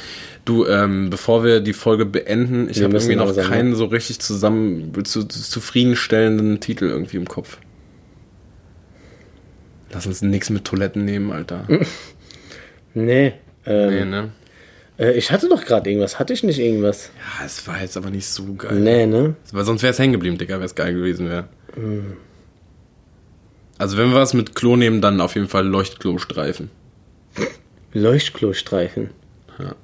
Du, 0.44 0.64
ähm, 0.66 1.10
bevor 1.10 1.42
wir 1.44 1.60
die 1.60 1.72
Folge 1.72 2.06
beenden, 2.06 2.68
ich 2.70 2.82
habe 2.82 2.94
irgendwie 2.94 3.16
noch 3.16 3.26
langsam, 3.26 3.46
keinen 3.48 3.74
so 3.74 3.86
richtig 3.86 4.20
zusammen 4.20 4.92
zu, 5.04 5.24
zufriedenstellenden 5.24 6.60
Titel 6.60 6.84
irgendwie 6.86 7.16
im 7.16 7.26
Kopf. 7.26 7.58
Lass 9.92 10.06
uns 10.06 10.22
nichts 10.22 10.50
mit 10.50 10.64
Toiletten 10.64 11.04
nehmen, 11.04 11.32
Alter. 11.32 11.66
Nee. 12.94 13.34
Ähm, 13.66 13.90
Nee, 13.90 14.04
ne? 14.06 14.30
äh, 14.98 15.12
ich 15.12 15.30
hatte 15.30 15.48
doch 15.48 15.64
gerade 15.64 15.88
irgendwas. 15.90 16.18
Hatte 16.18 16.32
ich 16.32 16.42
nicht 16.42 16.58
irgendwas? 16.58 17.10
Ja, 17.38 17.44
es 17.46 17.66
war 17.68 17.80
jetzt 17.80 17.96
aber 17.96 18.10
nicht 18.10 18.26
so 18.26 18.54
geil. 18.54 18.80
Nee, 18.80 19.06
ne? 19.06 19.36
Weil 19.52 19.64
sonst 19.64 19.82
wäre 19.82 19.92
es 19.92 19.98
hängen 19.98 20.14
geblieben, 20.14 20.38
Digga, 20.38 20.56
wenn 20.56 20.64
es 20.64 20.74
geil 20.74 20.94
gewesen 20.94 21.28
wäre. 21.28 21.48
Also 23.76 23.96
wenn 23.98 24.08
wir 24.10 24.16
was 24.16 24.34
mit 24.34 24.54
Klo 24.56 24.74
nehmen, 24.76 25.00
dann 25.00 25.20
auf 25.20 25.34
jeden 25.36 25.48
Fall 25.48 25.66
Leuchtklostreifen. 25.66 26.70
Leuchtklostreifen. 27.92 29.10
Ja. 29.58 29.74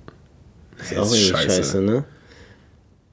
Das 0.79 0.91
ist 0.91 0.93
Das 0.93 0.99
auch 0.99 1.05
ist 1.07 1.13
irgendwie 1.15 1.31
scheiße. 1.43 1.57
scheiße. 1.57 1.81
ne? 1.83 2.05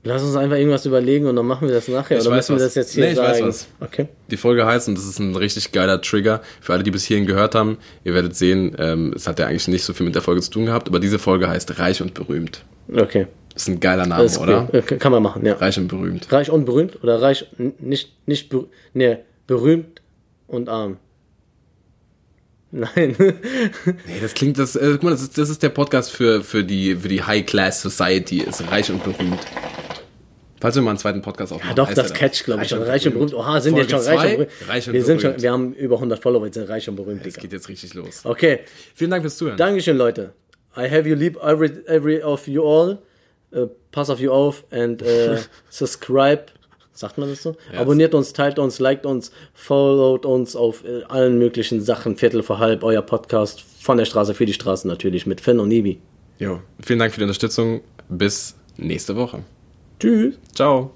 Lass 0.04 0.24
uns 0.24 0.36
einfach 0.36 0.58
irgendwas 0.58 0.88
überlegen 0.88 1.28
und 1.28 1.36
dann 1.36 1.46
machen 1.46 1.68
wir 1.68 1.76
das 1.76 1.88
nachher. 1.88 2.18
Ich 2.18 2.24
Oder 2.26 2.32
weiß 2.38 2.50
müssen 2.50 2.60
wir 2.60 2.66
was. 2.66 2.74
das 2.74 2.76
jetzt 2.76 2.94
hier 2.94 3.04
Nee, 3.06 3.12
ich 3.12 3.16
sagen? 3.18 3.32
weiß 3.34 3.42
was. 3.44 3.68
Okay. 3.82 4.08
Die 4.32 4.38
Folge 4.38 4.66
heißt, 4.66 4.88
und 4.88 4.98
das 4.98 5.06
ist 5.06 5.20
ein 5.20 5.36
richtig 5.36 5.72
geiler 5.74 6.02
Trigger 6.02 6.42
für 6.60 6.74
alle, 6.74 6.82
die 6.82 6.90
bis 6.90 7.04
hierhin 7.06 7.28
gehört 7.28 7.54
haben. 7.54 7.78
Ihr 8.04 8.16
werdet 8.16 8.36
sehen, 8.36 8.76
ähm, 8.80 9.14
es 9.16 9.28
hat 9.28 9.38
ja 9.38 9.46
eigentlich 9.46 9.68
nicht 9.68 9.84
so 9.84 9.94
viel 9.94 10.08
mit 10.08 10.16
der 10.16 10.24
Folge 10.24 10.42
zu 10.42 10.50
tun 10.50 10.66
gehabt, 10.66 10.88
aber 10.88 11.00
diese 11.00 11.20
Folge 11.20 11.48
heißt 11.48 11.78
Reich 11.78 12.02
und 12.02 12.16
Berühmt. 12.16 12.64
Okay. 12.92 13.28
Das 13.54 13.64
ist 13.64 13.70
ein 13.70 13.80
geiler 13.80 14.08
Name, 14.08 14.22
Alles 14.22 14.40
oder? 14.40 14.66
Kann 14.82 15.12
man 15.12 15.22
machen, 15.22 15.46
ja. 15.46 15.54
Reich 15.56 15.78
und 15.78 15.88
berühmt. 15.88 16.32
Reich 16.32 16.50
und 16.50 16.66
berühmt 16.66 17.04
oder 17.04 17.22
reich 17.22 17.46
nicht 17.80 18.14
nicht 18.26 18.52
nee, 18.94 19.18
berühmt 19.46 20.02
und 20.48 20.68
arm. 20.70 20.98
Nein. 22.72 23.16
Nee, 23.86 24.20
das 24.22 24.34
klingt, 24.34 24.58
das, 24.58 24.76
äh, 24.76 24.90
guck 24.94 25.04
mal, 25.04 25.12
das 25.12 25.22
ist, 25.22 25.38
das 25.38 25.50
ist 25.50 25.62
der 25.62 25.70
Podcast 25.70 26.12
für, 26.12 26.44
für 26.44 26.64
die, 26.64 26.96
für 26.96 27.08
die 27.08 27.22
High 27.22 27.46
Class 27.46 27.82
Society, 27.82 28.40
ist 28.40 28.70
reich 28.72 28.90
und 28.90 29.04
berühmt. 29.04 29.40
Falls 30.62 30.76
wir 30.76 30.84
mal 30.84 30.92
einen 30.92 31.00
zweiten 31.00 31.22
Podcast 31.22 31.52
aufmachen. 31.52 31.76
Ja, 31.76 31.86
doch, 31.86 31.92
das 31.92 32.14
catch, 32.14 32.44
glaube 32.44 32.64
ich. 32.64 32.72
Reich 32.72 32.80
und 32.80 32.88
Reich 32.88 33.08
und 33.08 33.14
berühmt. 33.14 33.34
Oha, 33.34 33.60
sind 33.60 33.78
jetzt 33.78 33.90
schon 33.90 34.00
reich 34.00 34.24
und 34.24 34.38
berühmt. 34.38 34.52
reich 34.68 34.88
und 34.88 34.94
wir, 34.94 35.04
sind 35.04 35.20
schon, 35.20 35.32
berühmt. 35.32 35.42
wir 35.42 35.52
haben 35.52 35.74
über 35.74 35.96
100 35.96 36.22
Follower, 36.22 36.46
jetzt 36.46 36.54
sind 36.54 36.70
reich 36.70 36.88
und 36.88 36.96
berühmt, 36.96 37.26
Es 37.26 37.36
geht 37.36 37.52
jetzt 37.52 37.68
richtig 37.68 37.94
los. 37.96 38.22
Okay, 38.24 38.60
Vielen 38.94 39.10
Dank 39.10 39.24
fürs 39.24 39.38
Zuhören. 39.38 39.58
Dankeschön, 39.58 39.98
Leute. 39.98 40.34
I 40.78 40.90
have 40.90 41.10
you 41.10 41.16
lieb, 41.16 41.38
every, 41.44 41.72
every 41.88 42.22
of 42.22 42.48
you 42.48 42.64
all. 42.64 43.00
Äh, 43.52 43.66
pass 43.92 44.10
auf 44.10 44.20
you 44.20 44.32
auf 44.32 44.64
and 44.72 45.02
äh, 45.02 45.40
subscribe. 45.70 46.46
Sagt 47.02 47.18
man 47.18 47.30
das 47.30 47.42
so? 47.42 47.56
Abonniert 47.76 48.14
uns, 48.14 48.32
teilt 48.32 48.60
uns, 48.60 48.80
liked 48.80 49.08
uns, 49.08 49.32
followt 49.56 50.24
uns 50.24 50.56
auf 50.56 50.86
äh, 50.86 51.04
allen 51.06 51.40
möglichen 51.40 51.82
Sachen. 51.82 52.16
Viertel 52.16 52.44
vor 52.44 52.60
halb, 52.60 52.84
euer 52.84 53.02
Podcast 53.02 53.62
von 53.82 53.98
der 53.98 54.06
Straße 54.06 54.36
für 54.36 54.46
die 54.46 54.54
Straßen 54.54 54.88
natürlich 54.88 55.26
mit 55.26 55.42
Finn 55.42 55.60
und 55.60 55.70
Nibi. 55.70 56.00
Jo, 56.38 56.60
vielen 56.80 57.00
Dank 57.00 57.12
für 57.12 57.20
die 57.20 57.24
Unterstützung. 57.24 57.82
Bis 58.08 58.56
nächste 58.78 59.16
Woche. 59.16 59.44
Tschüss. 60.00 60.36
Ciao. 60.54 60.92